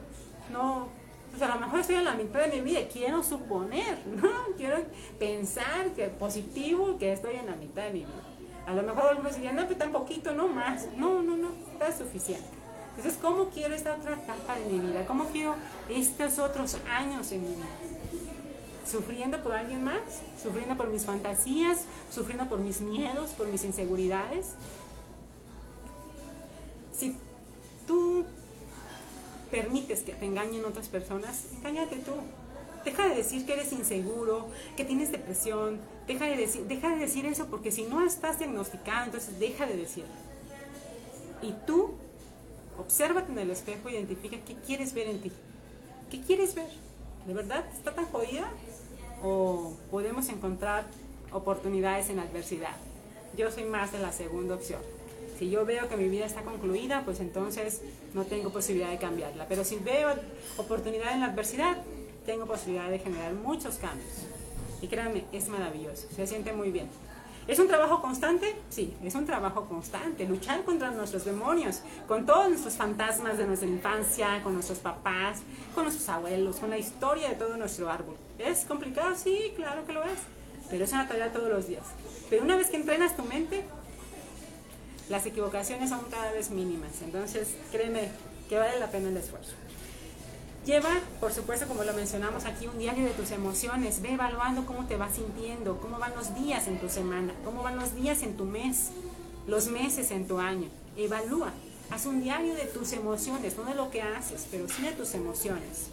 no, 0.51 0.89
pues 1.29 1.41
a 1.41 1.47
lo 1.47 1.61
mejor 1.61 1.79
estoy 1.79 1.95
en 1.95 2.03
la 2.03 2.15
mitad 2.15 2.41
de 2.41 2.49
mi 2.49 2.61
vida, 2.61 2.81
quiero 2.91 3.23
suponer, 3.23 3.97
¿no? 4.05 4.29
Quiero 4.57 4.77
pensar 5.17 5.91
que 5.95 6.07
positivo 6.07 6.97
que 6.97 7.13
estoy 7.13 7.35
en 7.35 7.45
la 7.45 7.55
mitad 7.55 7.83
de 7.83 7.91
mi 7.91 7.99
vida. 7.99 8.23
A 8.67 8.73
lo 8.73 8.83
mejor 8.83 9.09
algunos 9.09 9.35
dirían, 9.35 9.55
no, 9.55 9.63
pero 9.67 9.77
tan 9.77 9.91
poquito, 9.91 10.33
no 10.33 10.47
más. 10.47 10.87
No, 10.95 11.21
no, 11.23 11.35
no, 11.35 11.49
está 11.71 11.91
suficiente. 11.91 12.60
Entonces, 13.01 13.19
¿cómo 13.19 13.49
quiero 13.49 13.73
esta 13.73 13.95
otra 13.95 14.13
etapa 14.13 14.59
de 14.59 14.65
mi 14.65 14.79
vida? 14.79 15.07
¿Cómo 15.07 15.25
quiero 15.29 15.55
estos 15.89 16.37
otros 16.37 16.77
años 16.87 17.31
en 17.31 17.41
mi 17.41 17.55
vida? 17.55 17.65
sufriendo 18.85 19.41
por 19.41 19.53
alguien 19.53 19.83
más, 19.83 20.01
sufriendo 20.41 20.75
por 20.75 20.89
mis 20.89 21.05
fantasías, 21.05 21.85
sufriendo 22.13 22.49
por 22.49 22.59
mis 22.59 22.81
miedos, 22.81 23.29
por 23.31 23.47
mis 23.47 23.63
inseguridades. 23.63 24.47
Si 26.93 27.15
tú 27.87 28.25
permites 29.49 30.01
que 30.01 30.13
te 30.13 30.25
engañen 30.25 30.65
otras 30.65 30.89
personas, 30.89 31.45
engáñate 31.57 31.97
tú. 31.97 32.11
Deja 32.83 33.07
de 33.07 33.15
decir 33.15 33.45
que 33.45 33.53
eres 33.53 33.71
inseguro, 33.71 34.49
que 34.75 34.83
tienes 34.83 35.11
depresión. 35.11 35.79
Deja 36.05 36.25
de 36.25 36.35
decir, 36.35 36.65
deja 36.65 36.89
de 36.89 36.97
decir 36.97 37.25
eso 37.25 37.45
porque 37.47 37.71
si 37.71 37.83
no 37.83 38.05
estás 38.05 38.39
diagnosticado, 38.39 39.05
entonces 39.05 39.39
deja 39.39 39.65
de 39.67 39.77
decirlo. 39.77 40.11
Y 41.41 41.53
tú, 41.65 41.91
obsérvate 42.77 43.31
en 43.31 43.39
el 43.39 43.51
espejo, 43.51 43.89
identifica 43.89 44.37
qué 44.45 44.55
quieres 44.55 44.93
ver 44.93 45.07
en 45.07 45.21
ti. 45.21 45.31
¿Qué 46.09 46.21
quieres 46.21 46.55
ver? 46.55 46.69
¿De 47.25 47.33
verdad 47.33 47.65
está 47.73 47.93
tan 47.93 48.05
jodida? 48.05 48.49
¿O 49.23 49.73
podemos 49.89 50.29
encontrar 50.29 50.85
oportunidades 51.31 52.09
en 52.09 52.17
la 52.17 52.23
adversidad? 52.23 52.75
Yo 53.37 53.51
soy 53.51 53.63
más 53.63 53.91
de 53.91 53.99
la 53.99 54.11
segunda 54.11 54.55
opción. 54.55 54.81
Si 55.39 55.49
yo 55.49 55.65
veo 55.65 55.87
que 55.87 55.97
mi 55.97 56.09
vida 56.09 56.25
está 56.25 56.43
concluida, 56.43 57.03
pues 57.05 57.19
entonces 57.19 57.81
no 58.13 58.25
tengo 58.25 58.51
posibilidad 58.51 58.91
de 58.91 58.97
cambiarla. 58.97 59.47
Pero 59.47 59.63
si 59.63 59.77
veo 59.77 60.09
oportunidad 60.57 61.13
en 61.13 61.21
la 61.21 61.27
adversidad, 61.27 61.77
tengo 62.25 62.45
posibilidad 62.45 62.89
de 62.89 62.99
generar 62.99 63.33
muchos 63.33 63.75
cambios. 63.77 64.27
Y 64.81 64.87
créanme, 64.87 65.23
es 65.31 65.47
maravilloso, 65.47 66.07
se 66.15 66.27
siente 66.27 66.53
muy 66.53 66.71
bien. 66.71 66.89
¿Es 67.47 67.57
un 67.57 67.67
trabajo 67.67 68.01
constante? 68.01 68.55
Sí, 68.69 68.93
es 69.03 69.15
un 69.15 69.25
trabajo 69.25 69.65
constante. 69.65 70.25
Luchar 70.25 70.63
contra 70.63 70.91
nuestros 70.91 71.25
demonios, 71.25 71.81
con 72.07 72.25
todos 72.25 72.49
nuestros 72.49 72.75
fantasmas 72.75 73.37
de 73.37 73.47
nuestra 73.47 73.67
infancia, 73.67 74.41
con 74.43 74.53
nuestros 74.53 74.79
papás, 74.79 75.39
con 75.73 75.83
nuestros 75.83 76.07
abuelos, 76.09 76.57
con 76.57 76.69
la 76.69 76.77
historia 76.77 77.29
de 77.29 77.35
todo 77.35 77.57
nuestro 77.57 77.89
árbol. 77.89 78.15
¿Es 78.37 78.65
complicado? 78.65 79.15
Sí, 79.15 79.53
claro 79.55 79.85
que 79.85 79.93
lo 79.93 80.03
es. 80.03 80.19
Pero 80.69 80.85
es 80.85 80.91
una 80.93 81.07
tarea 81.07 81.33
todos 81.33 81.49
los 81.49 81.67
días. 81.67 81.83
Pero 82.29 82.43
una 82.43 82.55
vez 82.55 82.69
que 82.69 82.77
entrenas 82.77 83.17
tu 83.17 83.23
mente, 83.23 83.65
las 85.09 85.25
equivocaciones 85.25 85.89
son 85.89 86.01
cada 86.09 86.31
vez 86.31 86.51
mínimas. 86.51 87.01
Entonces, 87.01 87.55
créeme 87.71 88.09
que 88.47 88.57
vale 88.57 88.79
la 88.79 88.87
pena 88.87 89.09
el 89.09 89.17
esfuerzo. 89.17 89.53
Lleva, 90.65 90.89
por 91.19 91.33
supuesto, 91.33 91.67
como 91.67 91.83
lo 91.83 91.93
mencionamos 91.93 92.45
aquí, 92.45 92.67
un 92.67 92.77
diario 92.77 93.05
de 93.05 93.11
tus 93.11 93.31
emociones. 93.31 93.99
Ve 94.03 94.13
evaluando 94.13 94.63
cómo 94.67 94.85
te 94.85 94.95
vas 94.95 95.15
sintiendo, 95.15 95.79
cómo 95.79 95.97
van 95.97 96.13
los 96.15 96.35
días 96.35 96.67
en 96.67 96.79
tu 96.79 96.87
semana, 96.87 97.33
cómo 97.43 97.63
van 97.63 97.77
los 97.77 97.95
días 97.95 98.21
en 98.21 98.37
tu 98.37 98.45
mes, 98.45 98.91
los 99.47 99.67
meses 99.67 100.11
en 100.11 100.27
tu 100.27 100.37
año. 100.37 100.69
Evalúa. 100.95 101.51
Haz 101.89 102.05
un 102.05 102.21
diario 102.21 102.53
de 102.53 102.65
tus 102.65 102.93
emociones, 102.93 103.57
no 103.57 103.63
de 103.63 103.73
lo 103.73 103.89
que 103.89 104.03
haces, 104.03 104.47
pero 104.51 104.69
sí 104.69 104.83
de 104.83 104.91
tus 104.91 105.15
emociones. 105.15 105.87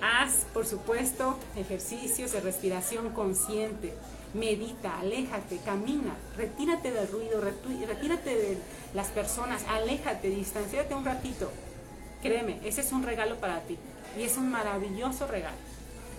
Haz, 0.00 0.46
por 0.54 0.66
supuesto, 0.66 1.38
ejercicios 1.56 2.32
de 2.32 2.40
respiración 2.40 3.10
consciente. 3.10 3.92
Medita, 4.32 5.00
aléjate, 5.00 5.58
camina, 5.58 6.16
retírate 6.36 6.90
del 6.90 7.08
ruido, 7.08 7.40
retírate 7.42 8.34
de 8.34 8.58
las 8.94 9.08
personas, 9.08 9.64
aléjate, 9.68 10.30
distanciate 10.30 10.94
un 10.94 11.04
ratito 11.04 11.50
Créeme, 12.24 12.58
ese 12.64 12.80
es 12.80 12.90
un 12.90 13.02
regalo 13.02 13.36
para 13.36 13.60
ti 13.60 13.76
y 14.18 14.22
es 14.22 14.38
un 14.38 14.50
maravilloso 14.50 15.26
regalo. 15.26 15.58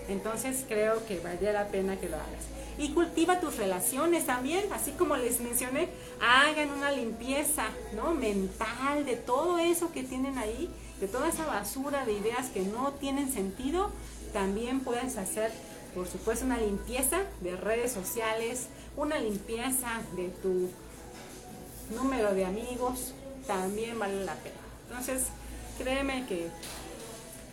Entonces 0.08 0.64
creo 0.68 1.04
que 1.04 1.18
vale 1.18 1.52
la 1.52 1.66
pena 1.66 1.96
que 1.96 2.08
lo 2.08 2.14
hagas. 2.14 2.44
Y 2.78 2.90
cultiva 2.90 3.40
tus 3.40 3.56
relaciones 3.56 4.24
también, 4.24 4.72
así 4.72 4.92
como 4.92 5.16
les 5.16 5.40
mencioné, 5.40 5.88
hagan 6.20 6.70
una 6.70 6.92
limpieza 6.92 7.64
¿no? 7.96 8.14
mental 8.14 9.04
de 9.04 9.16
todo 9.16 9.58
eso 9.58 9.90
que 9.90 10.04
tienen 10.04 10.38
ahí, 10.38 10.70
de 11.00 11.08
toda 11.08 11.28
esa 11.28 11.44
basura 11.44 12.06
de 12.06 12.12
ideas 12.12 12.50
que 12.50 12.60
no 12.60 12.92
tienen 12.92 13.32
sentido. 13.32 13.90
También 14.32 14.78
puedes 14.80 15.16
hacer, 15.16 15.50
por 15.92 16.06
supuesto, 16.06 16.44
una 16.44 16.58
limpieza 16.58 17.22
de 17.40 17.56
redes 17.56 17.90
sociales, 17.90 18.68
una 18.96 19.18
limpieza 19.18 19.88
de 20.14 20.28
tu 20.28 20.70
número 21.96 22.32
de 22.32 22.44
amigos, 22.44 23.12
también 23.48 23.98
vale 23.98 24.24
la 24.24 24.34
pena. 24.34 24.54
Entonces, 24.88 25.24
créeme 25.78 26.26
que 26.26 26.48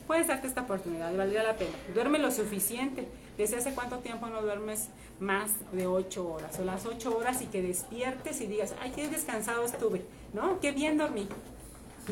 puedes 0.07 0.27
darte 0.27 0.47
esta 0.47 0.61
oportunidad, 0.61 1.15
valdría 1.15 1.43
la 1.43 1.55
pena. 1.55 1.71
Duerme 1.93 2.19
lo 2.19 2.31
suficiente. 2.31 3.07
¿Desde 3.37 3.57
hace 3.57 3.73
cuánto 3.73 3.97
tiempo 3.99 4.27
no 4.27 4.41
duermes 4.41 4.89
más 5.19 5.51
de 5.71 5.87
8 5.87 6.27
horas 6.27 6.59
o 6.59 6.65
las 6.65 6.85
8 6.85 7.17
horas 7.17 7.41
y 7.41 7.47
que 7.47 7.63
despiertes 7.63 8.41
y 8.41 8.47
digas, 8.47 8.75
ay, 8.79 8.91
qué 8.95 9.07
descansado 9.07 9.63
estuve, 9.65 10.05
¿no? 10.33 10.59
Qué 10.59 10.71
bien 10.71 10.97
dormí. 10.97 11.27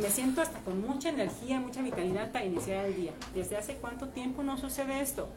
Me 0.01 0.09
siento 0.09 0.41
hasta 0.41 0.59
con 0.59 0.81
mucha 0.81 1.09
energía, 1.09 1.59
mucha 1.59 1.81
vitalidad 1.81 2.31
para 2.31 2.45
iniciar 2.45 2.85
el 2.85 2.95
día. 2.95 3.11
¿Desde 3.35 3.57
hace 3.57 3.75
cuánto 3.75 4.07
tiempo 4.07 4.41
no 4.41 4.57
sucede 4.57 5.01
esto? 5.01 5.27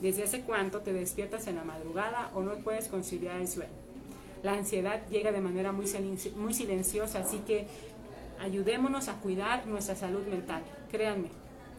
¿Desde 0.00 0.22
hace 0.22 0.40
cuánto 0.42 0.80
te 0.80 0.92
despiertas 0.92 1.46
en 1.48 1.56
la 1.56 1.64
madrugada 1.64 2.30
o 2.34 2.40
no 2.40 2.54
puedes 2.58 2.88
conciliar 2.88 3.40
el 3.40 3.48
sueño? 3.48 3.72
La 4.42 4.52
ansiedad 4.54 5.06
llega 5.10 5.32
de 5.32 5.40
manera 5.40 5.72
muy, 5.72 5.84
muy 6.36 6.54
silenciosa, 6.54 7.18
así 7.18 7.38
que 7.46 7.66
ayudémonos 8.40 9.08
a 9.08 9.14
cuidar 9.14 9.66
nuestra 9.66 9.94
salud 9.94 10.26
mental. 10.26 10.62
Créanme, 10.90 11.28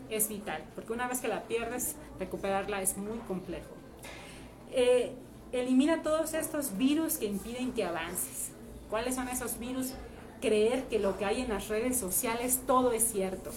es 0.10 0.30
vital, 0.30 0.64
porque 0.76 0.94
una 0.94 1.08
vez 1.08 1.20
que 1.20 1.28
la 1.28 1.44
pierdes, 1.44 1.96
recuperarla 2.20 2.82
es 2.82 2.98
muy 2.98 3.18
complejo. 3.20 3.70
Eh, 4.72 5.14
elimina 5.52 6.02
todos 6.04 6.34
estos 6.34 6.78
virus 6.78 7.18
que 7.18 7.26
impiden 7.26 7.74
que 7.74 7.84
avances. 7.84 8.52
¿Cuáles 8.90 9.16
son 9.16 9.28
esos 9.30 9.58
virus? 9.58 9.94
Creer 10.42 10.86
que 10.86 11.00
lo 11.00 11.18
que 11.18 11.26
hay 11.26 11.42
en 11.42 11.50
las 11.50 11.68
redes 11.68 11.98
sociales 11.98 12.62
todo 12.66 12.92
es 12.92 13.04
cierto. 13.04 13.52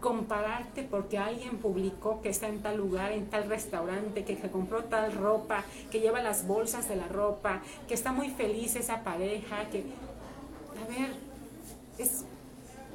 Compararte 0.00 0.84
porque 0.84 1.18
alguien 1.18 1.58
publicó 1.58 2.22
que 2.22 2.28
está 2.28 2.48
en 2.48 2.62
tal 2.62 2.76
lugar, 2.76 3.10
en 3.12 3.28
tal 3.28 3.48
restaurante, 3.48 4.24
que, 4.24 4.36
que 4.36 4.50
compró 4.50 4.84
tal 4.84 5.12
ropa, 5.12 5.64
que 5.90 6.00
lleva 6.00 6.22
las 6.22 6.46
bolsas 6.46 6.88
de 6.88 6.96
la 6.96 7.08
ropa, 7.08 7.62
que 7.88 7.94
está 7.94 8.12
muy 8.12 8.30
feliz 8.30 8.76
esa 8.76 9.02
pareja, 9.02 9.68
que... 9.70 9.84
A 10.80 10.88
ver, 10.88 11.10
es 11.98 12.24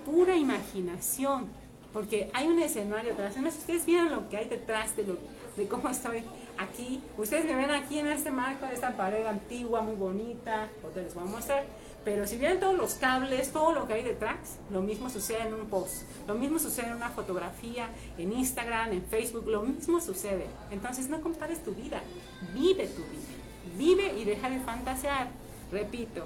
pura 0.06 0.36
imaginación, 0.36 1.48
porque 1.92 2.30
hay 2.34 2.48
un 2.48 2.60
escenario 2.60 3.14
atrás. 3.14 3.36
ustedes 3.38 3.86
vieron 3.86 4.12
lo 4.12 4.30
que 4.30 4.38
hay 4.38 4.50
detrás 4.50 4.96
de, 4.96 5.04
lo, 5.04 5.18
de 5.56 5.68
cómo 5.68 5.90
estoy 5.90 6.24
aquí. 6.58 7.02
Ustedes 7.18 7.46
me 7.46 7.56
ven 7.56 7.72
aquí 7.72 8.00
en 8.00 8.08
este 8.08 8.32
marco 8.32 8.66
de 8.66 8.74
esta 8.74 8.96
pared 8.96 9.26
antigua, 9.26 9.82
muy 9.82 9.96
bonita, 9.96 10.70
ahorita 10.84 11.02
les 11.02 11.14
voy 11.14 11.24
a 11.24 11.28
mostrar. 11.28 11.66
Pero 12.04 12.28
si 12.28 12.38
vieron 12.38 12.60
todos 12.60 12.76
los 12.76 12.96
cables, 12.96 13.54
todo 13.54 13.72
lo 13.72 13.88
que 13.88 13.94
hay 13.94 14.04
detrás, 14.04 14.58
lo 14.72 14.82
mismo 14.82 15.10
sucede 15.10 15.44
en 15.48 15.54
un 15.54 15.68
post, 15.68 16.04
lo 16.28 16.36
mismo 16.36 16.60
sucede 16.60 16.88
en 16.88 16.96
una 16.96 17.10
fotografía, 17.10 17.88
en 18.18 18.34
Instagram, 18.34 18.92
en 18.92 19.04
Facebook, 19.04 19.48
lo 19.48 19.62
mismo 19.62 20.02
sucede. 20.02 20.48
Entonces 20.70 21.08
no 21.08 21.22
compares 21.22 21.64
tu 21.64 21.74
vida, 21.74 22.02
vive 22.54 22.88
tu 22.88 23.04
vida, 23.04 23.78
vive 23.78 24.20
y 24.20 24.26
deja 24.26 24.50
de 24.50 24.60
fantasear. 24.60 25.30
Repito, 25.72 26.26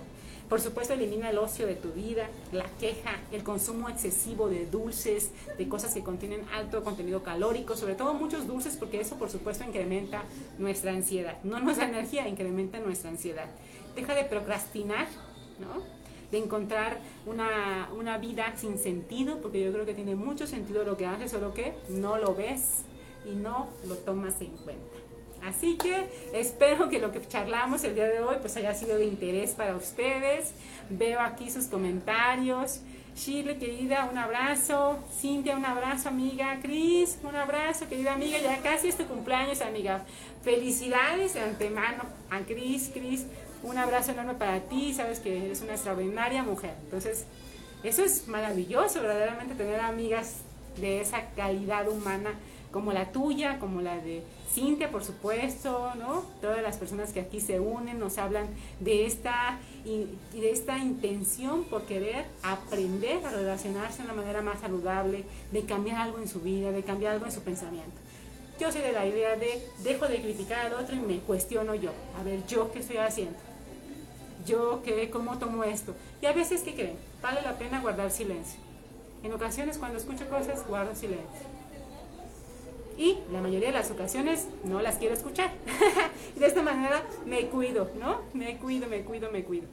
por 0.49 0.61
supuesto, 0.61 0.93
elimina 0.93 1.29
el 1.29 1.37
ocio 1.37 1.67
de 1.67 1.75
tu 1.75 1.91
vida, 1.91 2.29
la 2.53 2.65
queja, 2.79 3.19
el 3.31 3.43
consumo 3.43 3.89
excesivo 3.89 4.47
de 4.47 4.65
dulces, 4.65 5.31
de 5.57 5.67
cosas 5.67 5.93
que 5.93 6.03
contienen 6.03 6.45
alto 6.53 6.83
contenido 6.83 7.21
calórico, 7.21 7.75
sobre 7.75 7.95
todo 7.95 8.13
muchos 8.13 8.47
dulces, 8.47 8.77
porque 8.77 9.01
eso, 9.01 9.17
por 9.17 9.29
supuesto, 9.29 9.65
incrementa 9.65 10.23
nuestra 10.57 10.91
ansiedad. 10.91 11.37
No 11.43 11.59
nuestra 11.59 11.89
energía, 11.89 12.27
incrementa 12.29 12.79
nuestra 12.79 13.09
ansiedad. 13.09 13.47
Deja 13.95 14.15
de 14.15 14.23
procrastinar, 14.23 15.07
¿no? 15.59 15.97
de 16.31 16.37
encontrar 16.37 16.99
una, 17.25 17.89
una, 17.97 18.17
vida 18.17 18.53
sin 18.57 18.77
sentido, 18.77 19.41
porque 19.41 19.63
yo 19.63 19.71
creo 19.71 19.85
que 19.85 19.93
tiene 19.93 20.15
mucho 20.15 20.45
sentido 20.45 20.83
lo 20.83 20.97
que 20.97 21.05
haces, 21.05 21.31
solo 21.31 21.53
que 21.53 21.73
no 21.89 22.17
lo 22.17 22.35
ves 22.35 22.83
y 23.25 23.35
no 23.35 23.69
lo 23.87 23.95
tomas 23.95 24.41
en 24.41 24.51
cuenta. 24.57 24.96
Así 25.45 25.77
que 25.77 26.07
espero 26.33 26.89
que 26.89 26.99
lo 26.99 27.11
que 27.11 27.25
charlamos 27.27 27.83
el 27.83 27.95
día 27.95 28.05
de 28.05 28.19
hoy 28.19 28.37
pues 28.41 28.57
haya 28.57 28.73
sido 28.73 28.97
de 28.97 29.05
interés 29.05 29.51
para 29.51 29.75
ustedes. 29.75 30.53
Veo 30.89 31.19
aquí 31.19 31.49
sus 31.49 31.65
comentarios. 31.65 32.81
Shirley, 33.15 33.57
querida, 33.57 34.07
un 34.11 34.17
abrazo. 34.17 34.99
Cintia, 35.19 35.57
un 35.57 35.65
abrazo, 35.65 36.09
amiga. 36.09 36.59
Cris, 36.61 37.17
un 37.23 37.35
abrazo, 37.35 37.89
querida 37.89 38.13
amiga. 38.13 38.37
Ya 38.39 38.61
casi 38.61 38.89
es 38.89 38.97
tu 38.97 39.05
cumpleaños, 39.05 39.61
amiga. 39.61 40.05
Felicidades 40.43 41.33
de 41.33 41.41
antemano 41.41 42.03
a 42.29 42.39
Cris. 42.41 42.91
Cris, 42.93 43.25
un 43.63 43.77
abrazo 43.77 44.11
enorme 44.11 44.35
para 44.35 44.59
ti. 44.61 44.93
Sabes 44.93 45.19
que 45.19 45.45
eres 45.45 45.61
una 45.61 45.73
extraordinaria 45.73 46.43
mujer. 46.43 46.75
Entonces, 46.83 47.25
eso 47.83 48.03
es 48.03 48.27
maravilloso, 48.27 49.01
verdaderamente, 49.01 49.55
tener 49.55 49.79
amigas 49.79 50.41
de 50.79 51.01
esa 51.01 51.29
calidad 51.35 51.87
humana 51.89 52.31
como 52.71 52.91
la 52.91 53.11
tuya, 53.11 53.59
como 53.59 53.81
la 53.81 53.97
de 53.97 54.23
Cintia, 54.51 54.89
por 54.89 55.03
supuesto, 55.03 55.91
¿no? 55.95 56.23
Todas 56.41 56.61
las 56.61 56.77
personas 56.77 57.13
que 57.13 57.19
aquí 57.19 57.39
se 57.39 57.59
unen 57.59 57.99
nos 57.99 58.17
hablan 58.17 58.47
de 58.79 59.05
esta, 59.05 59.59
de 59.85 60.51
esta 60.51 60.77
intención 60.79 61.63
por 61.65 61.83
querer 61.83 62.25
aprender 62.43 63.25
a 63.25 63.29
relacionarse 63.29 63.99
de 63.99 64.05
una 64.05 64.21
manera 64.21 64.41
más 64.41 64.59
saludable, 64.61 65.25
de 65.51 65.61
cambiar 65.63 66.01
algo 66.01 66.19
en 66.19 66.27
su 66.27 66.39
vida, 66.41 66.71
de 66.71 66.83
cambiar 66.83 67.13
algo 67.13 67.25
en 67.25 67.31
su 67.31 67.41
pensamiento. 67.41 67.95
Yo 68.59 68.71
soy 68.71 68.81
de 68.81 68.93
la 68.93 69.05
idea 69.05 69.35
de 69.35 69.61
dejo 69.83 70.07
de 70.07 70.21
criticar 70.21 70.65
al 70.65 70.73
otro 70.73 70.95
y 70.95 70.99
me 70.99 71.19
cuestiono 71.19 71.75
yo. 71.75 71.91
A 72.19 72.23
ver, 72.23 72.45
¿yo 72.47 72.71
qué 72.71 72.79
estoy 72.79 72.97
haciendo? 72.97 73.37
¿Yo 74.45 74.81
qué? 74.83 75.09
¿Cómo 75.11 75.37
tomo 75.37 75.63
esto? 75.63 75.93
Y 76.21 76.25
a 76.25 76.33
veces, 76.33 76.63
¿qué 76.63 76.73
creen? 76.73 76.97
Vale 77.21 77.41
la 77.43 77.57
pena 77.59 77.81
guardar 77.81 78.09
silencio. 78.09 78.59
En 79.23 79.33
ocasiones, 79.33 79.77
cuando 79.77 79.97
escucho 79.99 80.27
cosas, 80.29 80.65
guardo 80.67 80.95
silencio 80.95 81.56
y 82.97 83.19
la 83.31 83.41
mayoría 83.41 83.67
de 83.67 83.73
las 83.73 83.91
ocasiones 83.91 84.47
no 84.63 84.81
las 84.81 84.95
quiero 84.95 85.13
escuchar. 85.13 85.51
de 86.35 86.45
esta 86.45 86.63
manera 86.63 87.03
me 87.25 87.47
cuido, 87.47 87.91
¿no? 87.99 88.21
Me 88.33 88.57
cuido, 88.57 88.87
me 88.87 89.01
cuido, 89.01 89.31
me 89.31 89.43
cuido. 89.43 89.67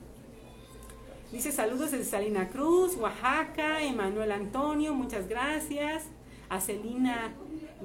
Dice 1.33 1.51
saludos 1.51 1.91
desde 1.91 2.05
Salina 2.05 2.49
Cruz, 2.51 2.97
Oaxaca, 2.97 3.83
Emanuel 3.83 4.31
Antonio, 4.31 4.95
muchas 4.95 5.27
gracias. 5.27 6.05
A 6.51 6.61
Celina 6.61 7.33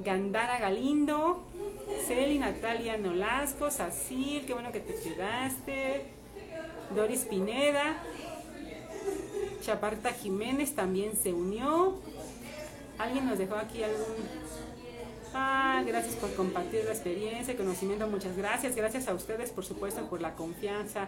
Gandara 0.04 0.60
Galindo, 0.60 1.44
Celi 2.06 2.38
Natalia 2.38 2.98
Nolasco, 2.98 3.72
Sacil, 3.72 4.46
qué 4.46 4.54
bueno 4.54 4.72
que 4.72 4.82
te 4.82 4.94
quedaste. 4.94 6.06
Doris 6.94 7.22
Pineda, 7.22 8.04
Chaparta 9.62 10.12
Jiménez 10.12 10.76
también 10.76 11.16
se 11.16 11.34
unió. 11.34 11.96
Alguien 12.98 13.26
nos 13.26 13.38
dejó 13.38 13.56
aquí 13.56 13.82
algún 13.82 14.16
Ah, 15.34 15.84
gracias 15.86 16.16
por 16.16 16.34
compartir 16.34 16.86
la 16.86 16.92
experiencia, 16.92 17.56
conocimiento, 17.56 18.08
muchas 18.08 18.36
gracias. 18.36 18.76
Gracias 18.76 19.08
a 19.08 19.14
ustedes, 19.14 19.52
por 19.52 19.64
supuesto, 19.64 20.02
por 20.10 20.22
la 20.22 20.36
confianza 20.36 21.08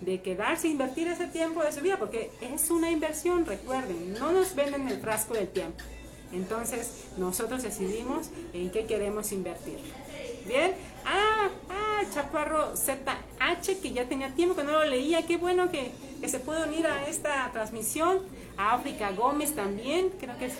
de 0.00 0.20
quedarse, 0.22 0.68
invertir 0.68 1.08
ese 1.08 1.26
tiempo 1.26 1.62
de 1.62 1.72
su 1.72 1.80
vida, 1.80 1.98
porque 1.98 2.30
es 2.40 2.70
una 2.70 2.90
inversión, 2.90 3.46
recuerden, 3.46 4.14
no 4.14 4.32
nos 4.32 4.54
venden 4.54 4.88
el 4.88 4.98
frasco 4.98 5.34
del 5.34 5.48
tiempo. 5.48 5.78
Entonces, 6.32 7.06
nosotros 7.16 7.62
decidimos 7.62 8.30
en 8.52 8.70
qué 8.70 8.86
queremos 8.86 9.32
invertir. 9.32 9.78
Bien, 10.46 10.72
ah, 11.04 11.48
ah, 11.68 12.02
Chaparro 12.12 12.76
ZH, 12.76 13.80
que 13.80 13.92
ya 13.92 14.08
tenía 14.08 14.34
tiempo 14.34 14.56
que 14.56 14.64
no 14.64 14.72
lo 14.72 14.84
leía, 14.84 15.26
qué 15.26 15.36
bueno 15.36 15.70
que, 15.70 15.92
que 16.20 16.28
se 16.28 16.40
puede 16.40 16.66
unir 16.68 16.86
a 16.86 17.06
esta 17.08 17.50
transmisión. 17.52 18.20
A 18.56 18.74
África 18.74 19.10
Gómez 19.12 19.54
también, 19.54 20.10
creo 20.20 20.36
que 20.38 20.46
es 20.46 20.54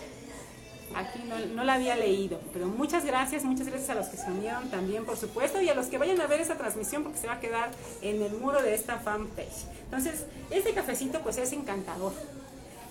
aquí 0.95 1.21
no, 1.55 1.65
la 1.65 1.75
había 1.75 1.97
leído, 1.97 2.41
pero 2.53 2.67
muchas 2.67 3.05
gracias, 3.05 3.45
muchas 3.45 3.67
gracias 3.67 3.91
a 3.91 3.95
los 3.95 4.09
que 4.09 4.17
se 4.17 4.31
unieron 4.31 4.71
también, 4.71 5.05
por 5.05 5.17
supuesto, 5.17 5.61
y 5.61 5.69
a 5.69 5.75
los 5.75 5.87
que 5.87 5.99
vayan 5.99 6.21
a 6.21 6.27
ver 6.27 6.41
esta 6.41 6.57
transmisión 6.57 7.03
porque 7.03 7.19
se 7.19 7.27
va 7.27 7.35
a 7.35 7.41
quedar 7.41 7.71
en 8.03 8.23
el 8.23 8.33
muro 8.33 8.63
de 8.63 8.75
esta 8.75 8.99
fanpage. 8.99 9.67
Entonces, 9.85 10.25
este 10.51 10.73
cafecito 10.73 11.21
pues 11.21 11.39
es 11.39 11.53
encantador. 11.53 12.13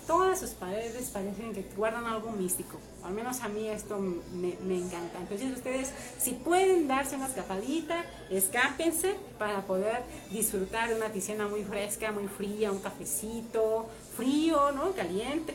Todas 0.06 0.40
sus 0.40 0.50
paredes 0.50 1.08
parecen 1.10 1.52
que 1.52 1.64
guardan 1.76 2.04
algo 2.04 2.32
místico. 2.32 2.78
Al 3.04 3.12
menos 3.12 3.42
a 3.42 3.48
mí 3.48 3.68
esto 3.68 3.96
me, 3.98 4.56
me 4.66 4.76
encanta. 4.76 5.18
Entonces 5.20 5.52
ustedes, 5.56 5.92
si 6.18 6.32
pueden 6.32 6.88
darse 6.88 7.14
una 7.14 7.28
escapadita, 7.28 8.04
escápense 8.28 9.14
para 9.38 9.62
poder 9.66 10.02
disfrutar 10.32 10.88
de 10.88 10.96
una 10.96 11.10
piscina 11.10 11.46
muy 11.46 11.62
fresca, 11.62 12.10
muy 12.10 12.26
fría, 12.26 12.72
un 12.72 12.80
cafecito 12.80 13.86
frío, 14.16 14.72
¿no? 14.72 14.92
Caliente, 14.92 15.54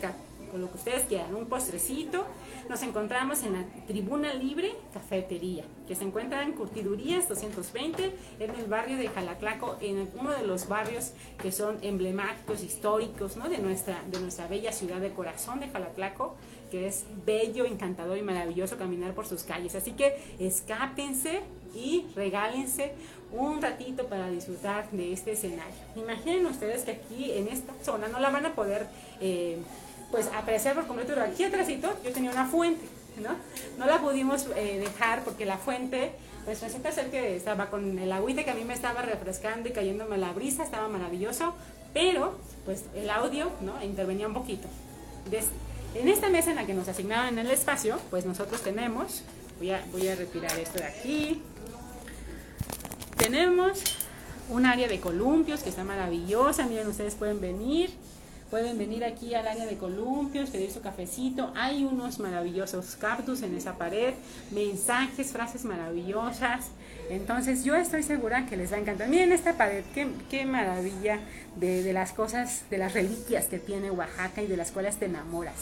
lo 0.62 0.70
que 0.72 0.78
ustedes 0.78 1.04
quieran, 1.04 1.36
un 1.36 1.46
postrecito. 1.46 2.26
Nos 2.70 2.82
encontramos 2.82 3.44
en 3.44 3.54
la 3.54 3.66
Tribuna 3.88 4.34
Libre 4.34 4.76
Cafetería, 4.94 5.64
que 5.88 5.96
se 5.96 6.04
encuentra 6.04 6.44
en 6.44 6.54
Curtidurías 6.54 7.30
220, 7.30 8.16
en 8.40 8.50
el 8.56 8.66
barrio 8.66 8.98
de 8.98 9.08
Jalaclaco, 9.08 9.78
en 9.82 10.10
uno 10.20 10.32
de 10.32 10.46
los 10.46 10.68
barrios 10.68 11.12
que 11.38 11.52
son 11.52 11.78
emblemáticos, 11.82 12.64
históricos, 12.64 13.38
¿no? 13.38 13.50
de, 13.50 13.60
nuestra, 13.60 14.02
de 14.10 14.20
nuestra 14.20 14.48
bella 14.48 14.72
ciudad 14.72 15.00
de 15.00 15.12
corazón 15.12 15.60
de 15.60 15.70
Jalaclaco, 15.70 16.36
que 16.72 16.88
es 16.88 17.06
bello, 17.26 17.66
encantador 17.66 18.18
y 18.18 18.22
maravilloso 18.22 18.78
caminar 18.78 19.14
por 19.14 19.28
sus 19.28 19.44
calles. 19.44 19.76
Así 19.76 19.92
que 19.92 20.18
escápense 20.40 21.42
y 21.76 22.06
regálense 22.16 22.94
un 23.32 23.62
ratito 23.62 24.08
para 24.08 24.30
disfrutar 24.30 24.90
de 24.92 25.14
este 25.14 25.34
escenario. 25.34 25.76
Imaginen 25.96 26.46
ustedes 26.46 26.84
que 26.84 26.92
aquí 26.92 27.32
en 27.32 27.48
esta 27.48 27.74
zona 27.84 28.08
no 28.08 28.20
la 28.20 28.30
van 28.30 28.46
a 28.46 28.56
poder 28.56 28.88
eh, 29.20 29.58
pues 30.12 30.30
apreciar 30.36 30.76
por 30.76 30.88
completo. 30.88 31.20
Aquí 31.20 31.44
atrásito 31.44 31.94
yo 32.04 32.12
tenía 32.12 32.32
una 32.32 32.46
fuente, 32.46 32.86
¿no? 33.18 33.36
No 33.78 33.86
la 33.86 34.00
pudimos 34.00 34.48
eh, 34.56 34.80
dejar 34.80 35.24
porque 35.24 35.46
la 35.46 35.58
fuente, 35.58 36.12
pues 36.46 36.62
resulta 36.62 36.92
ser 36.92 37.10
que 37.10 37.36
estaba 37.36 37.70
con 37.70 37.98
el 37.98 38.12
agüite 38.12 38.46
que 38.46 38.52
a 38.52 38.56
mí 38.56 38.64
me 38.64 38.74
estaba 38.74 39.02
refrescando 39.02 39.70
y 39.70 39.72
cayéndome 39.72 40.18
la 40.18 40.32
brisa, 40.32 40.64
estaba 40.64 40.88
maravilloso, 40.88 41.56
pero 41.94 42.38
pues 42.66 42.86
el 42.96 43.10
audio, 43.10 43.52
¿no? 43.62 43.82
Intervenía 43.84 44.28
un 44.28 44.34
poquito. 44.34 44.68
en 45.96 46.10
esta 46.10 46.30
mesa 46.30 46.50
en 46.50 46.58
la 46.58 46.66
que 46.66 46.74
nos 46.74 46.88
asignaban 46.88 47.38
el 47.40 47.50
espacio, 47.50 47.98
pues 48.10 48.26
nosotros 48.26 48.62
tenemos, 48.62 49.24
voy 49.60 49.72
a, 49.72 49.84
voy 49.92 50.08
a 50.08 50.16
retirar 50.16 50.58
esto 50.60 50.80
de 50.80 50.86
aquí, 50.86 51.42
tenemos 53.18 53.82
un 54.50 54.66
área 54.66 54.88
de 54.88 55.00
columpios 55.00 55.64
que 55.64 55.70
está 55.70 55.84
maravillosa, 55.84 56.66
miren, 56.66 56.88
ustedes 56.88 57.16
pueden 57.16 57.42
venir, 57.42 57.92
Pueden 58.56 58.78
venir 58.78 59.04
aquí 59.04 59.36
al 59.36 59.46
área 59.50 59.66
de 59.66 59.76
columpios, 59.76 60.50
pedir 60.50 60.72
su 60.72 60.80
cafecito. 60.80 61.52
Hay 61.58 61.84
unos 61.84 62.20
maravillosos 62.20 62.96
cactus 62.96 63.42
en 63.42 63.54
esa 63.54 63.78
pared, 63.78 64.14
mensajes, 64.52 65.34
frases 65.34 65.66
maravillosas. 65.66 66.68
Entonces 67.10 67.66
yo 67.66 67.76
estoy 67.76 68.02
segura 68.02 68.46
que 68.46 68.56
les 68.56 68.72
va 68.72 68.78
a 68.78 68.80
encantar. 68.80 69.10
Miren 69.10 69.34
esta 69.34 69.58
pared, 69.58 69.84
qué, 69.94 70.08
qué 70.30 70.46
maravilla 70.46 71.20
de, 71.58 71.84
de 71.84 71.92
las 71.92 72.14
cosas, 72.14 72.64
de 72.70 72.78
las 72.78 72.94
reliquias 72.94 73.48
que 73.48 73.60
tiene 73.60 73.92
Oaxaca 73.92 74.42
y 74.42 74.48
de 74.48 74.56
las 74.56 74.72
cuales 74.72 74.96
te 74.96 75.08
enamoras. 75.08 75.56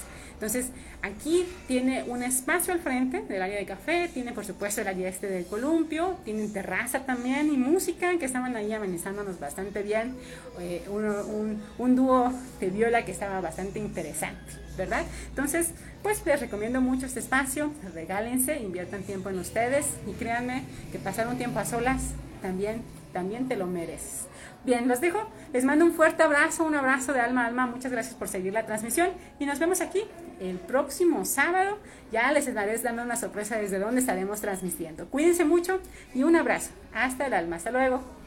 Entonces, 0.44 0.72
aquí 1.02 1.48
tiene 1.70 2.04
un 2.04 2.22
espacio 2.22 2.74
al 2.74 2.82
frente 2.82 3.22
del 3.22 3.42
área 3.42 3.58
de 3.58 3.66
café, 3.66 4.10
tiene 4.14 4.34
por 4.34 4.44
supuesto 4.44 4.82
el 4.82 4.90
área 4.90 5.08
este 5.08 5.28
del 5.28 5.46
columpio, 5.46 6.18
tiene 6.26 6.50
terraza 6.50 7.06
también 7.06 7.48
y 7.48 7.56
música 7.56 8.18
que 8.20 8.26
estaban 8.26 8.54
ahí 8.58 8.74
amenizándonos 8.74 9.40
bastante 9.40 9.84
bien, 9.84 10.18
eh, 10.60 10.84
un, 10.90 11.62
un 11.78 11.96
dúo 11.96 12.34
de 12.60 12.70
viola 12.72 13.06
que 13.06 13.14
estaba 13.14 13.40
bastante 13.40 13.80
interesante, 13.80 14.52
¿verdad? 14.78 15.06
Entonces, 15.30 15.70
pues 16.02 16.26
les 16.26 16.42
recomiendo 16.42 16.82
mucho 16.82 17.06
este 17.06 17.22
espacio, 17.22 17.72
regálense, 17.94 18.58
inviertan 18.60 19.04
tiempo 19.04 19.30
en 19.30 19.40
ustedes 19.40 19.86
y 20.06 20.12
créanme 20.12 20.64
que 20.92 21.00
pasar 21.00 21.30
un 21.30 21.38
tiempo 21.38 21.60
a 21.60 21.66
solas 21.66 22.02
también, 22.42 22.82
también 23.14 23.48
te 23.48 23.56
lo 23.56 23.66
mereces. 23.66 24.28
Bien, 24.66 24.88
los 24.88 25.02
dejo. 25.02 25.30
Les 25.52 25.66
mando 25.66 25.84
un 25.84 25.92
fuerte 25.92 26.24
abrazo, 26.24 26.64
un 26.64 26.76
abrazo 26.76 27.12
de 27.12 27.20
alma 27.20 27.44
a 27.44 27.48
alma. 27.48 27.68
Muchas 27.68 27.92
gracias 27.92 28.16
por 28.16 28.30
seguir 28.30 28.54
la 28.54 28.66
transmisión 28.66 29.10
y 29.40 29.46
nos 29.46 29.60
vemos 29.60 29.82
aquí 29.82 30.04
el 30.40 30.58
próximo 30.58 31.26
sábado. 31.26 31.80
Ya 32.12 32.32
les 32.32 32.48
estaré 32.48 32.78
dando 32.78 33.04
una 33.04 33.18
sorpresa 33.18 33.58
desde 33.58 33.78
donde 33.78 34.00
estaremos 34.00 34.40
transmitiendo. 34.40 35.08
Cuídense 35.08 35.44
mucho 35.44 35.80
y 36.14 36.24
un 36.24 36.38
abrazo. 36.38 36.72
Hasta 36.94 37.28
el 37.28 37.34
alma. 37.34 37.58
Hasta 37.58 37.72
luego. 37.72 38.23